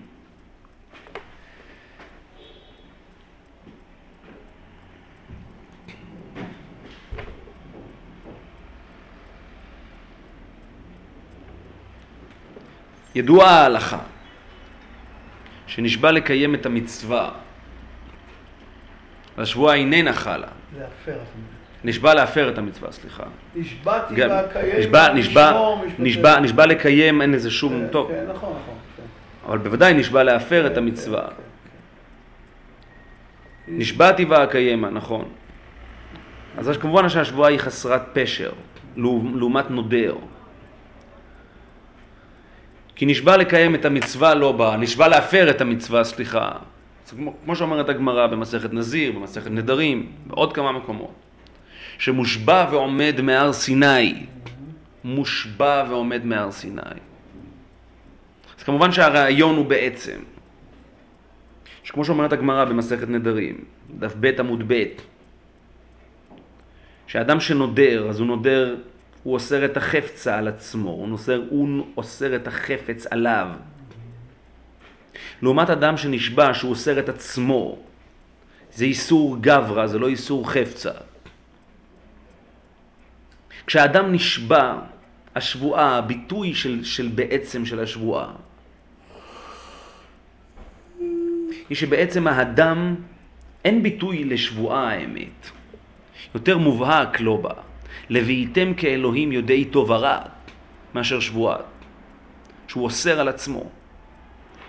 ידועה 13.15 13.51
ההלכה 13.51 13.99
שנשבע 15.67 16.13
לקיים 16.13 16.55
את 16.55 16.67
המצווה 16.67 17.31
והשבועה 19.39 19.75
איננה 19.75 20.13
חלה. 20.13 20.47
להפר. 20.79 21.19
נשבע 21.85 22.15
להפר 22.15 22.49
את 22.51 22.59
המצווה, 22.59 22.93
סליחה. 22.93 23.25
נשבעתי 23.57 24.15
ואקיים 24.23 24.79
נשבע, 24.79 25.13
נשבע, 25.13 25.75
נשבע, 25.99 26.41
נשבע 26.41 26.67
לקיים, 26.67 27.23
אין 27.23 27.33
לזה 27.33 27.51
שום, 27.51 27.73
כן, 27.73 27.89
טוב, 27.89 28.11
כן, 28.11 28.25
נכון, 28.29 28.55
נכון. 28.63 28.76
אבל 29.47 29.59
בוודאי 29.59 29.95
נשבע 29.95 30.23
להפר 30.23 30.67
את 30.67 30.77
המצווה. 30.77 31.29
נשבעתי 33.69 34.25
ואקיימה, 34.25 34.91
נכון. 34.91 35.29
אז 36.59 36.71
כמובן 36.81 37.09
שהשבועה 37.09 37.51
היא 37.51 37.59
חסרת 37.59 38.03
פשר, 38.13 38.53
לעו- 38.97 39.23
לעומת 39.35 39.71
נודר. 39.71 40.15
כי 42.97 43.07
נשבע 43.07 43.37
לקיים 43.37 43.75
את 43.75 43.85
המצווה 43.85 44.35
לא 44.35 44.53
בא, 44.53 44.77
נשבע 44.77 45.09
להפר 45.09 45.51
את 45.51 45.61
המצווה, 45.61 46.05
סליחה. 46.05 46.53
זה 47.07 47.17
כמו, 47.17 47.35
כמו 47.45 47.57
שאומרת 47.57 47.89
הגמרא 47.89 48.27
במסכת 48.27 48.73
נזיר, 48.73 49.13
במסכת 49.13 49.51
נדרים, 49.51 50.13
בעוד 50.27 50.53
כמה 50.53 50.73
מקומות. 50.73 51.15
שמושבע 51.99 52.67
ועומד 52.71 53.21
מהר 53.23 53.53
סיני. 53.53 54.27
מושבע 55.05 55.85
ועומד 55.89 56.25
מהר 56.25 56.51
סיני. 56.51 56.83
כמובן 58.67 58.93
שהרעיון 58.93 59.57
הוא 59.57 59.67
בעצם, 59.67 60.19
שכמו 61.85 62.05
שאומרת 62.05 62.33
הגמרא 62.33 62.65
במסכת 62.65 63.09
נדרים, 63.09 63.65
דף 63.99 64.15
ב' 64.21 64.41
עמוד 64.41 64.63
ב', 64.67 64.85
שאדם 67.07 67.41
שנודר, 67.41 68.09
אז 68.09 68.21
הוא 68.21 68.27
נודר, 68.27 68.77
הוא 69.23 69.35
אוסר 69.35 69.65
את 69.65 69.77
החפצה 69.77 70.39
על 70.39 70.49
עצמו, 70.49 70.91
הוא 70.91 71.13
אוסר, 71.13 71.43
הוא 71.49 71.87
אוסר 71.97 72.37
את 72.37 72.47
החפץ 72.47 73.07
עליו. 73.11 73.49
לעומת 75.43 75.71
אדם 75.71 75.97
שנשבע 75.97 76.55
שהוא 76.55 76.71
אוסר 76.71 76.99
את 76.99 77.09
עצמו, 77.09 77.79
זה 78.73 78.85
איסור 78.85 79.37
גברא, 79.41 79.87
זה 79.87 79.99
לא 79.99 80.09
איסור 80.09 80.51
חפצה. 80.51 80.93
כשאדם 83.67 84.13
נשבע, 84.13 84.79
השבועה, 85.35 85.99
הביטוי 85.99 86.55
של, 86.55 86.85
של 86.85 87.09
בעצם 87.15 87.67
של 87.67 87.81
השבועה, 87.81 88.33
היא 91.69 91.77
שבעצם 91.77 92.27
האדם, 92.27 92.95
אין 93.65 93.83
ביטוי 93.83 94.25
לשבועה 94.25 94.91
האמת. 94.91 95.51
יותר 96.35 96.59
מובהק 96.59 97.21
לא 97.21 97.37
בא. 97.37 97.55
לביתם 98.11 98.75
כאלוהים 98.75 99.33
יודעי 99.33 99.65
טוב 99.65 99.91
ורע, 99.91 100.19
מאשר 100.95 101.21
שבועה. 101.21 101.59
שהוא 102.69 102.85
אוסר 102.85 103.21
על 103.21 103.29
עצמו. 103.29 103.65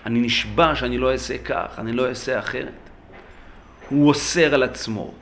אני 0.06 0.20
נשבע 0.20 0.76
שאני 0.76 0.98
לא 0.98 1.12
אעשה 1.12 1.38
כך, 1.38 1.76
אני 1.78 1.94
לא 1.94 2.10
אעשה 2.10 2.40
אחרת. 2.40 2.90
הוא 3.90 4.08
אוסר 4.08 4.54
על 4.54 4.64
עצמו. 4.64 5.14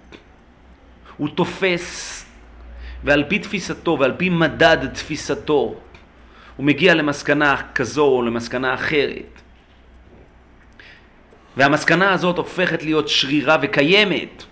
הוא 1.17 1.29
תופס, 1.35 2.25
ועל 3.03 3.23
פי 3.27 3.39
תפיסתו 3.39 3.97
ועל 3.99 4.13
פי 4.17 4.29
מדד 4.29 4.93
תפיסתו, 4.93 5.75
הוא 6.55 6.65
מגיע 6.65 6.93
למסקנה 6.93 7.61
כזו 7.75 8.05
או 8.05 8.21
למסקנה 8.21 8.73
אחרת. 8.73 9.34
והמסקנה 11.57 12.13
הזאת 12.13 12.37
הופכת 12.37 12.83
להיות 12.83 13.09
שרירה 13.09 13.57
וקיימת, 13.61 14.43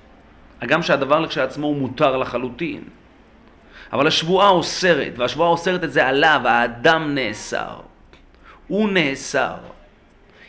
הגם 0.61 0.83
שהדבר 0.83 1.19
לכשעצמו 1.19 1.67
הוא 1.67 1.75
מותר 1.75 2.17
לחלוטין. 2.17 2.81
אבל 3.93 4.07
השבועה 4.07 4.49
אוסרת, 4.49 5.13
והשבועה 5.17 5.49
אוסרת 5.49 5.83
את 5.83 5.91
זה 5.91 6.07
עליו, 6.07 6.41
האדם 6.45 7.15
נאסר. 7.15 7.75
הוא 8.67 8.89
נאסר. 8.89 9.55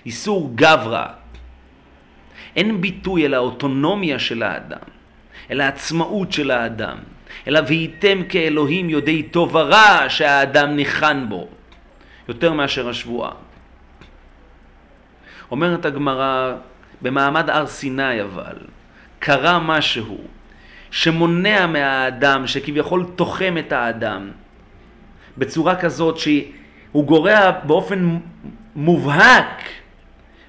איסור 0.07 0.51
גברא. 0.55 1.07
אין 2.57 2.81
ביטוי 2.81 3.27
אל 3.27 3.35
האוטונומיה 3.35 4.19
של 4.19 4.43
האדם, 4.43 4.87
אל 5.51 5.61
העצמאות 5.61 6.33
של 6.33 6.51
האדם, 6.51 6.97
אלא 7.47 7.61
והייתם 7.67 8.23
כאלוהים 8.29 8.91
יודעי 8.91 9.23
טוב 9.23 9.55
ורע 9.55 10.09
שהאדם 10.09 10.77
ניחן 10.77 11.27
בו, 11.29 11.49
יותר 12.29 12.53
מאשר 12.53 12.89
השבועה. 12.89 13.33
אומרת 15.51 15.85
הגמרא, 15.85 16.55
במעמד 17.03 17.51
הר 17.51 17.67
סיני 17.67 18.23
אבל, 18.23 18.57
קרה 19.19 19.59
משהו 19.59 20.19
שמונע 20.91 21.67
מהאדם, 21.67 22.47
שכביכול 22.47 23.07
תוחם 23.17 23.55
את 23.59 23.73
האדם, 23.73 24.31
בצורה 25.39 25.77
כזאת 25.77 26.19
שהוא 26.19 27.05
גורע 27.05 27.51
באופן 27.51 28.19
מובהק 28.77 29.63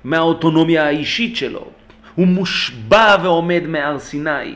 מהאוטונומיה 0.03 0.85
האישית 0.85 1.35
שלו. 1.35 1.67
הוא 2.15 2.27
מושבע 2.27 3.15
ועומד 3.23 3.63
מהר 3.67 3.99
סיני. 3.99 4.55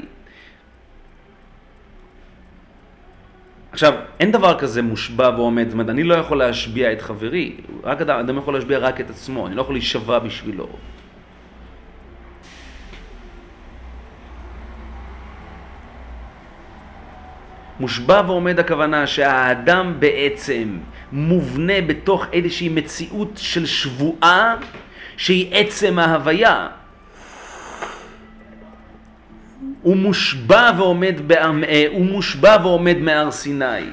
עכשיו, 3.72 3.93
אין 4.20 4.32
דבר 4.32 4.59
כזה 4.59 4.82
מושבע 4.82 5.30
ועומד, 5.30 5.65
זאת 5.65 5.74
אומרת, 5.74 5.89
אני 5.89 6.03
לא 6.03 6.15
יכול 6.15 6.38
להשביע 6.38 6.91
את 6.91 7.01
חברי, 7.01 7.55
רק 7.84 8.01
אדם, 8.01 8.20
אדם 8.20 8.38
יכול 8.38 8.53
להשביע 8.53 8.78
רק 8.78 9.01
את 9.01 9.09
עצמו, 9.09 9.47
אני 9.47 9.55
לא 9.55 9.61
יכול 9.61 9.76
להישבע 9.76 10.20
בשבילו. 10.20 10.67
מושבע 17.80 18.22
ועומד 18.28 18.59
הכוונה 18.59 19.07
שהאדם 19.07 19.93
בעצם 19.99 20.78
מובנה 21.11 21.82
בתוך 21.88 22.26
איזושהי 22.34 22.70
מציאות 22.70 23.32
של 23.36 23.65
שבועה 23.65 24.55
שהיא 25.17 25.47
עצם 25.51 25.99
ההוויה. 25.99 26.67
הוא 29.82 29.97
מושבע 29.97 30.72
ועומד, 30.78 31.28
בהר, 31.28 31.51
אה, 31.64 31.86
הוא 31.91 32.05
מושבע 32.05 32.57
ועומד 32.64 32.97
מהר 32.97 33.32
סיני. 33.32 33.89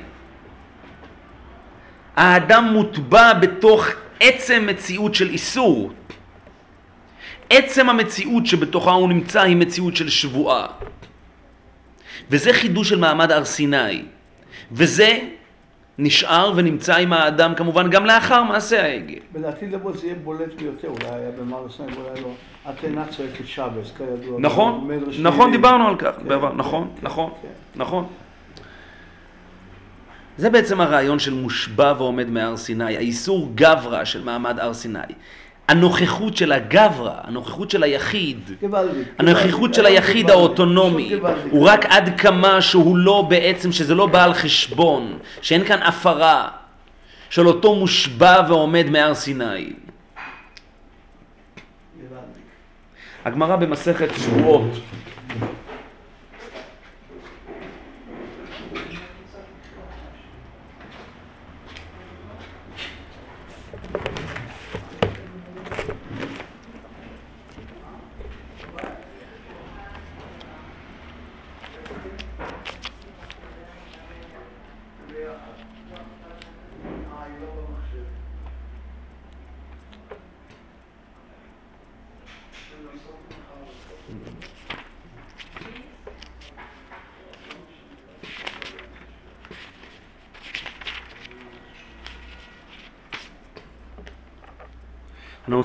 האדם 2.17 2.64
מוטבע 2.64 3.33
בתוך 3.33 3.89
עצם 4.21 4.67
מציאות 4.67 5.14
של 5.14 5.29
איסור. 5.29 5.93
עצם 7.51 7.91
המציאות 7.91 8.47
שבתוכה 8.47 8.91
הוא 8.91 9.09
נמצא 9.09 9.43
היא 9.43 9.57
מציאות 9.57 9.97
של 9.97 10.09
שבועה. 10.09 10.67
וזה 12.31 12.53
חידוש 12.53 12.89
של 12.89 12.99
מעמד 12.99 13.33
הר 13.33 13.45
סיני. 13.45 14.03
וזה 14.73 15.19
נשאר 15.99 16.53
ונמצא 16.57 16.97
עם 16.97 17.13
האדם 17.13 17.55
כמובן 17.55 17.91
גם 17.91 18.07
לאחר 18.07 18.43
מעשה 18.43 18.83
העגל. 18.83 19.19
ולעתיד 19.33 19.73
לבוא 19.73 19.93
זה 19.93 20.07
יהיה 20.07 20.17
בולט 20.25 20.53
ביותר, 20.55 20.89
אולי 20.89 21.15
היה 21.15 21.31
במר 21.41 21.67
סיני 21.77 21.93
ואולי 21.93 22.21
לא. 22.21 22.31
אתנה 22.71 23.05
צועקת 23.11 23.47
שבס, 23.47 23.93
כידוע. 23.97 24.41
נכון, 24.41 24.89
נכון. 25.23 25.51
דיברנו 25.51 25.89
על 25.89 25.97
כך 25.97 26.17
כן, 26.19 26.29
בעבר, 26.29 26.51
כן, 26.51 26.57
נכון, 26.57 26.89
כן, 27.03 27.09
נכון. 27.09 27.31
נכון. 27.77 28.07
זה 30.39 30.51
בעצם 30.51 30.81
הרעיון 30.81 31.19
של 31.19 31.35
מושבע 31.35 31.95
ועומד 31.99 32.31
מהר 32.31 32.57
סיני, 32.57 32.97
האיסור 32.97 33.51
גברא 33.55 34.05
של 34.05 34.25
מעמד 34.25 34.61
הר 34.61 34.75
סיני. 34.75 34.99
הנוכחות 35.69 36.37
של 36.37 36.53
הגברא, 36.53 37.12
הנוכחות 37.23 37.71
של 37.71 37.83
היחיד, 37.83 38.51
גוואלדיק, 38.61 39.09
הנוכחות 39.19 39.51
גוואלדיק, 39.51 39.75
של 39.75 39.87
היום 39.87 39.97
היחיד 39.97 40.27
גוואלדיק, 40.27 40.31
האוטונומי, 40.31 41.17
גוואלדיק. 41.17 41.53
הוא 41.53 41.69
רק 41.69 41.87
עד 41.87 42.21
כמה 42.21 42.62
שהוא 42.62 42.97
לא 42.97 43.27
בעצם, 43.29 43.73
שזה 43.73 43.95
לא 43.95 44.07
בא 44.07 44.25
על 44.25 44.35
חשבון, 44.35 45.19
שאין 45.43 45.64
כאן 45.64 45.83
הפרה 45.83 46.49
של 47.31 47.47
אותו 47.47 47.75
מושבע 47.75 48.43
ועומד 48.49 48.91
מהר 48.91 49.14
סיני. 49.14 49.73
הגמרא 53.25 53.57
במסכת 53.57 54.09
שבועות. 54.17 54.71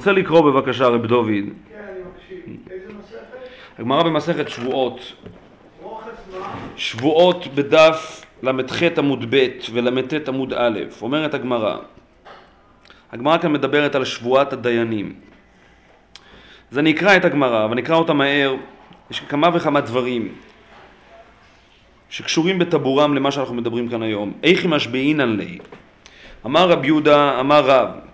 רוצה 0.02 0.12
לקרוא 0.12 0.41
בבקשה 0.41 0.88
רב 0.88 1.06
דוד. 1.06 1.28
כן, 1.28 1.78
אני 1.78 1.99
מקשיב. 2.14 2.58
איזה 2.72 2.93
מסכת? 2.93 3.49
הגמרא 3.80 4.04
במסכת 4.04 4.49
שבועות. 4.49 4.99
שבועות 6.76 7.47
בדף 7.56 8.26
ל"ח 8.43 8.84
עמוד 8.97 9.26
ב' 9.30 9.47
ול"ט 9.74 10.28
עמוד 10.28 10.54
א', 10.54 10.80
אומרת 11.02 11.34
הגמרא. 11.34 11.78
הגמרא 13.12 13.38
כאן 13.38 13.52
מדברת 13.52 13.95
על 13.95 14.06
שבועת 14.06 14.54
הדיינים. 14.54 15.14
אז 16.72 16.78
אני 16.78 16.91
אקרא 16.91 17.18
את 17.18 17.26
הגמרא, 17.26 17.66
אבל 17.66 17.74
אני 17.74 17.82
אקרא 17.82 17.95
אותה 17.95 18.14
מהר. 18.14 18.56
יש 19.12 19.20
כמה 19.20 19.49
וכמה 19.54 19.82
דברים 19.82 20.34
שקשורים 22.10 22.60
בטבורם 22.60 23.14
למה 23.14 23.32
שאנחנו 23.32 23.56
מדברים 23.56 23.89
כאן 23.89 24.02
היום. 24.02 24.34
איכי 24.43 24.68
משביעינן 24.68 25.36
לי. 25.38 25.60
אמר 26.45 26.70
רב 26.70 26.86
יהודה, 26.86 27.39
אמר 27.39 27.66
רב, 27.66 28.11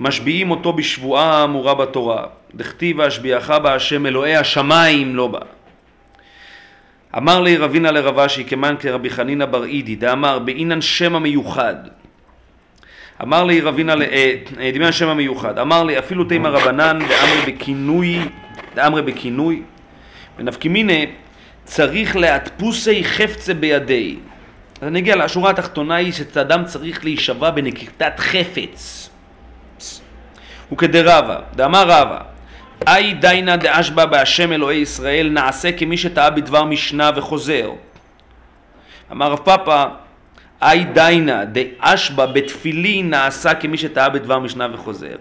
משביעים 0.00 0.50
אותו 0.50 0.72
בשבועה 0.72 1.40
האמורה 1.40 1.74
בתורה. 1.74 2.26
דכתיב 2.54 2.98
והשביעך 2.98 3.50
בה 3.50 3.74
השם 3.74 4.06
אלוהי 4.06 4.36
השמיים 4.36 5.16
לא 5.16 5.26
בה. 5.26 5.40
אמר 7.16 7.40
לי 7.40 7.56
רבינה 7.56 7.90
לרב 7.90 8.18
אשי 8.18 8.44
כמן 8.44 8.74
כרבי 8.80 9.10
חנינא 9.10 9.44
בר 9.44 9.64
אידי 9.64 9.96
דאמר 9.96 10.38
באינן 10.38 10.80
שם 10.80 11.14
המיוחד 11.14 11.74
אמר 13.22 13.44
לי 13.44 13.60
רבינה, 13.60 13.94
אה, 13.94 14.34
אה, 14.60 14.70
דמיין 14.74 14.92
שם 14.92 15.08
המיוחד, 15.08 15.58
אמר 15.58 15.84
לי 15.84 15.98
אפילו 15.98 16.24
תימא 16.24 16.48
רבנן 16.48 16.98
דאמרי 16.98 17.52
בכינוי, 17.52 18.18
דאמרי 18.74 19.02
בכינוי 19.02 19.62
ונפקימיני 20.38 21.06
צריך 21.64 22.16
להדפוסי 22.16 23.04
חפצה 23.04 23.54
בידי 23.54 24.16
אז 24.80 24.88
אני 24.88 24.98
אגיע 24.98 25.16
לשורה 25.16 25.50
התחתונה 25.50 25.94
היא 25.94 26.12
שאדם 26.12 26.64
צריך 26.64 27.04
להישבע 27.04 27.50
בנקיטת 27.50 28.12
חפץ 28.18 29.03
וכדרבה, 30.74 31.38
דאמר 31.56 31.84
רבא, 31.88 32.18
אי 32.88 33.14
דיינה 33.14 33.56
דאשבא 33.56 34.04
בהשם 34.04 34.52
אלוהי 34.52 34.78
ישראל 34.78 35.28
נעשה 35.30 35.72
כמי 35.72 35.96
שטעה 35.96 36.30
בדבר 36.30 36.64
משנה 36.64 37.10
וחוזר. 37.16 37.70
אמר 39.12 39.32
רב 39.32 39.38
פאפא, 39.38 39.86
אי 40.62 40.84
דיינה 40.84 41.44
דאשבא 41.44 42.26
בתפילין 42.26 43.10
נעשה 43.10 43.54
כמי 43.54 43.76
שטעה 43.76 44.08
בדבר 44.08 44.38
משנה 44.38 44.68
וחוזר. 44.72 45.16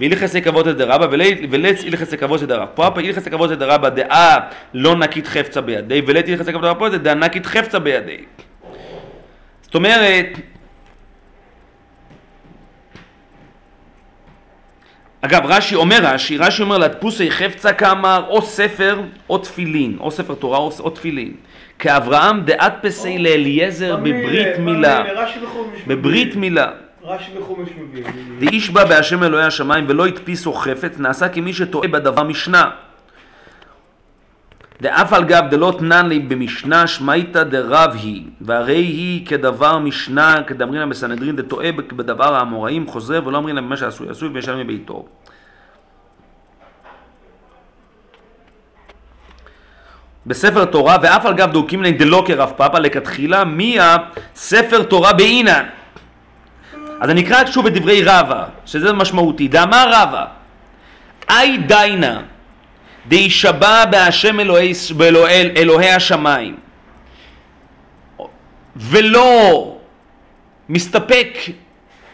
והילכס 0.00 0.36
כבוד 0.36 0.68
דרבא 0.68 1.06
ולץ 1.50 1.82
הילכס 1.82 2.14
כבוד 2.14 2.44
דרבא. 2.44 2.66
פאפא 2.74 3.00
הילכס 3.00 3.28
כבוד 3.28 3.52
דרבא 3.52 3.88
דאה 3.88 4.38
לא 4.74 4.96
נקית 4.96 5.26
חפצה 5.26 5.60
בידי 5.60 6.02
ולית 6.06 6.26
הילכס 6.26 6.48
כבוד 6.48 6.62
דרבא 6.62 6.88
דאה 6.88 7.14
נקית 7.14 7.46
חפצה 7.46 7.78
בידי. 7.78 8.18
זאת 9.62 9.74
אומרת, 9.74 10.26
אגב, 15.24 15.46
רש"י 15.46 15.74
אומר 15.74 15.98
רש"י, 16.02 16.36
רש"י 16.36 16.62
אומר 16.62 16.78
להדפוסי 16.78 17.30
חפצה 17.30 17.72
כאמר 17.72 18.24
או 18.28 18.42
ספר 18.42 19.00
או 19.30 19.38
תפילין, 19.38 19.96
או 20.00 20.10
ספר 20.10 20.34
תורה 20.34 20.58
או, 20.58 20.70
או 20.80 20.90
תפילין. 20.90 21.32
כאברהם 21.78 22.40
דאדפסי 22.40 23.18
לאליעזר 23.18 23.96
בברית 23.96 24.58
מילה. 24.58 25.02
רש"י 25.14 25.38
בחומש 25.40 25.80
בברית 25.86 26.36
מילה. 26.36 26.70
רש"י 27.02 27.30
בחומש 27.40 27.68
מביא. 27.78 28.04
דאיש 28.38 28.70
בא 28.70 28.84
בהשם 28.84 29.22
אלוהי 29.22 29.44
השמיים 29.44 29.84
ולא 29.88 30.06
הדפיסו 30.06 30.52
חפץ, 30.52 30.98
נעשה 30.98 31.28
כמי 31.28 31.52
שטועה 31.52 31.88
בדבר 31.88 32.22
משנה. 32.22 32.70
דאף 34.82 35.12
על 35.12 35.24
גב 35.24 35.44
דלא 35.50 35.74
תנן 35.78 36.08
לי 36.08 36.18
במשנה 36.18 36.86
שמייתא 36.86 37.42
דרב 37.42 37.90
היא, 38.02 38.22
והרי 38.40 38.76
היא 38.76 39.26
כדבר 39.26 39.78
משנה, 39.78 40.42
כדאמרינא 40.46 40.86
בסנהדרין 40.86 41.36
דטועה 41.36 41.72
בדבר 41.72 42.34
האמוראים, 42.34 42.86
חוזר 42.86 43.22
ולא 43.26 43.42
להם 43.42 43.56
במה 43.56 43.76
שעשוי, 43.76 44.10
עשוי 44.10 44.28
וישלם 44.28 44.58
מביתו. 44.58 45.06
בספר 50.26 50.64
תורה, 50.64 50.96
ואף 51.02 51.26
על 51.26 51.34
גב 51.34 51.52
דוקים 51.52 51.82
להם 51.82 51.94
דלא 51.94 52.24
כרב 52.26 52.52
פאפא, 52.56 52.76
לכתחילה 52.76 53.44
מי 53.44 53.78
הספר 53.80 54.82
תורה 54.82 55.12
באינן. 55.12 55.64
אז 57.00 57.10
אני 57.10 57.22
אקרא 57.22 57.46
שוב 57.46 57.66
את 57.66 57.74
דברי 57.74 58.02
רבא, 58.02 58.44
שזה 58.66 58.92
משמעותי. 58.92 59.48
דאמר 59.48 59.90
רבא, 59.92 60.24
אי 61.30 61.58
דיינה 61.58 62.31
דיישבע 63.08 63.84
בהשם 63.84 64.40
אלוהי, 64.40 64.72
באלוהי, 64.96 65.40
אלוהי 65.56 65.90
השמיים. 65.90 66.56
ולא 68.76 69.76
מסתפק, 70.68 71.28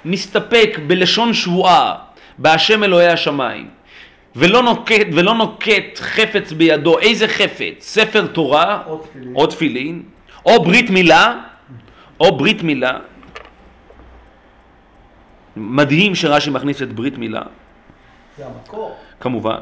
מסתפק 0.04 0.78
בלשון 0.86 1.34
שבועה 1.34 1.94
בהשם 2.38 2.84
אלוהי 2.84 3.08
השמיים. 3.08 3.68
ולא 4.36 4.62
נוקט, 4.62 5.06
ולא 5.12 5.34
נוקט 5.34 5.98
חפץ 5.98 6.52
בידו, 6.52 6.98
איזה 6.98 7.28
חפץ? 7.28 7.74
ספר 7.80 8.26
תורה? 8.26 8.82
או 8.86 8.96
תפילין. 8.98 9.34
או 9.34 9.46
תפילין. 9.46 10.02
או 10.46 10.64
ברית 10.64 10.90
מילה? 10.90 11.34
או 12.20 12.36
ברית 12.36 12.62
מילה. 12.62 12.98
מדהים 15.56 16.14
שרש"י 16.14 16.50
מכניס 16.50 16.82
את 16.82 16.92
ברית 16.92 17.18
מילה. 17.18 17.42
זה 18.38 18.46
המקור. 18.46 18.96
כמובן 19.20 19.60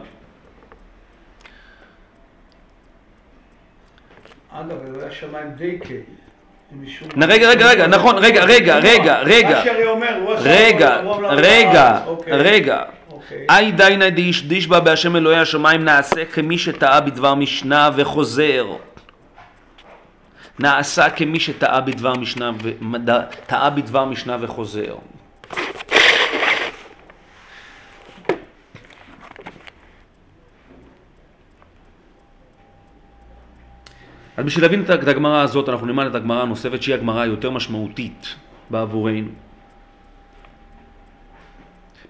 אגב, 4.61 4.77
אלוהי 4.89 5.09
השמיים 5.09 5.49
די 5.57 5.79
כן. 5.79 5.95
רגע, 7.23 7.49
רגע, 7.49 7.69
רגע, 7.71 7.87
נכון, 7.87 8.19
רגע, 8.19 8.45
רגע, 8.45 8.79
רגע, 8.79 9.21
רגע. 9.21 9.63
אומר, 9.87 10.17
הוא 10.23 10.33
עשה... 10.33 10.51
רגע, 10.51 11.01
אמר, 11.01 11.35
רגע, 11.35 11.99
אוקיי. 12.07 12.33
רגע. 12.33 12.83
אוקיי. 13.11 13.47
אי 13.51 13.73
דיינה 13.73 14.11
דיש 14.11 14.45
דיש 14.45 14.67
בה 14.67 14.81
בהשם 14.81 15.17
אלוהי 15.17 15.39
השמיים 15.39 15.85
נעשה 15.85 16.25
כמי 16.25 16.59
שטעה 16.59 17.01
בדבר 17.01 17.35
משנה 17.35 17.91
וחוזר. 17.97 18.67
נעשה 20.59 21.11
כמי 21.11 21.41
שטעה 21.41 21.81
בדבר 21.81 22.15
משנה, 22.15 22.51
ו- 22.63 23.07
טעה 23.47 23.71
בדבר 23.71 24.05
משנה 24.05 24.37
וחוזר. 24.41 24.95
אז 34.37 34.45
בשביל 34.45 34.65
להבין 34.65 34.83
את 34.83 35.09
הגמרא 35.09 35.41
הזאת, 35.41 35.69
אנחנו 35.69 35.87
נלמד 35.87 36.07
את 36.07 36.15
הגמרא 36.15 36.43
הנוספת 36.43 36.83
שהיא 36.83 36.95
הגמרא 36.95 37.21
היותר 37.21 37.51
משמעותית 37.51 38.35
בעבורנו. 38.71 39.31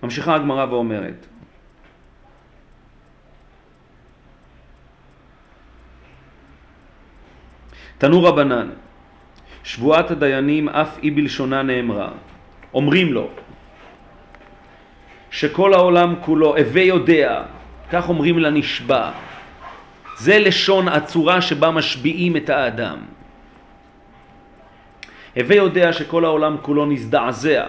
ממשיכה 0.02 0.34
הגמרא 0.34 0.66
ואומרת, 0.70 1.26
תנו 7.98 8.24
רבנן, 8.24 8.68
שבועת 9.64 10.10
הדיינים 10.10 10.68
אף 10.68 10.98
היא 11.02 11.12
בלשונה 11.16 11.62
נאמרה. 11.62 12.10
אומרים 12.74 13.12
לו, 13.12 13.30
שכל 15.30 15.74
העולם 15.74 16.14
כולו, 16.20 16.56
הווה 16.56 16.82
יודע, 16.82 17.42
כך 17.90 18.08
אומרים 18.08 18.38
לנשבע. 18.38 19.25
זה 20.18 20.38
לשון 20.38 20.88
הצורה 20.88 21.40
שבה 21.40 21.70
משביעים 21.70 22.36
את 22.36 22.50
האדם. 22.50 22.98
הווה 25.36 25.56
יודע 25.56 25.92
שכל 25.92 26.24
העולם 26.24 26.56
כולו 26.62 26.86
נזדעזע. 26.86 27.66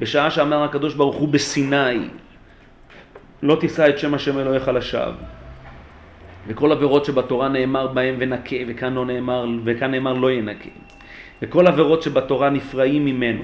בשעה 0.00 0.30
שאמר 0.30 0.62
הקדוש 0.62 0.94
ברוך 0.94 1.16
הוא 1.16 1.28
בסיני 1.28 2.08
לא 3.42 3.56
תישא 3.60 3.88
את 3.88 3.98
שם 3.98 4.14
השם 4.14 4.38
אלוהיך 4.38 4.68
לשווא. 4.68 5.12
וכל 6.46 6.72
עבירות 6.72 7.04
שבתורה 7.04 7.48
נאמר 7.48 7.86
בהם 7.86 8.14
ונקה 8.18 8.56
וכאן 8.68 8.94
לא 8.94 9.06
נאמר 9.06 9.46
וכאן 9.64 9.90
נאמר 9.90 10.12
לא 10.12 10.32
ינקה 10.32 10.68
וכל 11.42 11.66
עבירות 11.66 12.02
שבתורה 12.02 12.50
נפרעים 12.50 13.04
ממנו 13.04 13.42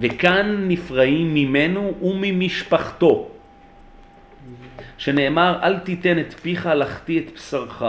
וכאן 0.00 0.64
נפרעים 0.68 1.34
ממנו 1.34 1.94
וממשפחתו 2.02 3.28
שנאמר 5.00 5.58
אל 5.62 5.78
תיתן 5.78 6.18
את 6.18 6.32
פיך 6.32 6.68
לחטיא 6.74 7.20
את 7.20 7.32
בשרך. 7.34 7.82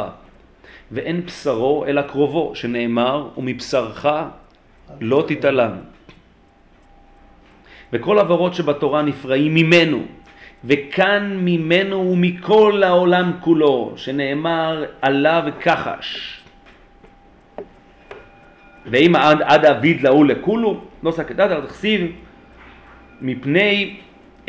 ואין 0.92 1.26
בשרו 1.26 1.86
אלא 1.86 2.02
קרובו 2.02 2.52
שנאמר 2.56 3.30
ומבשרך 3.38 4.06
לא 5.02 5.24
תתעלם. 5.28 5.72
וכל 7.94 8.20
עבירות 8.20 8.54
שבתורה 8.54 9.02
נפרעים 9.02 9.54
ממנו 9.54 10.04
וכאן 10.66 11.38
ממנו 11.42 12.12
ומכל 12.12 12.84
העולם 12.84 13.32
כולו 13.40 13.94
שנאמר 13.96 14.86
עליו 15.02 15.44
כחש 15.62 16.40
ואם 18.86 19.16
עד, 19.16 19.66
אביד 19.66 20.02
להוא 20.02 20.26
לכולו 20.26 20.82
לא 21.04 21.12
סקדת 21.12 21.66
תכסיב 21.68 22.12
מפני 23.22 24.00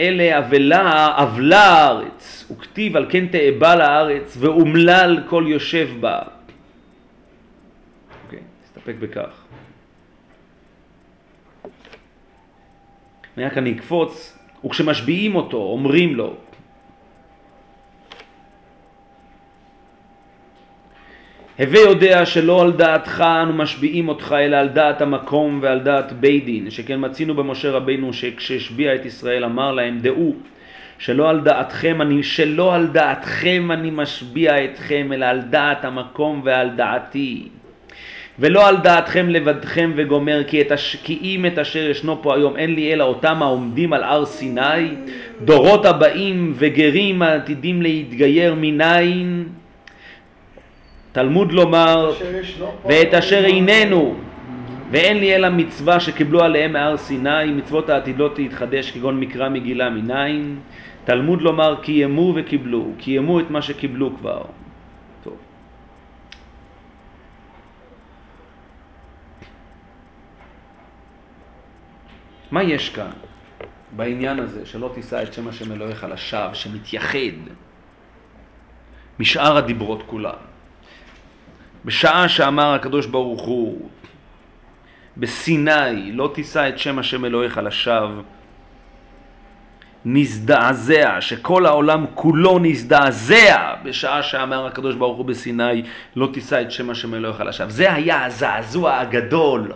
אלה 0.00 0.38
אבלה 0.38 1.22
אבלה 1.22 1.64
הארץ 1.64 2.50
וכתיב 2.50 2.96
על 2.96 3.06
כן 3.10 3.26
תאבל 3.26 3.80
הארץ 3.80 4.36
ואומלל 4.40 5.22
כל 5.28 5.44
יושב 5.48 5.88
בה. 6.00 6.18
אוקיי, 8.24 8.40
נסתפק 8.64 8.94
בכך. 8.98 9.42
אני 13.36 13.44
רק 13.44 13.58
אני 13.58 13.72
אקפוץ, 13.72 14.38
וכשמשביעים 14.64 15.34
אותו, 15.34 15.56
אומרים 15.56 16.14
לו, 16.14 16.36
הווה 21.58 21.80
יודע 21.80 22.26
שלא 22.26 22.62
על 22.62 22.72
דעתך 22.72 23.24
אנו 23.42 23.52
משביעים 23.52 24.08
אותך, 24.08 24.34
אלא 24.38 24.56
על 24.56 24.68
דעת 24.68 25.02
המקום 25.02 25.58
ועל 25.62 25.78
דעת 25.80 26.12
בית 26.12 26.44
דין, 26.44 26.70
שכן 26.70 26.96
מצינו 26.98 27.34
במשה 27.34 27.70
רבינו 27.70 28.12
שכשהשביע 28.12 28.94
את 28.94 29.06
ישראל 29.06 29.44
אמר 29.44 29.72
להם, 29.72 29.98
דעו 29.98 30.34
שלא 30.98 31.30
על 31.30 31.40
דעתכם 31.40 32.02
אני, 32.02 32.22
שלא 32.22 32.74
על 32.74 32.86
דעתכם 32.86 33.68
אני 33.72 33.90
משביע 33.92 34.64
אתכם, 34.64 35.10
אלא 35.12 35.26
על 35.26 35.40
דעת 35.40 35.84
המקום 35.84 36.40
ועל 36.44 36.70
דעתי. 36.70 37.48
ולא 38.38 38.68
על 38.68 38.76
דעתכם 38.76 39.28
לבדכם 39.28 39.92
וגומר 39.96 40.44
כי, 40.46 40.60
את 40.60 40.72
הש... 40.72 40.96
כי 41.04 41.18
אם 41.22 41.46
את 41.46 41.58
אשר 41.58 41.90
ישנו 41.90 42.22
פה 42.22 42.34
היום 42.34 42.56
אין 42.56 42.74
לי 42.74 42.92
אלא 42.92 43.04
אותם 43.04 43.42
העומדים 43.42 43.92
על 43.92 44.02
הר 44.04 44.24
סיני 44.24 44.88
דורות 45.44 45.86
הבאים 45.86 46.52
וגרים 46.56 47.22
העתידים 47.22 47.82
להתגייר 47.82 48.54
מניין 48.56 49.44
תלמוד 51.12 51.52
לומר 51.52 52.12
ואת 52.84 53.14
אשר. 53.14 53.44
איננו 53.44 54.16
ואין 54.90 55.16
לי 55.16 55.36
אלא 55.36 55.48
מצווה 55.48 56.00
שקיבלו 56.00 56.42
עליהם 56.42 56.72
מהר 56.72 56.96
סיני 56.96 57.44
מצוות 57.56 57.88
העתידות 57.88 58.38
להתחדש 58.38 58.90
כגון 58.90 59.20
מקרא 59.20 59.48
מגילה 59.48 59.90
מניין. 59.90 60.60
תלמוד 61.04 61.42
לומר 61.42 61.76
קיימו 61.82 62.32
וקיבלו 62.36 62.92
קיימו 62.98 63.40
את 63.40 63.50
מה 63.50 63.62
שקיבלו 63.62 64.16
כבר. 64.16 64.42
טוב. 65.24 65.36
מה 72.50 72.62
יש 72.62 72.88
כאן 72.88 73.10
בעניין 73.96 74.38
הזה 74.38 74.66
שלא 74.66 74.90
תישא 74.94 75.22
את 75.22 75.32
שם 75.32 75.48
השם 75.48 75.72
אלוהיך 75.72 76.06
לשווא 76.10 76.54
שמתייחד 76.54 77.36
משאר 79.20 79.56
הדיברות 79.56 80.02
כולם 80.06 80.51
בשעה 81.84 82.28
שאמר 82.28 82.74
הקדוש 82.74 83.06
ברוך 83.06 83.42
הוא 83.42 83.88
בסיני 85.16 86.12
לא 86.12 86.30
תישא 86.34 86.68
את 86.68 86.78
שם 86.78 86.98
השם 86.98 87.24
אלוהיך 87.24 87.60
לשווא 87.64 88.22
נזדעזע, 90.04 91.20
שכל 91.20 91.66
העולם 91.66 92.06
כולו 92.14 92.58
נזדעזע 92.58 93.74
בשעה 93.82 94.22
שאמר 94.22 94.66
הקדוש 94.66 94.94
ברוך 94.94 95.16
הוא 95.16 95.26
בסיני 95.26 95.82
לא 96.16 96.28
תישא 96.32 96.60
את 96.60 96.70
שם 96.70 96.90
השם 96.90 97.14
אלוהיך 97.14 97.40
לשווא. 97.40 97.70
זה 97.70 97.92
היה 97.92 98.24
הזעזוע 98.24 98.98
הגדול. 98.98 99.72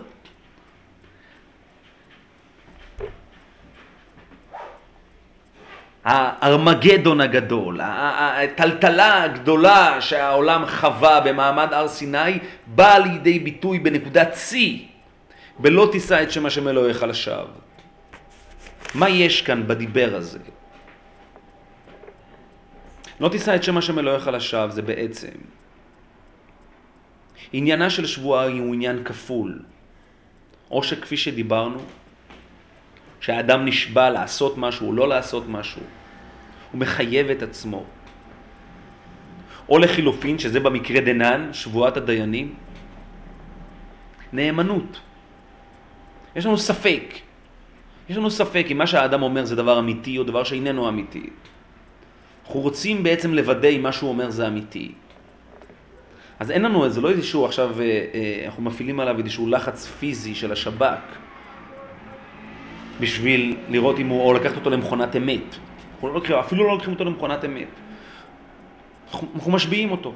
הארמגדון 6.06 7.20
הגדול, 7.20 7.80
הטלטלה 7.82 9.22
הגדולה 9.22 10.00
שהעולם 10.00 10.66
חווה 10.66 11.20
במעמד 11.20 11.72
הר 11.72 11.88
סיני 11.88 12.38
באה 12.66 12.98
לידי 12.98 13.38
ביטוי 13.38 13.78
בנקודת 13.78 14.34
שיא 14.34 14.78
בלא 15.58 15.88
תישא 15.92 16.22
את 16.22 16.30
שם 16.30 16.46
השם 16.46 16.68
אלוהיך 16.68 17.02
לשווא. 17.02 17.58
מה 18.94 19.08
יש 19.08 19.42
כאן 19.42 19.66
בדיבר 19.66 20.10
הזה? 20.14 20.38
לא 23.20 23.28
תישא 23.28 23.54
את 23.54 23.62
שם 23.62 23.76
השם 23.76 23.98
אלוהיך 23.98 24.26
לשווא 24.28 24.68
זה 24.68 24.82
בעצם 24.82 25.34
עניינה 27.52 27.90
של 27.90 28.06
שבועה 28.06 28.46
הוא 28.46 28.74
עניין 28.74 29.04
כפול 29.04 29.62
או 30.70 30.82
שכפי 30.82 31.16
שדיברנו 31.16 31.78
שהאדם 33.20 33.64
נשבע 33.64 34.10
לעשות 34.10 34.58
משהו 34.58 34.88
או 34.88 34.92
לא 34.92 35.08
לעשות 35.08 35.48
משהו, 35.48 35.82
הוא 36.72 36.80
מחייב 36.80 37.30
את 37.30 37.42
עצמו. 37.42 37.84
או 39.68 39.78
לחילופין, 39.78 40.38
שזה 40.38 40.60
במקרה 40.60 41.00
דנן, 41.00 41.50
שבועת 41.52 41.96
הדיינים, 41.96 42.54
נאמנות. 44.32 45.00
יש 46.36 46.46
לנו 46.46 46.58
ספק. 46.58 47.14
יש 48.08 48.16
לנו 48.16 48.30
ספק 48.30 48.66
אם 48.70 48.78
מה 48.78 48.86
שהאדם 48.86 49.22
אומר 49.22 49.44
זה 49.44 49.56
דבר 49.56 49.78
אמיתי 49.78 50.18
או 50.18 50.24
דבר 50.24 50.44
שאיננו 50.44 50.88
אמיתי. 50.88 51.30
אנחנו 52.46 52.60
רוצים 52.60 53.02
בעצם 53.02 53.34
לוודא 53.34 53.68
אם 53.68 53.82
מה 53.82 53.92
שהוא 53.92 54.10
אומר 54.10 54.30
זה 54.30 54.46
אמיתי. 54.46 54.92
אז 56.38 56.50
אין 56.50 56.62
לנו, 56.62 56.88
זה 56.88 57.00
לא 57.00 57.10
איזשהו 57.10 57.44
עכשיו, 57.44 57.80
אה, 57.80 57.84
אה, 57.84 58.42
אנחנו 58.46 58.62
מפעילים 58.62 59.00
עליו 59.00 59.18
איזשהו 59.18 59.48
לחץ 59.48 59.86
פיזי 59.86 60.34
של 60.34 60.52
השב"כ. 60.52 61.25
בשביל 63.00 63.56
לראות 63.68 63.98
אם 63.98 64.08
הוא, 64.08 64.22
או 64.22 64.32
לקחת 64.32 64.56
אותו 64.56 64.70
למכונת 64.70 65.16
אמת. 65.16 65.56
אנחנו 65.94 66.08
לא 66.08 66.14
לוקחים, 66.14 66.36
אפילו 66.36 66.64
לא 66.64 66.72
לוקחים 66.72 66.92
אותו 66.92 67.04
למכונת 67.04 67.44
אמת. 67.44 67.68
אנחנו, 69.06 69.28
אנחנו 69.34 69.52
משביעים 69.52 69.90
אותו. 69.90 70.14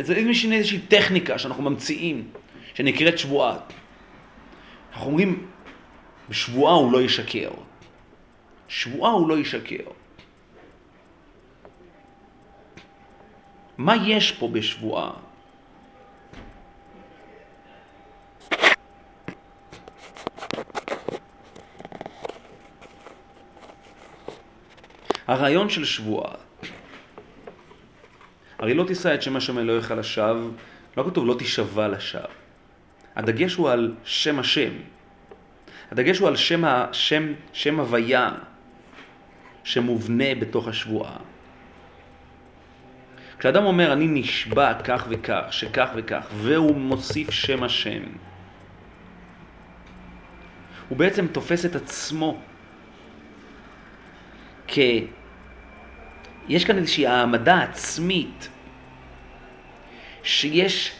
זה 0.00 0.14
איזושהי, 0.14 0.52
איזושהי 0.52 0.78
טכניקה 0.78 1.38
שאנחנו 1.38 1.62
ממציאים, 1.62 2.28
שנקראת 2.74 3.18
שבועה. 3.18 3.56
אנחנו 4.92 5.06
אומרים, 5.06 5.46
בשבועה 6.28 6.74
הוא 6.74 6.92
לא 6.92 7.02
ישקר. 7.02 7.50
שבועה 8.68 9.12
הוא 9.12 9.28
לא 9.28 9.38
ישקר. 9.38 9.84
מה 13.78 13.96
יש 13.96 14.32
פה 14.32 14.48
בשבועה? 14.48 15.10
הרעיון 25.30 25.70
של 25.70 25.84
שבועה, 25.84 26.34
הרי 28.58 28.74
לא 28.74 28.84
תישא 28.84 29.14
את 29.14 29.22
שם 29.22 29.36
השם 29.36 29.58
אלוהיך 29.58 29.90
לשווא, 29.90 30.50
לא 30.96 31.02
כתוב 31.02 31.26
לא 31.26 31.34
תישבע 31.38 31.88
לשווא. 31.88 32.22
הדגש 33.16 33.54
הוא 33.54 33.70
על 33.70 33.94
שם 34.04 34.38
השם. 34.38 34.70
הדגש 35.90 36.18
הוא 36.18 36.28
על 36.28 36.36
שם, 36.36 36.64
השם, 36.64 37.32
שם 37.52 37.80
הוויה 37.80 38.30
שמובנה 39.64 40.34
בתוך 40.40 40.68
השבועה. 40.68 41.16
כשאדם 43.38 43.64
אומר 43.64 43.92
אני 43.92 44.06
נשבע 44.06 44.82
כך 44.84 45.06
וכך, 45.08 45.44
שכך 45.50 45.88
וכך, 45.96 46.26
והוא 46.34 46.76
מוסיף 46.76 47.30
שם 47.30 47.62
השם, 47.62 48.02
הוא 50.88 50.98
בעצם 50.98 51.26
תופס 51.26 51.66
את 51.66 51.76
עצמו 51.76 52.40
כ... 54.68 54.78
יש 56.48 56.64
כאן 56.64 56.78
איזושהי 56.78 57.06
העמדה 57.06 57.62
עצמית 57.62 58.48
שיש 60.22 60.92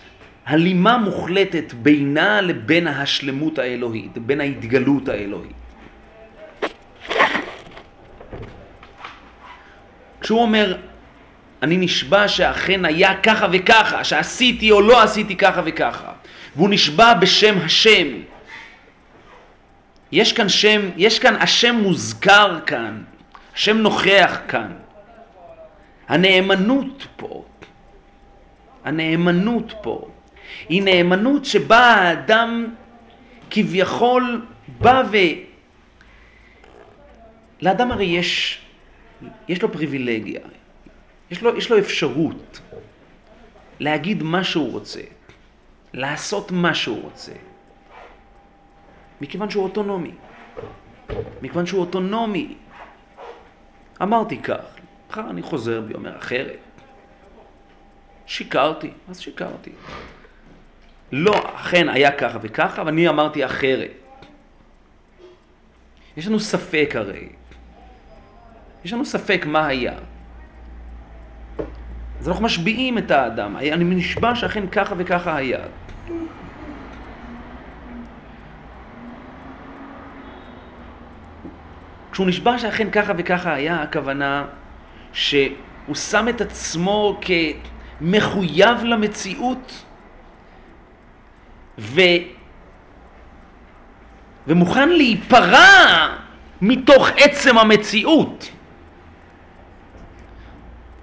הלימה 0.47 0.99
מוחלטת 0.99 1.73
בינה 1.73 2.41
לבין 2.41 2.87
השלמות 2.87 3.59
האלוהית, 3.59 4.19
בין 4.19 4.41
ההתגלות 4.41 5.09
האלוהית. 5.09 5.53
כשהוא 10.21 10.43
אומר, 10.43 10.77
אני 11.63 11.77
נשבע 11.77 12.29
שאכן 12.29 12.85
היה 12.85 13.21
ככה 13.23 13.47
וככה, 13.53 14.05
שעשיתי 14.05 14.71
או 14.71 14.81
לא 14.81 15.03
עשיתי 15.03 15.37
ככה 15.37 15.63
וככה, 15.65 16.13
והוא 16.57 16.71
נשבע 16.71 17.15
בשם 17.15 17.55
השם, 17.65 18.07
יש 20.13 20.33
כאן 20.33 20.49
שם, 20.49 20.81
יש 20.97 21.19
כאן, 21.19 21.37
השם 21.37 21.75
מוזכר 21.75 22.59
כאן, 22.67 23.03
השם 23.55 23.77
נוכח 23.77 24.39
כאן. 24.49 24.73
הנאמנות 26.11 27.07
פה, 27.17 27.45
הנאמנות 28.85 29.75
פה, 29.83 30.09
היא 30.69 30.83
נאמנות 30.83 31.45
שבה 31.45 31.79
האדם 31.79 32.75
כביכול 33.51 34.47
בא 34.79 35.03
ו... 35.13 35.17
לאדם 37.63 37.93
הרי 37.93 38.05
יש, 38.05 38.61
יש 39.49 39.63
לו 39.63 39.73
פריבילגיה, 39.73 40.41
יש 41.31 41.43
לו, 41.43 41.57
יש 41.57 41.71
לו 41.71 41.79
אפשרות 41.79 42.61
להגיד 43.81 44.23
מה 44.23 44.45
שהוא 44.45 44.73
רוצה, 44.73 45.01
לעשות 45.93 46.53
מה 46.53 46.75
שהוא 46.75 47.03
רוצה. 47.03 47.33
מכיוון 49.21 49.51
שהוא 49.51 49.65
אוטונומי. 49.65 50.13
מכיוון 51.43 51.67
שהוא 51.67 51.81
אוטונומי. 51.81 52.55
אמרתי 54.03 54.39
כך, 54.43 54.80
מחר 55.11 55.31
אני 55.31 55.43
חוזר 55.43 55.81
בי, 55.81 55.95
אומר 55.95 56.19
אחרת. 56.19 56.59
שיקרתי, 58.27 58.91
אז 59.09 59.21
שיקרתי. 59.21 59.71
לא, 61.13 61.35
אכן 61.55 61.89
היה 61.89 62.13
ככה 62.13 62.39
וככה, 62.43 62.83
ואני 62.87 63.09
אמרתי 63.09 63.45
אחרת. 63.45 63.91
יש 66.17 66.27
לנו 66.27 66.41
ספק 66.41 66.93
הרי. 66.95 67.29
יש 68.85 68.93
לנו 68.93 69.05
ספק 69.05 69.47
מה 69.47 69.67
היה. 69.67 69.95
אז 72.21 72.29
אנחנו 72.29 72.45
משביעים 72.45 72.99
את 72.99 73.11
האדם. 73.11 73.57
אני 73.57 73.85
נשבע 73.85 74.35
שאכן 74.35 74.67
ככה 74.67 74.95
וככה 74.99 75.37
היה. 75.37 75.61
כשהוא 82.13 82.27
נשבע 82.27 82.59
שאכן 82.59 82.91
ככה 82.91 83.13
וככה 83.17 83.55
היה, 83.55 83.83
הכוונה 83.83 84.47
שהוא 85.13 85.95
שם 85.95 86.29
את 86.29 86.41
עצמו 86.41 87.21
כמחויב 88.01 88.85
למציאות 88.85 89.85
ו... 91.79 92.01
ומוכן 94.47 94.89
להיפרע 94.89 96.09
מתוך 96.61 97.09
עצם 97.17 97.59
המציאות. 97.59 98.51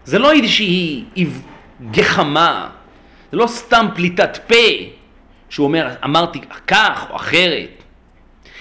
זה 0.05 0.19
לא 0.19 0.31
איזושהי 0.31 1.05
גחמה, 1.91 2.69
זה 3.31 3.37
לא 3.37 3.47
סתם 3.47 3.87
פליטת 3.95 4.37
פה 4.47 4.55
שהוא 5.49 5.67
אומר, 5.67 5.95
אמרתי 6.03 6.41
כך 6.67 7.07
או 7.09 7.15
אחרת. 7.15 7.83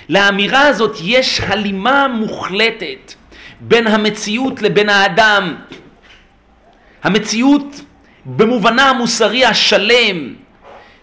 לאמירה 0.09 0.61
הזאת 0.61 0.97
יש 1.03 1.41
הלימה 1.41 2.09
מוחלטת 2.09 3.15
בין 3.61 3.87
המציאות 3.87 4.63
לבין 4.63 4.89
האדם. 4.89 5.57
המציאות 7.03 7.81
במובנה 8.27 8.91
המוסרי 8.91 9.45
השלם, 9.45 10.35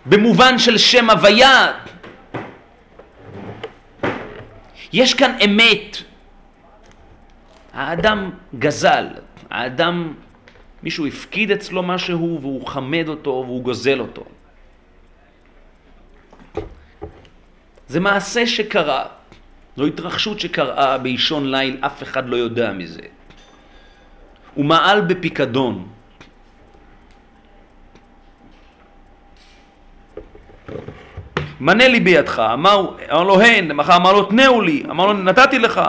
במובן 0.06 0.60
של 0.60 0.78
שם 0.78 1.10
הוויה. 1.10 1.72
יש 4.94 5.14
כאן 5.14 5.38
אמת. 5.46 5.98
האדם 7.74 8.32
גזל, 8.60 9.08
האדם, 9.50 10.14
מישהו 10.84 11.08
הפקיד 11.08 11.52
אצלו 11.52 11.84
משהו 11.84 12.38
והוא 12.42 12.68
חמד 12.68 13.06
אותו 13.08 13.30
והוא 13.30 13.64
גוזל 13.64 14.00
אותו. 14.00 14.24
זה 17.88 18.00
מעשה 18.00 18.48
שקרה, 18.48 19.06
זו 19.78 19.86
התרחשות 19.86 20.40
שקראה 20.40 20.98
באישון 20.98 21.52
ליל, 21.52 21.78
אף 21.82 22.04
אחד 22.04 22.30
לא 22.30 22.36
יודע 22.36 22.72
מזה. 22.72 23.02
הוא 24.54 24.66
מעל 24.66 25.02
בפיקדון. 25.02 25.88
מנה 31.60 31.88
לי 31.88 32.00
בידך, 32.00 32.40
אמר, 32.54 32.96
אמר 33.12 33.24
לו 33.24 33.42
הן, 33.42 33.72
מחר 33.72 33.96
אמר 33.96 34.14
לו 34.14 34.24
תנאו 34.24 34.62
לי, 34.62 34.84
אמר 34.90 35.06
לו 35.06 35.14
נתתי 35.14 35.60
לך, 35.60 35.82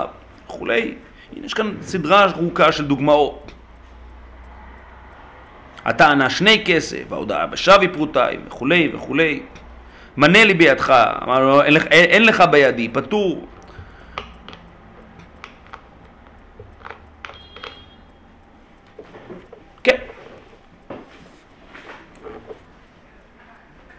וכולי. 0.46 0.94
הנה 1.36 1.46
יש 1.46 1.54
כאן 1.54 1.74
סדרה 1.82 2.24
ארוכה 2.24 2.72
של 2.72 2.84
דוגמאות. 2.84 3.52
הטענה 5.84 6.30
שני 6.30 6.62
כסף, 6.66 7.12
ההודעה 7.12 7.46
בשווי 7.46 7.88
פרוטיים, 7.88 8.40
וכולי 8.46 8.90
וכולי. 8.94 9.42
מנה 10.16 10.44
לי 10.44 10.54
בידך, 10.54 10.90
אמר 11.22 11.40
לו, 11.40 11.62
אין, 11.62 11.76
אין 11.90 12.24
לך 12.26 12.44
בידי, 12.50 12.88
פטור. 12.88 13.46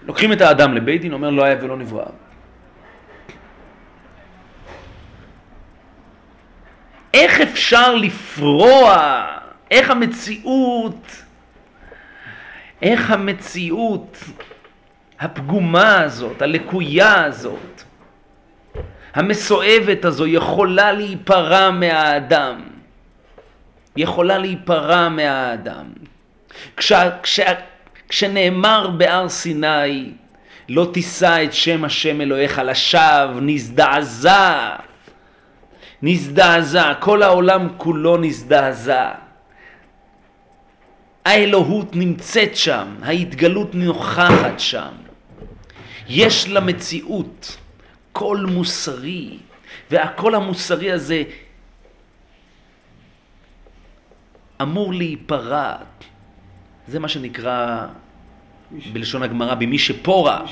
לוקחים 0.07 0.33
את 0.33 0.41
האדם 0.41 0.73
לבית 0.73 1.01
דין, 1.01 1.13
אומר 1.13 1.29
לא 1.29 1.43
היה 1.43 1.55
ולא 1.61 1.77
נברא. 1.77 2.05
איך 7.13 7.41
אפשר 7.41 7.95
לפרוע, 7.95 9.25
איך 9.71 9.89
המציאות, 9.89 11.07
איך 12.81 13.11
המציאות 13.11 14.17
הפגומה 15.19 16.01
הזאת, 16.01 16.41
הלקויה 16.41 17.23
הזאת, 17.23 17.83
המסואבת 19.13 20.05
הזו 20.05 20.27
יכולה 20.27 20.91
להיפרע 20.91 21.71
מהאדם. 21.71 22.61
יכולה 23.97 24.37
להיפרע 24.37 25.09
מהאדם. 25.09 25.85
כש, 26.77 26.93
כש, 27.23 27.39
כשנאמר 28.09 28.89
בהר 28.97 29.29
סיני, 29.29 30.11
לא 30.69 30.89
תישא 30.93 31.43
את 31.43 31.53
שם 31.53 31.85
השם 31.85 32.21
אלוהיך 32.21 32.61
לשווא, 32.65 33.41
נזדעזע. 33.41 34.75
נזדעזע, 36.01 36.93
כל 36.99 37.23
העולם 37.23 37.67
כולו 37.77 38.17
נזדעזע. 38.17 39.11
האלוהות 41.25 41.95
נמצאת 41.95 42.55
שם, 42.55 42.95
ההתגלות 43.01 43.75
נוכחת 43.75 44.59
שם. 44.59 44.91
יש 46.09 46.49
למציאות 46.49 47.57
קול 48.11 48.45
מוסרי, 48.45 49.37
והקול 49.91 50.35
המוסרי 50.35 50.91
הזה 50.91 51.23
אמור 54.61 54.93
להיפרע. 54.93 55.75
זה 56.87 56.99
מה 56.99 57.07
שנקרא 57.07 57.87
בלשון 58.93 59.23
הגמרא, 59.23 59.55
במי 59.55 59.77
שפורע. 59.79 60.45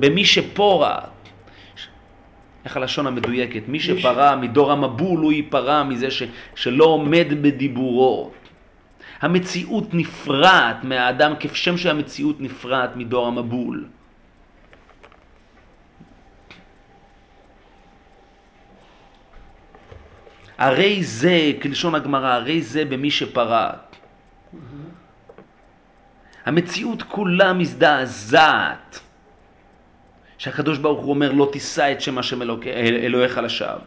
במי 0.00 0.24
שפורע. 0.24 0.98
איך 2.64 2.76
הלשון 2.76 3.06
המדויקת? 3.06 3.62
מי 3.68 3.80
שפרע 3.80 4.36
מדור 4.36 4.72
המבול 4.72 5.20
הוא 5.20 5.32
ייפרע 5.32 5.82
מזה 5.82 6.10
ש, 6.10 6.22
שלא 6.54 6.84
עומד 6.84 7.26
בדיבורו. 7.42 8.30
המציאות 9.20 9.94
נפרעת 9.94 10.84
מהאדם 10.84 11.32
כשם 11.40 11.76
שהמציאות 11.76 12.40
נפרעת 12.40 12.96
מדור 12.96 13.26
המבול. 13.26 13.88
הרי 20.58 21.04
זה, 21.04 21.52
כלשון 21.62 21.94
הגמרא, 21.94 22.32
הרי 22.32 22.62
זה 22.62 22.84
במי 22.84 23.10
שפרט. 23.10 23.96
המציאות 26.44 27.02
כולה 27.02 27.52
מזדעזעת. 27.52 29.00
שהקדוש 30.38 30.78
ברוך 30.78 31.00
הוא 31.00 31.10
אומר 31.10 31.32
לא 31.32 31.48
תישא 31.52 31.92
את 31.92 32.00
שם 32.00 32.18
השם 32.18 32.42
אלוק... 32.42 32.66
אלוהיך 32.66 33.38
לשווא. 33.38 33.78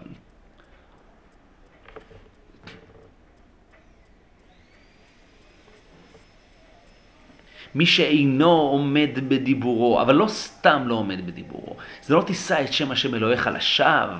מי 7.75 7.85
שאינו 7.85 8.51
עומד 8.51 9.09
בדיבורו, 9.27 10.01
אבל 10.01 10.15
לא 10.15 10.27
סתם 10.27 10.83
לא 10.85 10.95
עומד 10.95 11.27
בדיבורו, 11.27 11.75
זה 12.01 12.15
לא 12.15 12.21
תישא 12.21 12.61
את 12.61 12.73
שם 12.73 12.91
השם 12.91 13.15
אלוהיך 13.15 13.49
לשווא. 13.53 14.17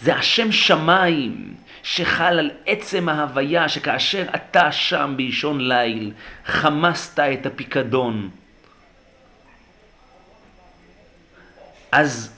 זה 0.00 0.16
השם 0.16 0.52
שמיים 0.52 1.54
שחל 1.82 2.38
על 2.38 2.50
עצם 2.66 3.08
ההוויה 3.08 3.68
שכאשר 3.68 4.24
אתה 4.34 4.72
שם 4.72 5.14
באישון 5.16 5.68
ליל 5.68 6.12
חמסת 6.46 7.18
את 7.20 7.46
הפיקדון 7.46 8.30
אז, 11.92 12.32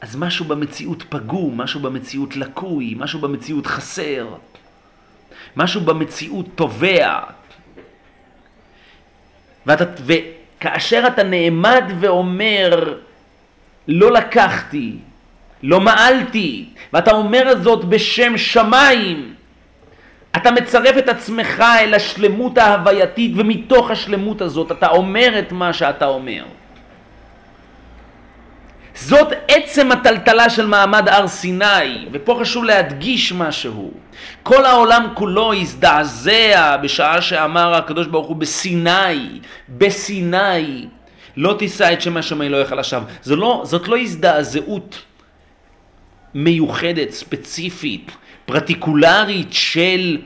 אז 0.00 0.16
משהו 0.16 0.44
במציאות 0.44 1.02
פגום, 1.08 1.60
משהו 1.60 1.80
במציאות 1.80 2.36
לקוי, 2.36 2.94
משהו 2.96 3.20
במציאות 3.20 3.66
חסר, 3.66 4.34
משהו 5.56 5.80
במציאות 5.80 6.46
תובע. 6.54 7.20
ואתה, 9.66 9.84
וכאשר 10.04 11.04
אתה 11.06 11.22
נעמד 11.22 11.84
ואומר, 12.00 12.98
לא 13.88 14.12
לקחתי, 14.12 14.98
לא 15.66 15.80
מעלתי, 15.80 16.64
ואתה 16.92 17.10
אומר 17.10 17.54
זאת 17.62 17.84
בשם 17.84 18.38
שמיים, 18.38 19.34
אתה 20.36 20.50
מצרף 20.50 20.98
את 20.98 21.08
עצמך 21.08 21.64
אל 21.80 21.94
השלמות 21.94 22.58
ההווייתית, 22.58 23.32
ומתוך 23.36 23.90
השלמות 23.90 24.40
הזאת 24.40 24.72
אתה 24.72 24.88
אומר 24.88 25.38
את 25.38 25.52
מה 25.52 25.72
שאתה 25.72 26.06
אומר. 26.06 26.44
זאת 28.94 29.28
עצם 29.48 29.92
הטלטלה 29.92 30.50
של 30.50 30.66
מעמד 30.66 31.08
הר 31.08 31.28
סיני, 31.28 32.06
ופה 32.12 32.38
חשוב 32.40 32.64
להדגיש 32.64 33.32
משהו. 33.32 33.90
כל 34.42 34.64
העולם 34.64 35.06
כולו 35.14 35.52
הזדעזע 35.52 36.76
בשעה 36.76 37.22
שאמר 37.22 37.74
הקדוש 37.74 38.06
ברוך 38.06 38.26
הוא 38.26 38.36
בסיני, 38.36 39.40
בסיני, 39.68 40.86
לא 41.36 41.54
תישא 41.58 41.92
את 41.92 42.02
שם 42.02 42.16
השם 42.16 42.42
אלוהיך 42.42 42.72
לשווא. 42.72 43.04
לא, 43.26 43.62
זאת 43.64 43.88
לא 43.88 43.98
הזדעזעות 43.98 45.02
מיוחדת, 46.34 47.10
ספציפית, 47.10 48.10
פרטיקולרית 48.46 49.48
של 49.50 50.18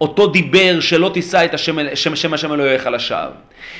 אותו 0.00 0.26
דיבר 0.26 0.80
שלא 0.80 1.10
תישא 1.14 1.44
את 1.44 1.54
השם, 1.54 1.94
שם, 1.94 2.16
שם 2.16 2.34
השם 2.34 2.52
אלוהיך 2.52 2.86
לשווא. 2.86 3.30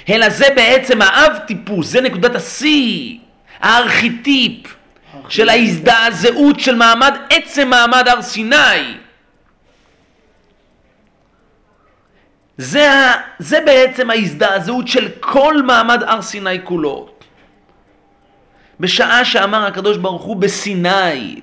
אלא 0.08 0.28
זה 0.28 0.46
בעצם 0.56 1.02
האב 1.02 1.32
טיפוס, 1.46 1.86
זה 1.86 2.00
נקודת 2.00 2.34
השיא. 2.34 3.18
הארכיטיפ 3.60 4.74
של 5.28 5.48
ההזדעזעות 5.48 6.60
של 6.60 6.74
מעמד, 6.74 7.14
עצם 7.30 7.68
מעמד 7.68 8.08
הר 8.08 8.22
סיני. 8.22 8.94
זה, 12.56 12.88
זה 13.38 13.60
בעצם 13.66 14.10
ההזדעזעות 14.10 14.88
של 14.88 15.08
כל 15.20 15.62
מעמד 15.62 16.02
הר 16.02 16.22
סיני 16.22 16.58
כולו. 16.64 17.13
בשעה 18.80 19.24
שאמר 19.24 19.66
הקדוש 19.66 19.96
ברוך 19.96 20.22
הוא 20.22 20.36
בסיני, 20.36 21.40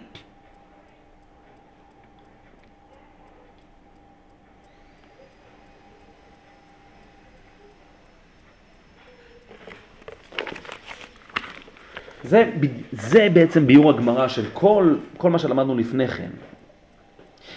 זה, 12.24 12.52
זה 12.92 13.28
בעצם 13.34 13.68
ביור 13.68 13.90
הגמרא 13.90 14.28
של 14.28 14.46
כל, 14.54 14.96
כל 15.18 15.30
מה 15.30 15.40
שלמדנו 15.40 15.78
לפני 15.78 16.08
כן. 16.08 16.30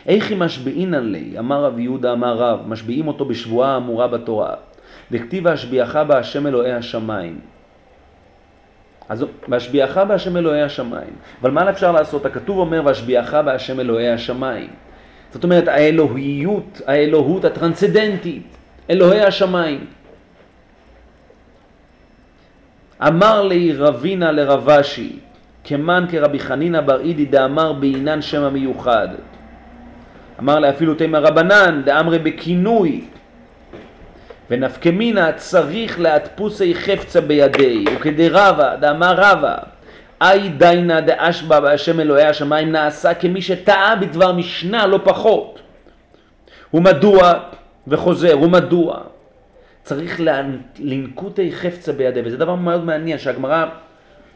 איכי 0.07 0.35
משביעינן 0.39 1.13
לי, 1.13 1.39
אמר 1.39 1.65
רב 1.65 1.79
יהודה 1.79 2.13
אמר 2.13 2.37
רב, 2.37 2.61
משביעים 2.67 3.09
אותו 3.09 3.25
בשבועה 3.25 3.75
האמורה 3.75 4.09
בתורה. 4.09 4.55
וכתיב 5.11 5.47
השביעך 5.47 5.97
בהשם 5.97 6.47
אלוהי 6.47 6.73
השמיים. 6.73 7.54
אז 9.09 9.25
והשביעך 9.49 9.99
בהשם 9.99 10.37
אלוהי 10.37 10.63
השמיים. 10.63 11.13
אבל 11.43 11.51
מה 11.51 11.71
אפשר 11.71 11.93
לעשות? 11.93 12.27
הכתוב 12.27 12.59
אומר 12.59 12.83
והשביעך 12.85 13.35
בהשם 13.35 13.81
אלוהי 13.81 14.11
השמיים. 14.11 14.71
זאת 15.33 15.45
אומרת 15.45 15.69
האלוהיות, 15.69 16.81
האלוהות 16.87 17.45
הטרנסצדנטית, 17.45 18.57
אלוהי 18.91 19.21
השמיים. 19.21 19.87
אמר 23.07 23.43
לי 23.43 23.73
רבינה 23.73 24.33
לרבשי, 24.33 25.19
כמן 25.65 26.05
כרבי 26.11 26.39
חנינא 26.39 26.81
בר 26.81 27.01
אידי 27.01 27.25
דאמר 27.25 27.73
בעינן 27.73 28.23
שם 28.23 28.43
המיוחד. 28.43 29.09
אמר 30.41 30.59
לה 30.59 30.71
אפילו 30.71 30.95
תימא 30.95 31.17
רבנן 31.17 31.83
דאמרי 31.85 32.19
בכינוי 32.19 33.05
ונפקמינה 34.51 35.33
צריך 35.33 36.01
להדפוסי 36.01 36.75
חפצה 36.75 37.21
בידי 37.21 37.85
וכדי 37.97 38.29
רבא 38.29 38.77
דאמר 38.77 39.15
רבא 39.17 39.57
אי 40.23 40.49
דיינה 40.49 41.01
דאשבא 41.01 41.61
בהשם 41.61 42.01
אלוהי 42.01 42.27
השמיים 42.27 42.73
נעשה 42.73 43.15
כמי 43.15 43.43
שטעה 43.43 43.97
בדבר 43.97 44.33
משנה 44.33 44.87
לא 44.87 45.01
פחות 45.05 45.61
ומדוע 46.75 47.33
וחוזר 47.89 48.41
ומדוע 48.43 49.01
צריך 49.85 50.21
לנקוטי 50.79 51.53
חפצה 51.53 51.93
בידי, 51.93 52.21
וזה 52.25 52.37
דבר 52.37 52.55
מאוד 52.55 52.85
מעניין 52.85 53.19
שהגמרא 53.19 53.67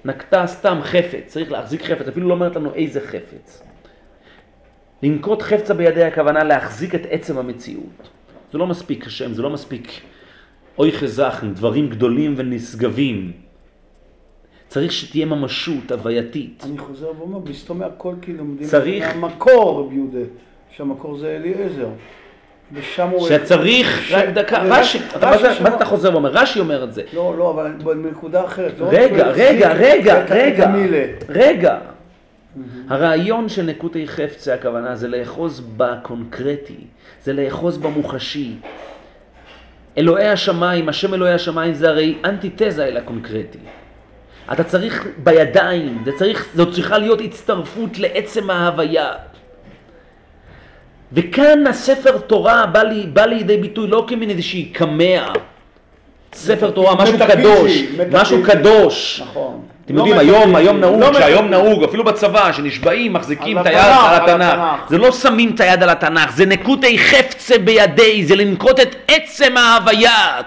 נקטה 0.04 0.46
סתם 0.46 0.78
חפץ, 0.82 1.26
צריך 1.26 1.52
להחזיק 1.52 1.82
חפץ, 1.82 2.08
אפילו 2.08 2.28
לא 2.28 2.34
אומרת 2.34 2.56
לנו 2.56 2.74
איזה 2.74 3.00
חפץ. 3.00 3.62
לנקוט 5.02 5.42
חפצה 5.42 5.74
בידי 5.74 6.04
הכוונה 6.04 6.44
להחזיק 6.44 6.94
את 6.94 7.06
עצם 7.10 7.38
המציאות. 7.38 8.17
זה 8.52 8.58
לא 8.58 8.66
מספיק 8.66 9.06
השם, 9.06 9.32
זה 9.32 9.42
לא 9.42 9.50
מספיק 9.50 9.90
אוי 10.78 10.92
חזכן, 10.92 11.54
דברים 11.54 11.88
גדולים 11.88 12.34
ונשגבים. 12.36 13.32
צריך 14.68 14.92
שתהיה 14.92 15.26
ממשות 15.26 15.92
הווייתית. 15.92 16.64
אני 16.68 16.78
חוזר 16.78 17.12
ואומר, 17.18 17.38
בסתום 17.38 17.78
מהכל 17.78 18.14
כאילו 18.22 18.38
לומדים 18.38 18.66
צריך... 18.66 19.16
מהמקור, 19.16 19.80
רבי 19.80 19.94
יהודה, 19.94 20.18
שהמקור 20.76 21.18
זה 21.18 21.36
אליעזר. 21.36 21.88
ושם 22.72 23.08
הוא... 23.08 23.28
שצריך, 23.28 24.12
רק 24.12 24.28
דקה, 24.28 24.62
רש"י, 24.62 24.98
מה 25.62 25.76
אתה 25.76 25.84
חוזר 25.84 26.12
ואומר? 26.12 26.30
רש"י 26.30 26.60
אומר 26.60 26.84
את 26.84 26.92
זה. 26.92 27.02
לא, 27.12 27.34
לא, 27.38 27.50
אבל 27.50 27.72
בנקודה 27.84 28.44
אחרת. 28.44 28.72
לא 28.78 28.86
רגע, 28.90 29.28
רגע, 29.28 29.72
רגע, 29.72 30.24
רגע, 30.24 30.72
רגע. 31.28 31.78
הרעיון 32.88 33.48
של 33.48 33.62
נקוטי 33.62 34.08
חפצה, 34.08 34.54
הכוונה, 34.54 34.96
זה 34.96 35.08
לאחוז 35.08 35.62
בקונקרטי, 35.76 36.76
זה 37.24 37.32
לאחוז 37.32 37.78
במוחשי. 37.78 38.54
אלוהי 39.98 40.28
השמיים, 40.28 40.88
השם 40.88 41.14
אלוהי 41.14 41.32
השמיים 41.32 41.74
זה 41.74 41.88
הרי 41.88 42.18
אנטיתזה 42.24 42.84
אל 42.84 42.96
הקונקרטי. 42.96 43.58
אתה 44.52 44.64
צריך 44.64 45.06
בידיים, 45.24 46.02
זה 46.04 46.12
צריך, 46.18 46.48
זאת 46.54 46.74
צריכה 46.74 46.98
להיות 46.98 47.20
הצטרפות 47.20 47.98
לעצם 47.98 48.50
ההוויה. 48.50 49.12
וכאן 51.12 51.66
הספר 51.66 52.18
תורה 52.18 52.66
בא, 52.66 52.82
לי, 52.82 53.06
בא 53.06 53.24
לידי 53.24 53.56
ביטוי 53.56 53.88
לא 53.88 54.04
כמין 54.08 54.30
איזושהי 54.30 54.64
קמע. 54.64 55.32
ספר 56.34 56.70
תורה, 56.70 56.94
משהו 56.94 57.18
קדוש, 57.28 57.82
משהו 58.12 58.42
קדוש. 58.44 59.20
נכון. 59.20 59.62
אתם 59.88 59.96
יודעים, 59.96 60.16
לא 60.16 60.20
היום, 60.20 60.56
היום 60.56 60.80
נהוג, 60.80 61.00
לא 61.00 61.14
שהיום 61.14 61.48
נהוג, 61.48 61.84
אפילו 61.84 62.04
בצבא, 62.04 62.52
שנשבעים, 62.52 63.12
מחזיקים 63.12 63.58
את 63.58 63.66
היד 63.66 63.78
על 63.78 64.14
התנ"ך. 64.14 64.60
זה 64.88 64.98
לא 64.98 65.12
שמים 65.12 65.50
את 65.54 65.60
היד 65.60 65.82
על 65.82 65.88
התנ"ך, 65.88 66.32
זה 66.32 66.46
נקוטי 66.46 66.98
חפצה 66.98 67.58
בידי, 67.58 68.24
זה 68.24 68.36
לנקוט 68.36 68.80
את 68.80 68.96
עצם 69.08 69.56
ההוויה. 69.56 70.40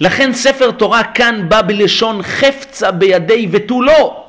לכן 0.00 0.32
ספר 0.32 0.70
תורה 0.70 1.02
כאן 1.04 1.48
בא 1.48 1.62
בלשון 1.62 2.22
חפצה 2.22 2.90
בידי 2.90 3.48
ותו 3.50 3.82
לא. 3.82 4.24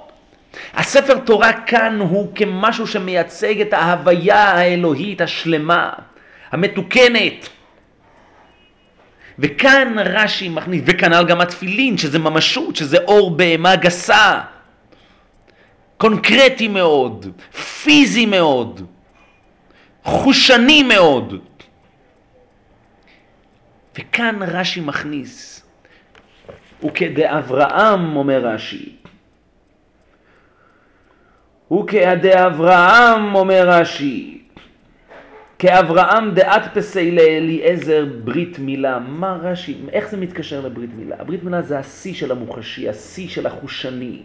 הספר 0.75 1.17
תורה 1.17 1.53
כאן 1.53 1.99
הוא 1.99 2.27
כמשהו 2.35 2.87
שמייצג 2.87 3.61
את 3.61 3.73
ההוויה 3.73 4.43
האלוהית 4.43 5.21
השלמה, 5.21 5.89
המתוקנת. 6.51 7.49
וכאן 9.39 9.95
רש"י 9.99 10.49
מכניס, 10.49 10.83
וכנ"ל 10.85 11.25
גם 11.27 11.41
התפילין, 11.41 11.97
שזה 11.97 12.19
ממשות, 12.19 12.75
שזה 12.75 12.97
אור 12.97 13.37
בהמה 13.37 13.75
גסה, 13.75 14.41
קונקרטי 15.97 16.67
מאוד, 16.67 17.41
פיזי 17.83 18.25
מאוד, 18.25 18.87
חושני 20.03 20.83
מאוד. 20.83 21.43
וכאן 23.97 24.39
רש"י 24.41 24.81
מכניס, 24.81 25.61
וכדאברהם, 26.83 28.15
אומר 28.15 28.39
רש"י, 28.45 28.95
וכעדי 31.71 32.45
אברהם, 32.45 33.35
אומר 33.35 33.69
רש"י, 33.69 34.42
כאברהם 35.63 36.31
דעת 36.31 36.77
פסי 36.77 37.11
לאליעזר 37.11 38.05
ברית 38.23 38.59
מילה. 38.59 38.99
מה 38.99 39.37
רש"י, 39.41 39.75
איך 39.91 40.09
זה 40.09 40.17
מתקשר 40.17 40.61
לברית 40.61 40.89
מילה? 40.97 41.15
הברית 41.19 41.43
מילה 41.43 41.61
זה 41.61 41.79
השיא 41.79 42.13
של 42.13 42.31
המוחשי, 42.31 42.89
השיא 42.89 43.27
של 43.27 43.47
החושני. 43.47 44.21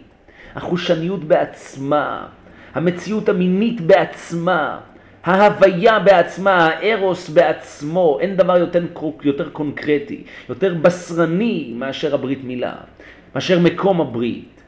החושניות 0.55 1.23
בעצמה, 1.23 2.27
המציאות 2.73 3.29
המינית 3.29 3.81
בעצמה, 3.81 4.79
ההוויה 5.23 5.99
בעצמה, 5.99 6.67
הארוס 6.67 7.29
בעצמו, 7.29 8.17
אין 8.21 8.35
דבר 8.35 8.57
יותר, 8.57 8.83
יותר 9.23 9.49
קונקרטי, 9.49 10.23
יותר 10.49 10.73
בשרני 10.81 11.73
מאשר 11.75 12.13
הברית 12.15 12.43
מילה, 12.43 12.73
מאשר 13.35 13.59
מקום 13.59 14.01
הברית. 14.01 14.61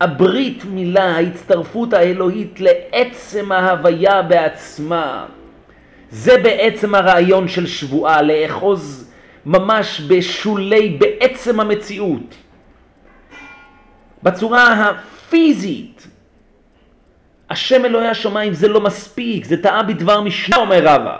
הברית 0.00 0.64
מילה, 0.64 1.16
ההצטרפות 1.16 1.92
האלוהית 1.92 2.60
לעצם 2.60 3.52
ההוויה 3.52 4.22
בעצמה. 4.22 5.26
זה 6.10 6.38
בעצם 6.38 6.94
הרעיון 6.94 7.48
של 7.48 7.66
שבועה, 7.66 8.22
לאחוז 8.22 9.10
ממש 9.46 10.00
בשולי, 10.00 10.88
בעצם 11.00 11.60
המציאות. 11.60 12.34
בצורה 14.22 14.72
הפיזית. 14.72 16.06
השם 17.50 17.84
אלוהי 17.84 18.08
השמיים 18.08 18.52
זה 18.52 18.68
לא 18.68 18.80
מספיק, 18.80 19.44
זה 19.44 19.62
טעה 19.62 19.82
בדבר 19.82 20.20
משנה, 20.20 20.56
אומר 20.56 20.80
רבא. 20.84 21.18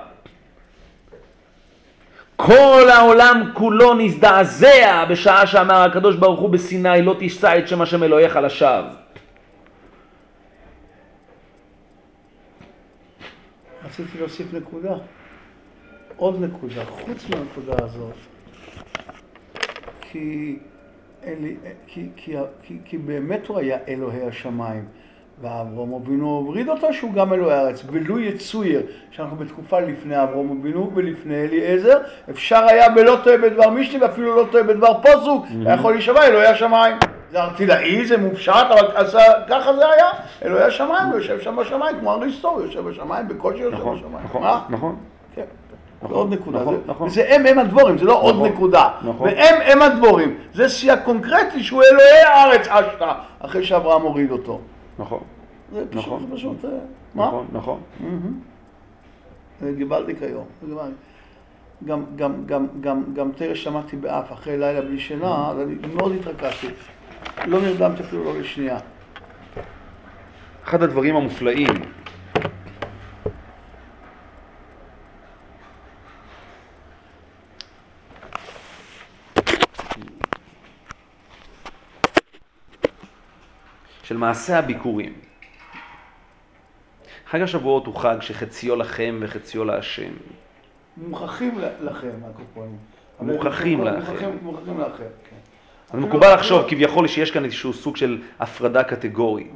כל 2.37 2.89
העולם 2.93 3.51
כולו 3.53 3.95
נזדעזע 3.95 5.05
בשעה 5.05 5.47
שאמר 5.47 5.83
הקדוש 5.83 6.17
ברוך 6.17 6.41
הוא 6.41 6.51
בסיני 6.51 7.03
לא 7.03 7.17
תשא 7.19 7.59
את 7.59 7.69
שם 7.69 7.83
השם 7.83 8.03
אלוהיך 8.03 8.37
לשווא. 8.37 9.06
רציתי 14.01 14.19
להוסיף 14.19 14.55
נקודה, 14.55 14.95
עוד 16.17 16.43
נקודה, 16.43 16.85
חוץ 16.85 17.27
מהנקודה 17.31 17.85
הזאת, 17.85 18.15
כי, 20.01 20.57
אלי, 21.25 21.57
כי, 21.87 22.09
כי, 22.17 22.37
כי, 22.63 22.79
כי 22.85 22.99
באמת 22.99 23.47
הוא 23.47 23.59
היה 23.59 23.79
אלוהי 23.89 24.23
השמיים. 24.23 24.85
ואברום 25.41 25.95
אבינו 25.95 26.27
הוריד 26.27 26.69
אותו 26.69 26.95
שהוא 26.95 27.15
גם 27.15 27.33
אלוהי 27.33 27.57
הארץ, 27.57 27.83
ולו 27.93 28.19
יצויר, 28.19 28.83
שאנחנו 29.11 29.37
בתקופה 29.37 29.81
לפני 29.81 30.23
אברום 30.23 30.59
אבינו 30.61 30.91
ולפני 30.95 31.45
אליעזר, 31.45 31.99
אפשר 32.31 32.65
היה 32.69 32.89
בלא 32.89 33.19
טועה 33.25 33.39
בדבר 33.39 33.71
משני 33.71 34.01
ואפילו 34.01 34.37
לא 34.37 34.47
טועה 34.51 34.65
בדבר 34.65 35.03
פוסוק, 35.03 35.47
היה 35.67 35.75
יכול 35.75 35.93
להישבע 35.93 36.27
אלוהי 36.27 36.47
השמיים. 36.47 36.97
זה 37.31 37.43
ארטילאי, 37.43 38.07
זה 38.07 38.17
מופשט, 38.19 38.53
אבל 38.71 38.87
אז, 38.97 39.17
ככה 39.49 39.75
זה 39.77 39.89
היה, 39.89 40.07
אלוהי 40.45 40.65
השמיים, 40.65 41.09
הוא 41.09 41.15
יושב 41.17 41.41
שם 41.41 41.57
בשמיים, 41.57 41.99
כמו 42.01 42.13
אריסטו, 42.13 42.49
הוא 42.51 42.61
יושב 42.63 42.81
בשמיים, 42.89 43.29
בקושי 43.29 43.59
יושב 43.59 43.77
נכון, 43.79 43.97
בשמיים. 43.97 44.25
נכון, 44.25 44.43
מה? 44.43 44.65
נכון. 44.69 44.97
כן. 45.35 45.43
נכון, 46.03 46.09
זה 46.11 46.15
עוד 46.15 46.33
נקודה, 46.33 46.61
נכון, 46.61 46.75
זה- 46.75 46.81
נכון. 46.87 47.09
זה 47.09 47.35
הם 47.35 47.47
הם 47.47 47.59
הדבורים, 47.59 47.99
זה 47.99 48.05
לא 48.05 48.21
עוד 48.23 48.35
נכון, 48.35 48.49
נקודה. 48.49 48.89
נכון. 49.03 49.29
והם 49.29 49.55
הם 49.65 49.83
הדבורים, 49.83 50.39
זה 50.55 50.69
סייג 50.69 50.99
קונקרטי 51.05 51.63
שהוא 51.63 51.83
אלוהי 51.93 52.23
הארץ 52.23 52.69
אשתה, 52.69 53.13
אחרי 53.39 53.65
שאברהם 53.65 54.03
הוריד 54.03 54.31
אותו. 54.31 54.61
נכון, 54.99 55.21
זה 55.73 55.85
פשוט, 55.91 56.05
נכון, 56.07 56.27
פשוט, 56.35 56.65
אה, 56.65 56.71
מה? 57.15 57.27
נכון, 57.27 57.47
נכון. 57.53 57.81
גיבלתי 59.77 60.17
כיום. 60.17 60.45
גיבלתי. 60.67 60.91
גם, 61.85 62.05
גם, 62.17 62.33
גם, 62.47 62.67
גם, 62.81 63.03
גם 63.15 63.31
תרא 63.37 63.55
שמעתי 63.55 63.97
באף 63.97 64.33
אחרי 64.33 64.57
לילה 64.59 64.81
בלי 64.81 64.99
שינה, 64.99 65.49
אז 65.51 65.57
אני 65.61 65.75
מאוד 65.95 66.13
התרכזתי. 66.21 66.67
לא 67.47 67.61
נרדמתי 67.61 68.03
אפילו 68.03 68.25
לא 68.25 68.41
לשנייה. 68.41 68.79
אחד 70.65 70.83
הדברים 70.83 71.17
המופלאים 71.17 71.67
של 84.03 84.17
מעשה 84.17 84.59
הביקורים. 84.59 85.13
חג 87.27 87.41
השבועות 87.41 87.87
הוא 87.87 87.95
חג 87.97 88.17
שחציו 88.21 88.77
לכם 88.77 89.19
וחציו 89.21 89.65
להשם. 89.65 90.13
מוכרחים 90.97 91.59
לכם, 91.81 92.11
הקופונים. 92.31 92.77
מוכרחים 93.21 93.85
לכם. 93.85 93.99
מוכרחים- 94.43 94.81
לכם. 94.81 95.05
אז 95.93 96.01
מקובל 96.01 96.35
לחשוב 96.35 96.65
כביכול 96.69 97.07
שיש 97.07 97.31
כאן 97.31 97.45
איזשהו 97.45 97.73
סוג 97.73 97.97
של 97.97 98.19
הפרדה 98.41 98.83
קטגורית. 98.83 99.51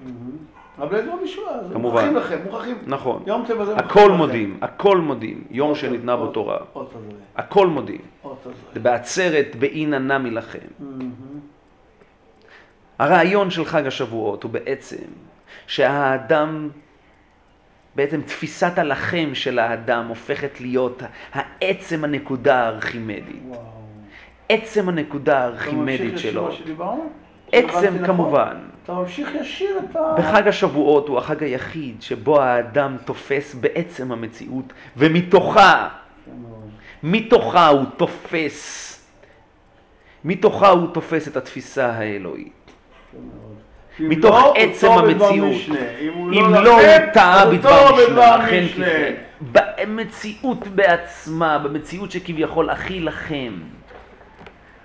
אבל 0.79 1.03
זה 1.03 1.07
לא 1.07 1.25
משוע, 1.25 1.45
זה 1.69 1.75
כמובן. 1.75 2.15
מוכרחים 2.15 2.17
לכם, 2.17 2.39
מוכרחים. 2.45 2.79
נכון. 2.87 3.23
יום 3.27 3.45
טבע 3.47 3.65
זה 3.65 3.77
הכל 3.77 3.85
מוכרחים 3.85 4.11
לכם. 4.11 4.19
מודים, 4.19 4.59
הכל 4.61 4.99
מודים, 4.99 5.45
יום 5.51 5.75
שניתנה 5.75 6.17
בו 6.17 6.27
תורה. 6.27 6.59
הכל 7.37 7.67
מודים. 7.67 8.01
בעצרת 8.83 9.57
באי 9.57 9.87
נמי 9.87 10.31
לכם. 10.31 10.59
הרעיון 12.99 13.51
של 13.51 13.65
חג 13.65 13.87
השבועות 13.87 14.43
הוא 14.43 14.51
בעצם 14.51 15.05
שהאדם, 15.67 16.69
בעצם 17.97 18.21
תפיסת 18.23 18.79
הלחם 18.79 19.31
של 19.35 19.59
האדם 19.59 20.07
הופכת 20.09 20.61
להיות 20.61 21.03
העצם 21.33 22.05
הנקודה 22.05 22.61
הארכימדית. 22.61 23.43
וואו. 23.47 23.80
עצם 24.51 24.89
הנקודה 24.89 25.39
אתה 25.39 25.45
הארכימדית 25.45 26.01
ממשיך 26.01 26.15
ישיר 26.15 26.33
שלו. 26.33 26.45
מה 26.45 26.53
שדיברנו? 26.53 27.11
עצם 27.53 27.95
נכון? 27.95 28.07
כמובן. 28.07 28.57
אתה 28.85 28.93
ממשיך 28.93 29.31
ישיר 29.41 29.79
את 29.79 29.97
ה... 29.97 30.15
בחג 30.19 30.49
השבועות 30.49 31.09
הוא 31.09 31.19
החג 31.19 31.43
היחיד 31.43 32.03
שבו 32.03 32.41
האדם 32.41 32.97
תופס 33.05 33.55
בעצם 33.55 34.13
המציאות, 34.13 34.73
ומתוכה, 34.97 35.89
מתוכה 37.03 37.69
הוא 37.69 37.85
תופס, 37.97 38.87
מתוכה 40.25 40.69
הוא 40.69 40.89
תופס 40.95 41.29
את 41.29 41.37
התפיסה 41.37 41.87
האלוהית. 41.87 42.53
מתוך 44.01 44.31
לא, 44.31 44.47
הוא 44.47 44.57
עצם 44.57 44.91
המציאות. 44.91 45.79
אם 46.01 46.13
הוא 46.15 46.33
אם 46.33 46.55
לא 46.55 46.65
לא, 46.65 46.81
הוא 46.81 47.13
טעה 47.13 47.43
הוא 47.43 47.53
בדבר 47.53 47.93
משנה, 47.97 48.45
אכן. 48.45 48.67
ככן. 48.69 49.15
במציאות 49.53 50.67
בעצמה, 50.69 51.59
במציאות 51.59 52.11
שכביכול 52.11 52.71
הכי 52.71 53.01
לכם. 53.01 53.53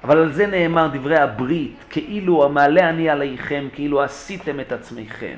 אבל 0.06 0.18
על 0.18 0.32
זה 0.32 0.48
נאמר 0.48 0.88
דברי 0.94 1.18
הברית, 1.18 1.84
כאילו 1.90 2.46
המעלה 2.46 2.90
אני 2.90 3.10
עליכם, 3.10 3.68
כאילו 3.74 4.02
עשיתם 4.02 4.60
את 4.60 4.72
עצמכם. 4.72 5.38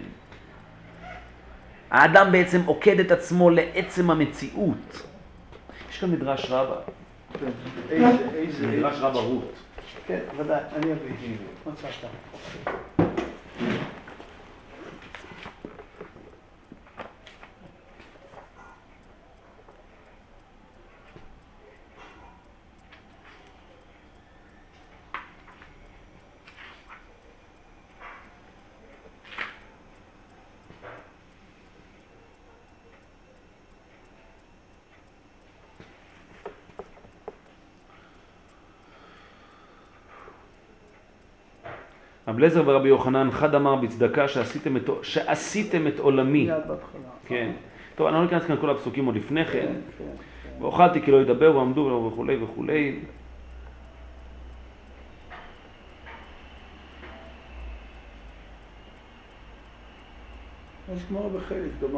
האדם 1.91 2.31
בעצם 2.31 2.61
עוקד 2.65 2.99
את 2.99 3.11
עצמו 3.11 3.49
לעצם 3.49 4.11
המציאות. 4.11 5.07
יש 5.89 5.99
כאן 5.99 6.11
מדרש 6.11 6.51
רבה, 6.51 6.75
כן, 7.39 7.45
איזה, 7.89 8.29
איזה, 8.33 8.67
מדרש 8.67 8.99
רבה 8.99 9.19
רות. 9.19 9.53
כן, 10.07 10.19
ודאי, 10.37 10.61
אני 10.75 10.91
אביא. 10.93 11.37
רב 42.37 42.41
אליעזר 42.41 42.63
ורבי 42.65 42.89
יוחנן 42.89 43.31
חד 43.31 43.55
אמר 43.55 43.75
בצדקה 43.75 44.27
שעשיתם 44.27 44.77
את, 44.77 44.89
שעשיתם 45.01 45.87
את 45.87 45.99
עולמי. 45.99 46.49
כן. 47.27 47.51
טוב, 47.95 48.07
אני 48.07 48.15
לא 48.15 48.23
ניכנס 48.23 48.45
כאן 48.45 48.55
לכל 48.55 48.69
הפסוקים 48.69 49.05
עוד 49.05 49.15
לפני 49.15 49.45
כן. 49.45 49.51
כן, 49.51 49.73
כן. 49.97 50.63
ואוכלתי 50.63 51.01
כי 51.01 51.11
לא 51.11 51.21
ידבר 51.21 51.57
ועמדו 51.57 52.11
וכולי 52.13 52.37
וכולי. 52.43 52.99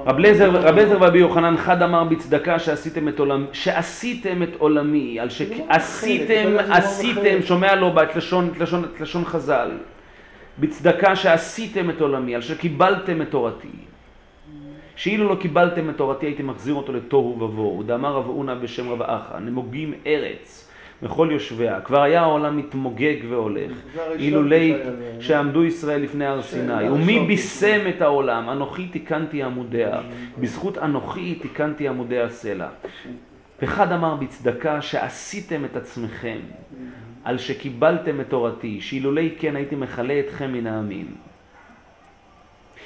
רב 0.05 0.17
אליעזר 0.17 0.49
רב 0.49 0.65
אליעזר 0.65 0.97
ורבי 1.01 1.19
יוחנן 1.19 1.57
חד 1.57 1.81
אמר 1.81 2.03
בצדקה 2.03 2.59
שעשיתם 2.59 3.07
את 3.07 3.19
עולמי, 3.19 3.45
שעשיתם 3.51 4.43
את 4.43 4.55
עולמי, 4.57 5.19
על 5.19 5.27
לא 5.27 5.29
שעשיתם, 5.29 6.53
לא 6.53 6.59
עשיתם. 6.59 7.41
שומע 7.41 7.75
לו 7.75 7.93
את 7.99 8.15
לשון 8.99 9.25
חז"ל, 9.25 9.71
בצדקה 10.59 11.15
שעשיתם 11.15 11.89
את 11.89 12.01
עולמי, 12.01 12.35
על 12.35 12.41
שקיבלתם 12.41 13.21
את 13.21 13.31
תורתי. 13.31 13.67
שאילו 14.95 15.29
לא 15.29 15.35
קיבלתם 15.35 15.89
את 15.89 15.97
תורתי 15.97 16.25
הייתי 16.25 16.43
מחזיר 16.43 16.73
אותו 16.73 16.93
לתוהו 16.93 17.41
ובוהו. 17.41 17.83
דאמר 17.83 18.13
רב 18.13 18.27
אונה 18.27 18.55
בשם 18.55 18.89
רב 18.89 19.01
אחא, 19.01 19.37
נמוגים 19.39 19.93
ארץ, 20.07 20.69
וכל 21.03 21.29
יושביה. 21.31 21.81
כבר 21.81 22.01
היה 22.01 22.21
העולם 22.21 22.57
מתמוגג 22.57 23.15
והולך, 23.29 23.71
אילולי. 24.19 24.73
שעמדו 25.19 25.63
ישראל 25.63 26.01
לפני 26.01 26.25
הר 26.25 26.41
סיני. 26.41 26.73
הראשון. 26.73 27.01
ומי 27.01 27.19
בישם 27.19 27.87
את 27.89 28.01
העולם? 28.01 28.49
אנוכי 28.49 28.87
תיקנתי 28.87 29.43
עמודיה. 29.43 30.01
בזכות 30.37 30.77
אנוכי 30.77 31.35
תיקנתי 31.35 31.87
עמודי 31.87 32.19
הסלע. 32.19 32.67
ואחד 33.61 33.91
אמר 33.91 34.15
בצדקה 34.15 34.81
שעשיתם 34.81 35.65
את 35.65 35.75
עצמכם, 35.75 36.37
על 37.23 37.37
שקיבלתם 37.37 38.21
את 38.21 38.29
תורתי, 38.29 38.81
שאילולי 38.81 39.35
כן 39.39 39.55
הייתי 39.55 39.75
מכלה 39.75 40.19
אתכם 40.19 40.53
מן 40.53 40.67
העמים. 40.67 41.15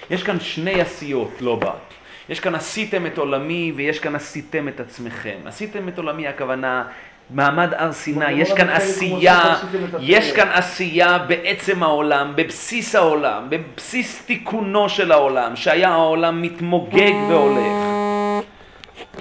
יש 0.10 0.24
כאן 0.24 0.40
שני 0.40 0.82
עשיות, 0.82 1.32
לא 1.42 1.56
בת. 1.56 1.94
יש 2.30 2.40
כאן 2.40 2.56
עשיתם 2.56 3.06
את 3.06 3.18
עולמי 3.18 3.74
ויש 3.76 4.00
כאן 4.00 4.16
עשיתם 4.16 4.68
את 4.68 4.80
עצמכם. 4.80 5.38
עשיתם 5.46 5.88
את 5.88 5.98
עולמי 5.98 6.28
הכוונה 6.28 6.84
מעמד 7.30 7.74
הר 7.74 7.92
סיני, 7.92 8.32
יש 8.32 8.54
כאן 8.54 8.70
עשייה, 8.70 9.56
יש. 10.00 10.32
כאן 10.32 10.48
עשייה 10.54 11.18
בעצם 11.18 11.84
העולם, 11.84 12.34
בבסיס 12.36 12.96
העולם, 12.96 13.48
בבסיס 13.50 14.26
תיקונו 14.26 14.90
של 14.90 15.12
העולם, 15.12 15.56
שהיה 15.56 15.90
העולם 15.90 16.42
מתמוגג 16.42 17.14
והולך. 17.30 17.94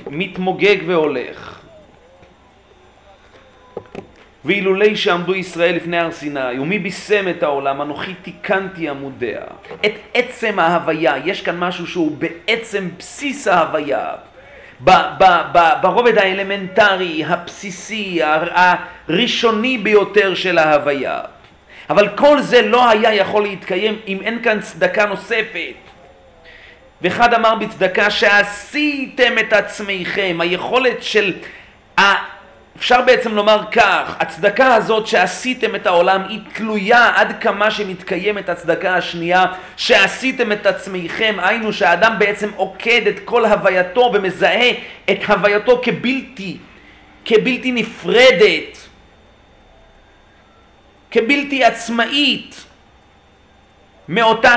מתמוגג 0.06 0.76
והולך. 0.86 1.52
ואילולי 4.44 4.97
שעמדו 4.97 5.35
ישראל 5.35 5.77
לפני 5.77 5.98
הר 5.98 6.10
סיני, 6.10 6.59
ומי 6.60 6.78
בישם 6.78 7.28
את 7.28 7.43
העולם, 7.43 7.82
אנוכי 7.82 8.14
תיקנתי 8.14 8.89
עמודיה. 8.89 9.40
את 9.86 9.93
עצם 10.14 10.59
ההוויה, 10.59 11.14
יש 11.24 11.43
כאן 11.43 11.59
משהו 11.59 11.86
שהוא 11.86 12.16
בעצם 12.19 12.89
בסיס 12.98 13.48
ההוויה. 13.48 14.09
ב- 14.85 14.90
ב- 15.19 15.43
ב- 15.52 15.73
ברובד 15.82 16.19
האלמנטרי, 16.19 17.24
הבסיסי, 17.24 18.23
הר- 18.23 18.48
הראשוני 19.09 19.78
ביותר 19.78 20.35
של 20.35 20.59
ההוויה. 20.59 21.20
אבל 21.90 22.09
כל 22.09 22.40
זה 22.40 22.62
לא 22.62 22.90
היה 22.90 23.14
יכול 23.14 23.43
להתקיים 23.43 23.98
אם 24.06 24.19
אין 24.24 24.43
כאן 24.43 24.60
צדקה 24.60 25.06
נוספת. 25.06 25.74
ואחד 27.02 27.35
אמר 27.35 27.55
בצדקה 27.55 28.10
שעשיתם 28.10 29.39
את 29.39 29.52
עצמכם, 29.52 30.36
היכולת 30.40 31.02
של. 31.02 31.32
אפשר 32.82 33.02
בעצם 33.02 33.34
לומר 33.34 33.62
כך, 33.72 34.16
הצדקה 34.20 34.74
הזאת 34.74 35.06
שעשיתם 35.06 35.74
את 35.74 35.86
העולם 35.86 36.22
היא 36.28 36.40
תלויה 36.52 37.12
עד 37.14 37.34
כמה 37.40 37.70
שמתקיימת 37.70 38.48
הצדקה 38.48 38.96
השנייה 38.96 39.44
שעשיתם 39.76 40.52
את 40.52 40.66
עצמכם, 40.66 41.36
היינו 41.42 41.72
שהאדם 41.72 42.14
בעצם 42.18 42.50
עוקד 42.56 43.06
את 43.06 43.14
כל 43.24 43.44
הווייתו 43.44 44.10
ומזהה 44.14 44.70
את 45.10 45.18
הווייתו 45.28 45.80
כבלתי, 45.82 46.59
כבלתי 47.24 47.72
נפרדת, 47.72 48.78
כבלתי 51.10 51.64
עצמאית 51.64 52.64
מאותה 54.09 54.54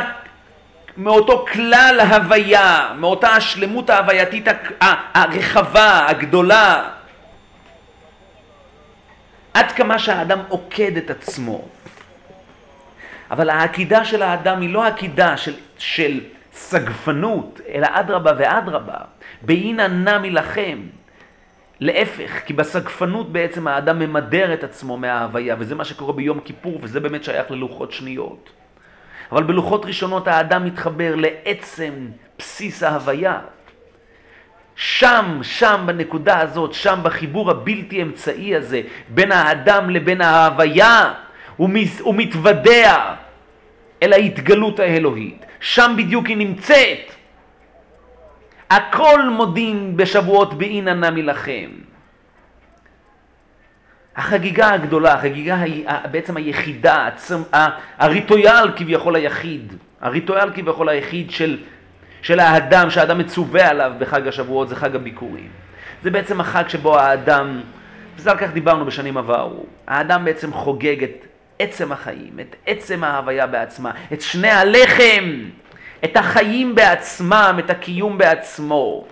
מאותו 0.97 1.45
כלל 1.51 1.99
הוויה, 1.99 2.89
מאותה 2.95 3.29
השלמות 3.29 3.89
ההווייתית 3.89 4.47
הרחבה, 5.13 6.05
הגדולה. 6.09 6.89
עד 9.55 9.71
כמה 9.71 9.99
שהאדם 9.99 10.39
עוקד 10.47 10.97
את 10.97 11.09
עצמו. 11.09 11.67
אבל 13.31 13.49
העקידה 13.49 14.05
של 14.05 14.21
האדם 14.21 14.61
היא 14.61 14.69
לא 14.69 14.85
עקידה 14.85 15.37
של, 15.37 15.53
של 15.77 16.21
סגפנות, 16.53 17.59
אלא 17.69 17.87
אדרבה 17.91 18.31
ואדרבה. 18.37 18.97
באינא 19.41 19.87
נמי 19.87 20.31
לכם. 20.31 20.79
להפך, 21.79 22.31
כי 22.45 22.53
בסגפנות 22.53 23.31
בעצם 23.31 23.67
האדם 23.67 23.99
ממדר 23.99 24.53
את 24.53 24.63
עצמו 24.63 24.97
מההוויה, 24.97 25.55
וזה 25.59 25.75
מה 25.75 25.85
שקורה 25.85 26.13
ביום 26.13 26.39
כיפור, 26.39 26.79
וזה 26.81 26.99
באמת 26.99 27.23
שייך 27.23 27.51
ללוחות 27.51 27.91
שניות. 27.91 28.49
אבל 29.31 29.43
בלוחות 29.43 29.85
ראשונות 29.85 30.27
האדם 30.27 30.65
מתחבר 30.65 31.15
לעצם 31.15 31.93
בסיס 32.37 32.83
ההוויה. 32.83 33.39
שם, 34.75 35.39
שם 35.41 35.83
בנקודה 35.85 36.39
הזאת, 36.39 36.73
שם 36.73 36.99
בחיבור 37.03 37.51
הבלתי 37.51 38.01
אמצעי 38.01 38.55
הזה, 38.55 38.81
בין 39.09 39.31
האדם 39.31 39.89
לבין 39.89 40.21
ההוויה, 40.21 41.13
הוא, 41.55 41.69
מז, 41.69 41.99
הוא 42.01 42.15
מתוודע 42.17 43.13
אל 44.03 44.13
ההתגלות 44.13 44.79
האלוהית. 44.79 45.45
שם 45.59 45.93
בדיוק 45.97 46.25
היא 46.25 46.37
נמצאת. 46.37 47.11
הכל 48.69 49.29
מודים 49.29 49.97
בשבועות 49.97 50.53
באינא 50.53 50.89
נמי 50.89 51.21
לכם. 51.21 51.69
החגיגה 54.15 54.73
הגדולה, 54.73 55.13
החגיגה 55.13 55.57
בעצם 56.11 56.37
היחידה, 56.37 57.07
הצמ- 57.07 57.55
ה- 57.55 57.79
הריטואל 57.97 58.71
כביכול 58.75 59.15
היחיד, 59.15 59.73
הריטואל 60.01 60.53
כביכול 60.53 60.89
היחיד 60.89 61.31
של, 61.31 61.57
של 62.25 62.39
האדם, 62.39 62.89
שהאדם 62.89 63.17
מצווה 63.17 63.69
עליו 63.69 63.91
בחג 63.99 64.27
השבועות, 64.27 64.69
זה 64.69 64.75
חג 64.75 64.95
הביקורים. 64.95 65.49
זה 66.03 66.11
בעצם 66.11 66.41
החג 66.41 66.67
שבו 66.67 66.99
האדם, 66.99 67.61
וזה 68.17 68.31
על 68.31 68.37
כך 68.37 68.51
דיברנו 68.53 68.85
בשנים 68.85 69.17
עברו, 69.17 69.65
האדם 69.87 70.25
בעצם 70.25 70.53
חוגג 70.53 71.03
את 71.03 71.25
עצם 71.59 71.91
החיים, 71.91 72.39
את 72.39 72.55
עצם 72.65 73.03
ההוויה 73.03 73.47
בעצמה, 73.47 73.91
את 74.13 74.21
שני 74.21 74.49
הלחם, 74.49 75.49
את 76.03 76.17
החיים 76.17 76.75
בעצמם, 76.75 77.55
את 77.59 77.69
הקיום 77.69 78.17
בעצמו. 78.17 79.05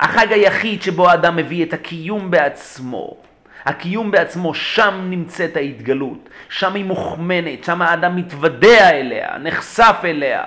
החג 0.00 0.32
היחיד 0.32 0.82
שבו 0.82 1.08
האדם 1.08 1.36
מביא 1.36 1.64
את 1.64 1.72
הקיום 1.72 2.30
בעצמו. 2.30 3.16
הקיום 3.64 4.10
בעצמו, 4.10 4.54
שם 4.54 5.06
נמצאת 5.10 5.56
ההתגלות, 5.56 6.28
שם 6.48 6.74
היא 6.74 6.84
מוכמנת, 6.84 7.64
שם 7.64 7.82
האדם 7.82 8.16
מתוודע 8.16 8.90
אליה, 8.90 9.38
נחשף 9.38 9.96
אליה, 10.04 10.44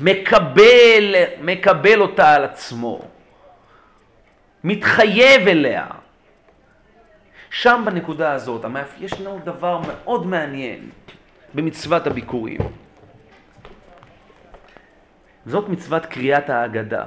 מקבל, 0.00 1.14
מקבל 1.42 2.00
אותה 2.00 2.34
על 2.34 2.44
עצמו, 2.44 3.00
מתחייב 4.64 5.48
אליה. 5.48 5.86
שם 7.50 7.82
בנקודה 7.86 8.32
הזאת, 8.32 8.64
המאפ... 8.64 8.94
יש 9.00 9.20
לנו 9.20 9.40
דבר 9.44 9.80
מאוד 9.86 10.26
מעניין 10.26 10.90
במצוות 11.54 12.06
הביקורים. 12.06 12.60
זאת 15.46 15.68
מצוות 15.68 16.06
קריאת 16.06 16.50
ההגדה. 16.50 17.04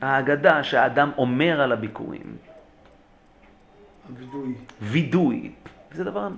ההגדה 0.00 0.64
שהאדם 0.64 1.10
אומר 1.18 1.60
על 1.60 1.72
הביקורים, 1.72 2.36
הווידוי. 4.08 4.54
וידוי, 4.80 5.52
זה 5.92 6.04
דבר, 6.04 6.28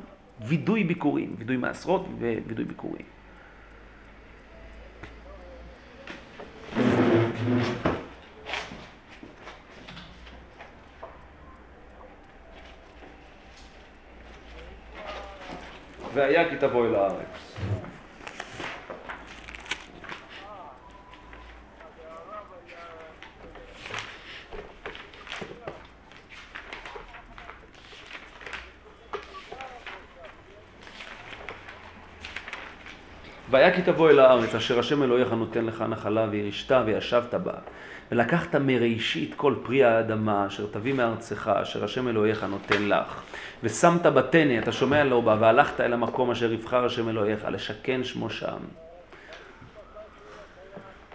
וידוי 0.40 0.84
ביקורים, 0.84 1.34
וידוי 1.38 1.56
מעשרות 1.56 2.06
ווידוי 2.18 2.64
ביקורים. 2.64 3.06
והיה 16.14 16.50
כי 16.50 16.56
תבוא 16.56 16.86
אל 16.86 16.94
הארץ. 16.94 17.58
והיה 33.58 33.74
כי 33.74 33.82
תבוא 33.82 34.10
אל 34.10 34.18
הארץ 34.18 34.54
אשר 34.54 34.78
השם 34.78 35.02
אלוהיך 35.02 35.32
נותן 35.32 35.64
לך 35.64 35.84
נחלה 35.88 36.26
וירשת 36.30 36.76
וישבת 36.86 37.34
בה. 37.34 37.52
ולקחת 38.12 38.54
מראשית 38.54 39.34
כל 39.36 39.54
פרי 39.62 39.84
האדמה 39.84 40.46
אשר 40.46 40.66
תביא 40.70 40.94
מארצך 40.94 41.50
אשר 41.62 41.84
השם 41.84 42.08
אלוהיך 42.08 42.44
נותן 42.44 42.88
לך. 42.88 43.20
ושמת 43.62 44.06
בתנא 44.06 44.58
אתה 44.58 44.72
שומע 44.72 45.04
לו 45.04 45.22
בה 45.22 45.36
והלכת 45.40 45.80
אל 45.80 45.92
המקום 45.92 46.30
אשר 46.30 46.52
יבחר 46.52 46.84
השם 46.84 47.08
אלוהיך 47.08 47.46
לשכן 47.50 48.04
שמו 48.04 48.30
שם. 48.30 48.58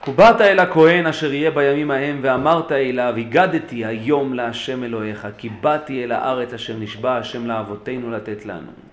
ובאת 0.07 0.41
אל 0.41 0.59
הכהן 0.59 1.07
אשר 1.07 1.33
יהיה 1.33 1.51
בימים 1.51 1.91
ההם 1.91 2.19
ואמרת 2.21 2.71
אליו 2.71 3.13
הגדתי 3.17 3.85
היום 3.85 4.33
להשם 4.33 4.83
אלוהיך 4.83 5.27
כי 5.37 5.49
באתי 5.49 6.03
אל 6.03 6.11
הארץ 6.11 6.53
אשר 6.53 6.73
נשבע 6.79 7.17
השם 7.17 7.47
לאבותינו 7.47 8.11
לתת 8.11 8.45
לנו 8.45 8.92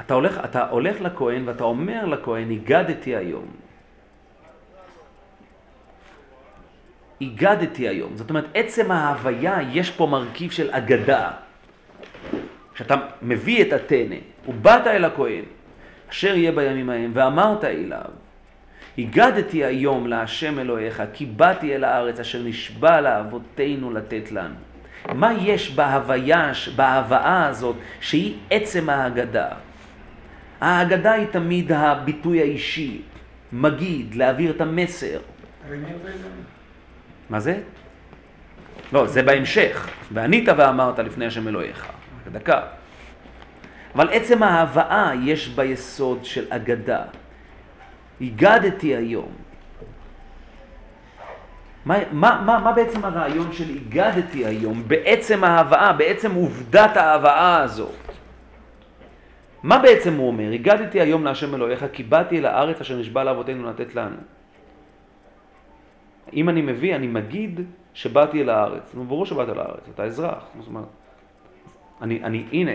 אתה 0.00 0.14
הולך, 0.14 0.40
אתה 0.44 0.68
הולך 0.68 1.00
לכהן 1.00 1.48
ואתה 1.48 1.64
אומר 1.64 2.06
לכהן, 2.06 2.50
הגדתי 2.50 3.16
היום. 3.16 3.46
הגדתי 7.20 7.88
היום. 7.88 8.16
זאת 8.16 8.30
אומרת, 8.30 8.44
עצם 8.54 8.90
ההוויה, 8.90 9.58
יש 9.72 9.90
פה 9.90 10.06
מרכיב 10.06 10.50
של 10.50 10.70
אגדה. 10.70 11.30
כשאתה 12.74 12.94
מביא 13.22 13.62
את 13.62 13.72
הטנא, 13.72 14.16
ובאת 14.48 14.86
אל 14.86 15.04
הכהן, 15.04 15.44
אשר 16.10 16.36
יהיה 16.36 16.52
בימים 16.52 16.90
ההם, 16.90 17.10
ואמרת 17.14 17.64
אליו, 17.64 18.10
הגדתי 18.98 19.64
היום 19.64 20.06
להשם 20.06 20.58
אלוהיך, 20.58 21.02
כי 21.12 21.26
באתי 21.26 21.74
אל 21.74 21.84
הארץ 21.84 22.20
אשר 22.20 22.42
נשבע 22.42 23.00
לאבותינו 23.00 23.92
לתת 23.92 24.32
לנו. 24.32 24.54
מה 25.14 25.32
יש 25.32 25.70
בהוויה, 25.70 26.52
בהבאה 26.76 27.46
הזאת, 27.46 27.76
שהיא 28.00 28.34
עצם 28.50 28.90
ההגדה? 28.90 29.48
ההגדה 30.60 31.12
היא 31.12 31.26
תמיד 31.26 31.72
הביטוי 31.72 32.40
האישי, 32.40 33.02
מגיד, 33.52 34.14
להעביר 34.14 34.50
את 34.50 34.60
המסר. 34.60 35.18
מה 37.30 37.40
זה? 37.40 37.60
לא, 38.92 39.06
זה 39.06 39.22
בהמשך. 39.22 39.88
וענית 40.12 40.48
ואמרת 40.56 40.98
לפני 40.98 41.26
השם 41.26 41.48
אלוהיך. 41.48 41.86
דקה. 42.32 42.60
אבל 43.94 44.08
עצם 44.12 44.42
ההבאה 44.42 45.12
יש 45.24 45.48
ביסוד 45.48 46.24
של 46.24 46.44
אגדה. 46.48 47.02
הגדתי 48.20 48.96
היום. 48.96 49.32
מה, 51.84 51.96
מה, 52.12 52.42
מה, 52.46 52.58
מה 52.58 52.72
בעצם 52.72 53.04
הרעיון 53.04 53.52
של 53.52 53.76
הגדתי 53.76 54.46
היום? 54.46 54.82
בעצם 54.86 55.44
ההבאה, 55.44 55.92
בעצם 55.92 56.34
עובדת 56.34 56.96
ההבאה 56.96 57.62
הזאת. 57.62 58.05
מה 59.66 59.78
בעצם 59.78 60.14
הוא 60.16 60.26
אומר? 60.26 60.52
הגדתי 60.52 61.00
היום 61.00 61.24
להשם 61.24 61.54
אלוהיך, 61.54 61.84
כי 61.92 62.02
באתי 62.02 62.38
אל 62.38 62.46
הארץ 62.46 62.80
אשר 62.80 62.96
נשבע 62.96 63.24
לאבותינו 63.24 63.70
לתת 63.70 63.94
לנו. 63.94 64.16
אם 66.32 66.48
אני 66.48 66.62
מביא, 66.62 66.96
אני 66.96 67.06
מגיד 67.06 67.60
שבאתי 67.94 68.42
אל 68.42 68.50
הארץ. 68.50 68.94
נו, 68.94 69.04
ברור 69.04 69.26
שבאת 69.26 69.48
אל 69.48 69.58
הארץ, 69.58 69.88
אתה 69.94 70.04
אזרח. 70.04 70.46
זאת 70.58 70.68
אומרת, 70.68 70.84
אני, 72.02 72.22
אני, 72.24 72.44
הנה, 72.52 72.72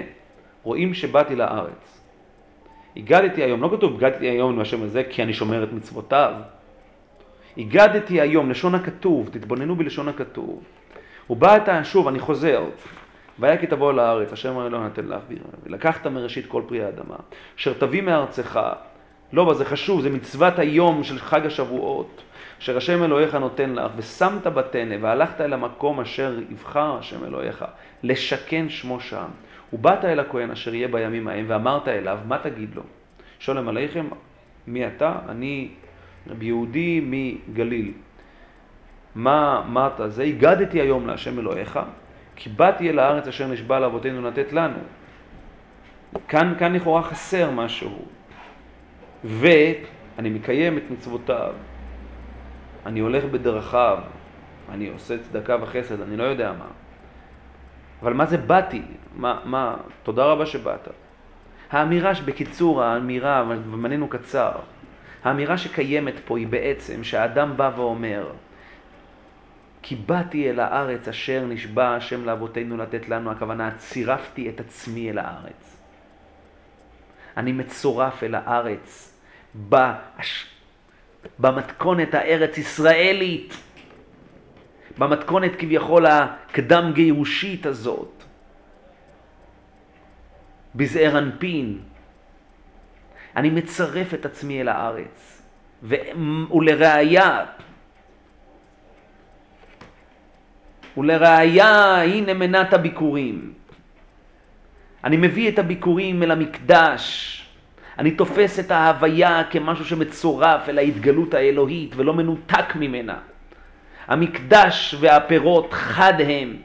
רואים 0.63 0.93
שבאתי 0.93 1.35
לארץ. 1.35 2.01
הגדתי 2.97 3.43
היום, 3.43 3.61
לא 3.61 3.69
כתוב 3.77 3.95
הגדתי 3.95 4.27
היום 4.29 4.59
להשם 4.59 4.83
הזה 4.83 5.03
כי 5.09 5.23
אני 5.23 5.33
שומר 5.33 5.63
את 5.63 5.73
מצוותיו. 5.73 6.33
הגדתי 7.57 8.21
היום, 8.21 8.49
לשון 8.49 8.75
הכתוב, 8.75 9.29
תתבוננו 9.31 9.75
בלשון 9.75 10.07
הכתוב. 10.07 10.63
ובאת, 11.29 11.69
שוב, 11.83 12.07
אני 12.07 12.19
חוזר, 12.19 12.63
והיה 13.41 13.57
כי 13.57 13.67
תבוא 13.67 13.93
לארץ, 13.93 14.33
השם 14.33 14.57
הרי 14.57 14.69
לא 14.69 14.85
נתן 14.85 15.05
לך 15.05 15.21
ולקחת 15.63 16.07
מראשית 16.07 16.45
כל 16.45 16.61
פרי 16.67 16.83
האדמה, 16.83 17.15
אשר 17.57 17.73
תביא 17.73 18.01
מארצך, 18.01 18.59
לא, 19.33 19.53
זה 19.53 19.65
חשוב, 19.65 20.01
זה 20.01 20.09
מצוות 20.09 20.59
היום 20.59 21.03
של 21.03 21.19
חג 21.19 21.45
השבועות, 21.45 22.21
אשר 22.59 22.77
השם 22.77 23.03
אלוהיך 23.03 23.35
נותן 23.35 23.73
לך, 23.73 23.91
ושמת 23.97 24.47
בתנא, 24.47 24.95
והלכת 25.01 25.41
אל 25.41 25.53
המקום 25.53 25.99
אשר 25.99 26.39
יבחר 26.49 26.97
השם 26.99 27.25
אלוהיך, 27.25 27.65
לשכן 28.03 28.69
שמו 28.69 28.99
שם. 28.99 29.27
ובאת 29.73 30.05
אל 30.05 30.19
הכהן 30.19 30.51
אשר 30.51 30.73
יהיה 30.73 30.87
בימים 30.87 31.27
ההם, 31.27 31.45
ואמרת 31.47 31.87
אליו, 31.87 32.19
מה 32.27 32.37
תגיד 32.37 32.75
לו? 32.75 32.81
שולם 33.39 33.67
עליכם, 33.67 34.07
מי 34.67 34.87
אתה? 34.87 35.15
אני 35.29 35.69
רבי 36.29 36.45
יהודי 36.45 37.01
מגליל. 37.03 37.91
מה 39.15 39.63
אמרת? 39.67 40.01
זה 40.07 40.23
הגדתי 40.23 40.81
היום 40.81 41.07
להשם 41.07 41.39
אלוהיך, 41.39 41.79
כי 42.43 42.49
באתי 42.49 42.89
אל 42.89 42.99
הארץ 42.99 43.27
אשר 43.27 43.47
נשבע 43.47 43.79
לאבותינו 43.79 44.21
לתת 44.21 44.53
לנו. 44.53 44.77
כאן, 46.27 46.53
כאן 46.59 46.73
לכאורה 46.73 47.03
חסר 47.03 47.51
משהו. 47.51 48.05
ואני 49.23 50.29
מקיים 50.29 50.77
את 50.77 50.83
מצוותיו, 50.89 51.53
אני 52.85 52.99
הולך 52.99 53.23
בדרכיו, 53.23 53.97
אני 54.71 54.89
עושה 54.89 55.17
צדקה 55.17 55.57
וחסד, 55.61 56.01
אני 56.01 56.17
לא 56.17 56.23
יודע 56.23 56.53
מה. 56.59 56.65
אבל 58.01 58.13
מה 58.13 58.25
זה 58.25 58.37
באתי? 58.37 58.81
מה, 59.15 59.39
מה, 59.45 59.75
תודה 60.03 60.25
רבה 60.25 60.45
שבאת. 60.45 60.87
האמירה, 61.71 62.11
בקיצור, 62.25 62.83
האמירה, 62.83 63.43
ומנינו 63.47 64.07
קצר, 64.07 64.51
האמירה 65.23 65.57
שקיימת 65.57 66.15
פה 66.25 66.37
היא 66.37 66.47
בעצם 66.47 67.03
שהאדם 67.03 67.57
בא 67.57 67.71
ואומר, 67.75 68.27
כי 69.81 69.95
באתי 69.95 70.49
אל 70.49 70.59
הארץ 70.59 71.07
אשר 71.07 71.45
נשבע 71.45 71.95
השם 71.95 72.25
לאבותינו 72.25 72.77
לתת 72.77 73.09
לנו, 73.09 73.31
הכוונה, 73.31 73.71
צירפתי 73.77 74.49
את 74.49 74.59
עצמי 74.59 75.09
אל 75.09 75.17
הארץ. 75.17 75.77
אני 77.37 77.51
מצורף 77.51 78.23
אל 78.23 78.35
הארץ 78.35 79.17
בש... 79.69 80.47
במתכונת 81.39 82.13
הארץ 82.13 82.57
ישראלית, 82.57 83.53
במתכונת 84.97 85.51
כביכול 85.59 86.05
הקדם 86.05 86.91
גירושית 86.93 87.65
הזאת, 87.65 88.23
בזעיר 90.75 91.17
אנפין. 91.17 91.79
אני 93.35 93.49
מצרף 93.49 94.13
את 94.13 94.25
עצמי 94.25 94.61
אל 94.61 94.67
הארץ, 94.67 95.41
ולראיה, 95.83 97.45
ולראיה, 100.97 102.01
הנה 102.03 102.33
מנת 102.33 102.73
הביקורים. 102.73 103.53
אני 105.03 105.17
מביא 105.17 105.49
את 105.49 105.59
הביקורים 105.59 106.23
אל 106.23 106.31
המקדש. 106.31 107.37
אני 107.99 108.11
תופס 108.11 108.59
את 108.59 108.71
ההוויה 108.71 109.43
כמשהו 109.49 109.85
שמצורף 109.85 110.69
אל 110.69 110.77
ההתגלות 110.77 111.33
האלוהית 111.33 111.93
ולא 111.95 112.13
מנותק 112.13 112.75
ממנה. 112.75 113.15
המקדש 114.07 114.95
והפירות 114.99 115.73
חד 115.73 116.13
הם, 116.27 116.55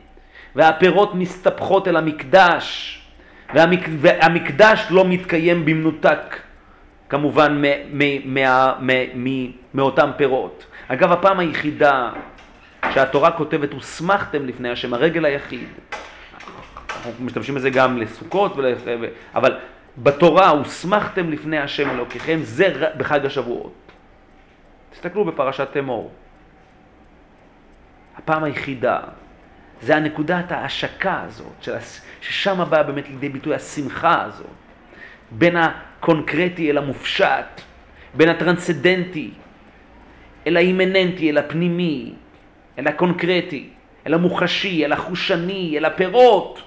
והפירות 0.57 1.15
מסתבכות 1.15 1.89
אל 1.89 1.97
המקדש, 1.97 2.93
והמק... 3.55 3.81
והמקדש 3.99 4.87
לא 4.91 5.05
מתקיים 5.05 5.65
במנותק 5.65 6.37
כמובן 7.09 7.63
מאותם 9.75 10.11
פירות. 10.17 10.67
אגב, 10.89 11.13
הפעם 11.13 11.39
היחידה 11.39 12.11
שהתורה 12.95 13.31
כותבת, 13.31 13.73
הוסמכתם 13.73 14.47
לפני 14.47 14.71
השם, 14.71 14.95
הרגל 14.95 15.25
היחיד. 15.25 15.69
אנחנו 17.07 17.25
משתמשים 17.25 17.55
בזה 17.55 17.71
גם 17.71 17.99
לסוכות, 17.99 18.57
ול... 18.57 18.75
אבל 19.35 19.59
בתורה 19.99 20.49
הוסמכתם 20.49 21.31
לפני 21.31 21.59
השם 21.59 21.91
אלוקיכם, 21.91 22.39
זה 22.43 22.91
בחג 22.97 23.27
השבועות. 23.27 23.73
תסתכלו 24.91 25.25
בפרשת 25.25 25.69
תמור. 25.73 26.11
הפעם 28.17 28.45
היחידה, 28.45 29.01
זה 29.83 29.97
הנקודת 29.97 30.53
ההשקה 30.53 31.23
הזאת, 31.23 31.69
ששם 32.21 32.65
באה 32.71 32.83
באמת 32.83 33.09
לידי 33.09 33.29
ביטוי 33.29 33.55
השמחה 33.55 34.23
הזאת, 34.23 34.47
בין 35.31 35.57
הקונקרטי 35.57 36.71
אל 36.71 36.79
המופשט, 36.79 37.61
בין 38.15 38.29
הטרנסדנטי 38.29 39.31
אל 40.47 40.57
האימננטי, 40.57 41.31
אל 41.31 41.39
הפנימי, 41.39 42.15
אל 42.79 42.87
הקונקרטי, 42.87 43.69
אל 44.07 44.15
המוחשי, 44.15 44.85
אל 44.85 44.93
החושני, 44.93 45.75
אל 45.79 45.85
הפירות, 45.85 46.63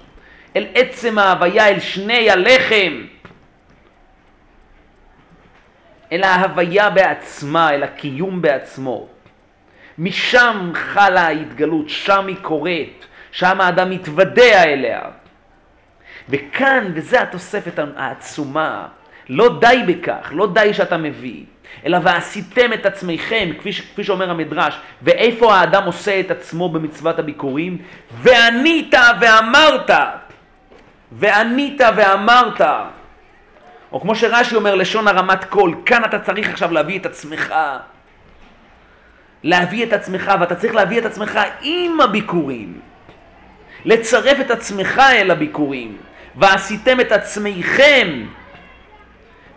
אל 0.56 0.66
עצם 0.74 1.18
ההוויה, 1.18 1.68
אל 1.68 1.80
שני 1.80 2.30
הלחם. 2.30 3.06
אל 6.12 6.22
ההוויה 6.22 6.90
בעצמה, 6.90 7.70
אל 7.70 7.82
הקיום 7.82 8.42
בעצמו. 8.42 9.08
משם 9.98 10.72
חלה 10.74 11.20
ההתגלות, 11.20 11.88
שם 11.88 12.26
היא 12.26 12.36
קורית, 12.42 13.06
שם 13.32 13.60
האדם 13.60 13.90
מתוודע 13.90 14.62
אליה. 14.62 15.00
וכאן, 16.28 16.92
וזו 16.94 17.16
התוספת 17.16 17.78
העצומה, 17.96 18.88
לא 19.28 19.60
די 19.60 19.82
בכך, 19.86 20.32
לא 20.34 20.52
די 20.52 20.74
שאתה 20.74 20.96
מביא, 20.96 21.44
אלא 21.86 21.98
ועשיתם 22.02 22.72
את 22.72 22.86
עצמכם, 22.86 23.50
כפי, 23.58 23.72
כפי 23.72 24.04
שאומר 24.04 24.30
המדרש, 24.30 24.80
ואיפה 25.02 25.54
האדם 25.54 25.84
עושה 25.84 26.20
את 26.20 26.30
עצמו 26.30 26.68
במצוות 26.68 27.18
הביקורים? 27.18 27.78
וענית 28.22 28.94
ואמרת, 29.20 29.90
וענית 31.12 31.80
ואמרת, 31.96 32.60
או 33.92 34.00
כמו 34.00 34.14
שרש"י 34.14 34.56
אומר, 34.56 34.74
לשון 34.74 35.08
הרמת 35.08 35.44
קול, 35.44 35.74
כאן 35.86 36.04
אתה 36.04 36.18
צריך 36.18 36.50
עכשיו 36.50 36.72
להביא 36.72 36.98
את 36.98 37.06
עצמך. 37.06 37.54
להביא 39.42 39.86
את 39.86 39.92
עצמך, 39.92 40.32
ואתה 40.40 40.54
צריך 40.54 40.74
להביא 40.74 40.98
את 40.98 41.04
עצמך 41.04 41.40
עם 41.62 42.00
הביקורים. 42.00 42.80
לצרף 43.84 44.40
את 44.40 44.50
עצמך 44.50 44.98
אל 44.98 45.30
הביקורים. 45.30 45.96
ועשיתם 46.36 47.00
את 47.00 47.12
עצמכם. 47.12 48.26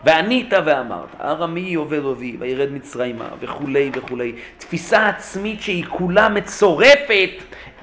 וענית 0.04 0.54
ואמרת, 0.66 1.22
ארמי 1.22 1.74
עובד 1.74 2.06
אבי, 2.06 2.38
וירד 2.40 2.72
מצרימה, 2.72 3.28
וכולי 3.40 3.92
וכולי. 3.94 4.34
תפיסה 4.58 5.08
עצמית 5.08 5.62
שהיא 5.62 5.86
כולה 5.90 6.30
מצורפת 6.30 7.30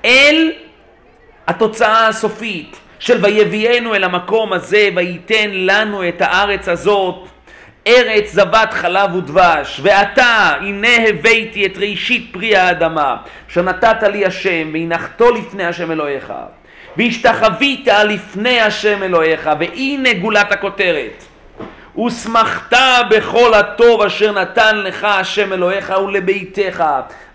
אל 0.04 0.52
התוצאה 1.46 2.08
הסופית. 2.08 2.76
של 3.00 3.24
ויביאנו 3.24 3.94
אל 3.94 4.04
המקום 4.04 4.52
הזה 4.52 4.88
וייתן 4.94 5.50
לנו 5.52 6.08
את 6.08 6.22
הארץ 6.22 6.68
הזאת 6.68 7.28
ארץ 7.86 8.32
זבת 8.32 8.72
חלב 8.72 9.14
ודבש 9.14 9.80
ועתה 9.82 10.52
הנה 10.60 11.08
הבאתי 11.08 11.66
את 11.66 11.78
ראשית 11.78 12.28
פרי 12.32 12.56
האדמה 12.56 13.16
שנתת 13.48 14.02
לי 14.02 14.26
השם 14.26 14.70
והנחתו 14.72 15.30
לפני 15.30 15.64
השם 15.64 15.90
אלוהיך 15.92 16.32
והשתחווית 16.96 17.88
לפני 18.08 18.60
השם 18.60 19.02
אלוהיך 19.02 19.50
והנה 19.60 20.12
גולת 20.12 20.52
הכותרת 20.52 21.24
ושמחת 21.98 22.72
בכל 23.10 23.54
הטוב 23.54 24.02
אשר 24.02 24.32
נתן 24.32 24.76
לך 24.76 25.04
השם 25.04 25.52
אלוהיך 25.52 25.92
ולביתך, 26.04 26.84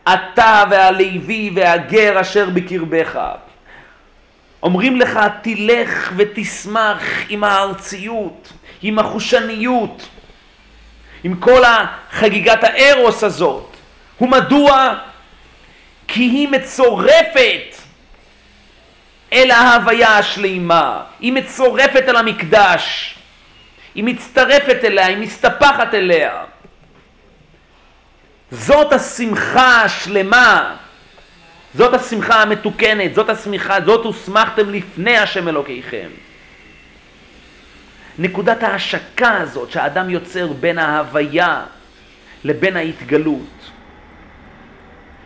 אתה 0.03 0.64
והלוי 0.69 1.52
והגר 1.56 2.22
אשר 2.22 2.49
בקרבך. 2.49 3.19
אומרים 4.64 4.98
לך, 4.99 5.19
תלך 5.41 6.11
ותשמח 6.18 7.03
עם 7.30 7.44
הארציות, 7.44 8.53
עם 8.82 8.99
החושניות, 8.99 10.10
עם 11.23 11.36
כל 11.36 11.61
חגיגת 12.11 12.64
הארוס 12.64 13.23
הזאת. 13.23 13.77
ומדוע? 14.22 14.95
כי 16.07 16.22
היא 16.22 16.48
מצורפת 16.48 17.76
אל 19.34 19.52
ההוויה 19.52 20.18
השלימה, 20.18 21.02
היא 21.19 21.34
מצורפת 21.34 22.03
אל 22.07 22.15
המקדש, 22.15 23.15
היא 23.96 24.04
מצטרפת 24.04 24.80
אליה, 24.84 25.06
היא 25.06 25.18
מסתפחת 25.18 25.94
אליה. 25.94 26.44
זאת 28.52 28.94
השמחה 28.94 29.82
השלמה, 29.82 30.76
זאת 31.76 31.94
השמחה 31.94 32.42
המתוקנת, 32.42 33.16
זאת 33.16 33.30
השמחה, 33.30 33.82
זאת 33.82 34.06
הוסמכתם 34.06 34.70
לפני 34.70 35.18
השם 35.18 35.48
אלוקיכם. 35.48 36.10
נקודת 38.20 38.64
ההשקה 38.64 39.38
הזאת 39.38 39.72
שהאדם 39.72 40.10
יוצר 40.10 40.54
בין 40.54 40.78
ההוויה 40.78 41.66
לבין 42.44 42.78
ההתגלות. 42.78 43.72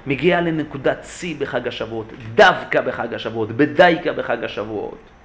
מגיע 0.06 0.42
לנקודת 0.42 1.06
שיא 1.06 1.36
בחג 1.40 1.68
השבועות, 1.68 2.08
דווקא 2.36 2.82
בחג 2.82 3.14
השבועות, 3.14 3.52
בדייקה 3.52 4.14
בחג 4.14 4.44
השבועות. 4.44 5.19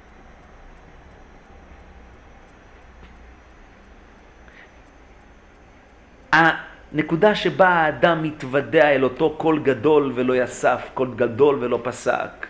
הנקודה 6.35 7.35
שבה 7.35 7.69
האדם 7.69 8.23
מתוודע 8.23 8.91
אל 8.91 9.05
אותו 9.05 9.35
קול 9.39 9.63
גדול 9.63 10.13
ולא 10.15 10.37
יסף, 10.37 10.91
קול 10.95 11.15
גדול 11.17 11.59
ולא 11.61 11.81
פסק. 11.83 12.47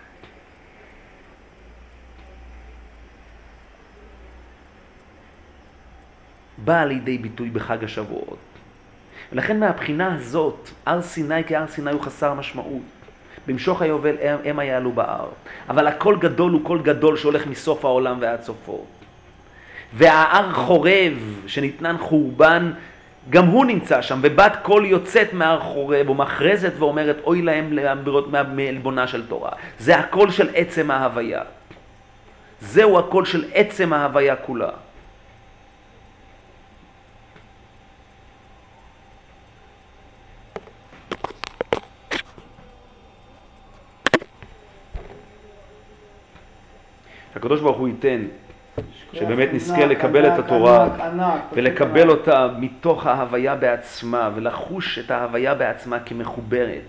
באה 6.58 6.84
לידי 6.84 7.18
ביטוי 7.18 7.50
בחג 7.50 7.84
השבועות. 7.84 8.38
ולכן 9.32 9.60
מהבחינה 9.60 10.14
הזאת, 10.14 10.70
הר 10.86 11.02
סיני 11.02 11.44
כהר 11.46 11.66
סיני 11.66 11.90
הוא 11.90 12.00
חסר 12.00 12.34
משמעות. 12.34 12.82
במשוך 13.46 13.82
היובל 13.82 14.14
הם 14.44 14.60
יעלו 14.60 14.92
בהר. 14.92 15.28
אבל 15.68 15.86
הקול 15.86 16.18
גדול 16.18 16.52
הוא 16.52 16.64
קול 16.64 16.82
גדול 16.82 17.16
שהולך 17.16 17.46
מסוף 17.46 17.84
העולם 17.84 18.16
ועד 18.20 18.42
סופו. 18.42 18.84
וההר 19.94 20.52
חורב, 20.52 21.40
שניתנן 21.46 21.96
חורבן, 21.98 22.72
גם 23.30 23.46
הוא 23.46 23.64
נמצא 23.64 24.02
שם, 24.02 24.18
ובת 24.22 24.56
קול 24.62 24.86
יוצאת 24.86 25.32
מהר 25.32 25.60
חורב 25.60 26.10
ומכרזת 26.10 26.72
ואומרת 26.78 27.16
אוי 27.24 27.42
להם 27.42 27.76
מעלבונה 28.56 29.06
של 29.06 29.26
תורה. 29.26 29.52
זה 29.78 29.96
הקול 29.96 30.30
של 30.30 30.48
עצם 30.54 30.90
ההוויה. 30.90 31.42
זהו 32.60 32.98
הקול 32.98 33.24
של 33.24 33.44
עצם 33.54 33.92
ההוויה 33.92 34.36
כולה. 34.36 34.70
שהקדוש 47.34 47.60
ברוך 47.60 47.78
הוא 47.78 47.88
ייתן 47.88 48.24
שבאמת 49.14 49.48
נזכה 49.52 49.86
לקבל 49.86 50.26
את 50.26 50.38
התורה 50.38 50.88
ולקבל 51.52 52.10
אותה 52.10 52.48
מתוך 52.58 53.06
ההוויה 53.06 53.54
בעצמה 53.54 54.30
ולחוש 54.34 54.98
את 54.98 55.10
ההוויה 55.10 55.54
בעצמה 55.54 55.98
כמחוברת, 55.98 56.82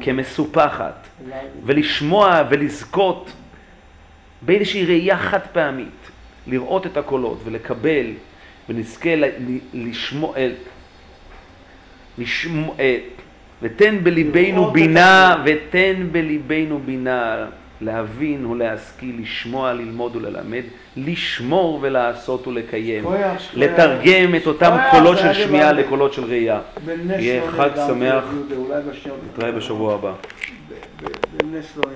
כמסופחת 0.00 1.06
ולשמוע 1.64 2.42
ולזכות 2.50 3.32
באיזושהי 4.42 4.86
ראייה 4.86 5.16
חד 5.16 5.40
פעמית, 5.52 6.10
לראות 6.46 6.86
את 6.86 6.96
הקולות 6.96 7.40
ולקבל 7.44 8.06
ונזכה 8.68 9.10
לשמוע, 9.74 10.34
לשמוע, 12.18 12.74
ותן 13.62 14.04
בליבנו 14.04 14.70
בינה 14.70 15.42
ותן 15.44 16.06
בליבנו 16.12 16.78
בינה 16.78 17.46
להבין 17.80 18.46
ולהשכיל, 18.46 19.20
לשמוע, 19.22 19.72
ללמוד 19.72 20.16
וללמד, 20.16 20.62
לשמור 20.96 21.78
ולעשות 21.82 22.46
ולקיים, 22.46 23.04
לתרגם 23.54 24.34
את 24.34 24.46
אותם 24.46 24.76
קולות 24.90 25.18
של 25.18 25.32
שמיעה 25.32 25.72
לקולות 25.72 26.12
של 26.12 26.24
ראייה. 26.24 26.60
יהיה 27.08 27.50
חג 27.50 27.70
שמח, 27.86 28.24
נתראה 29.34 29.52
בשבוע 29.52 29.94
הבא. 29.94 30.12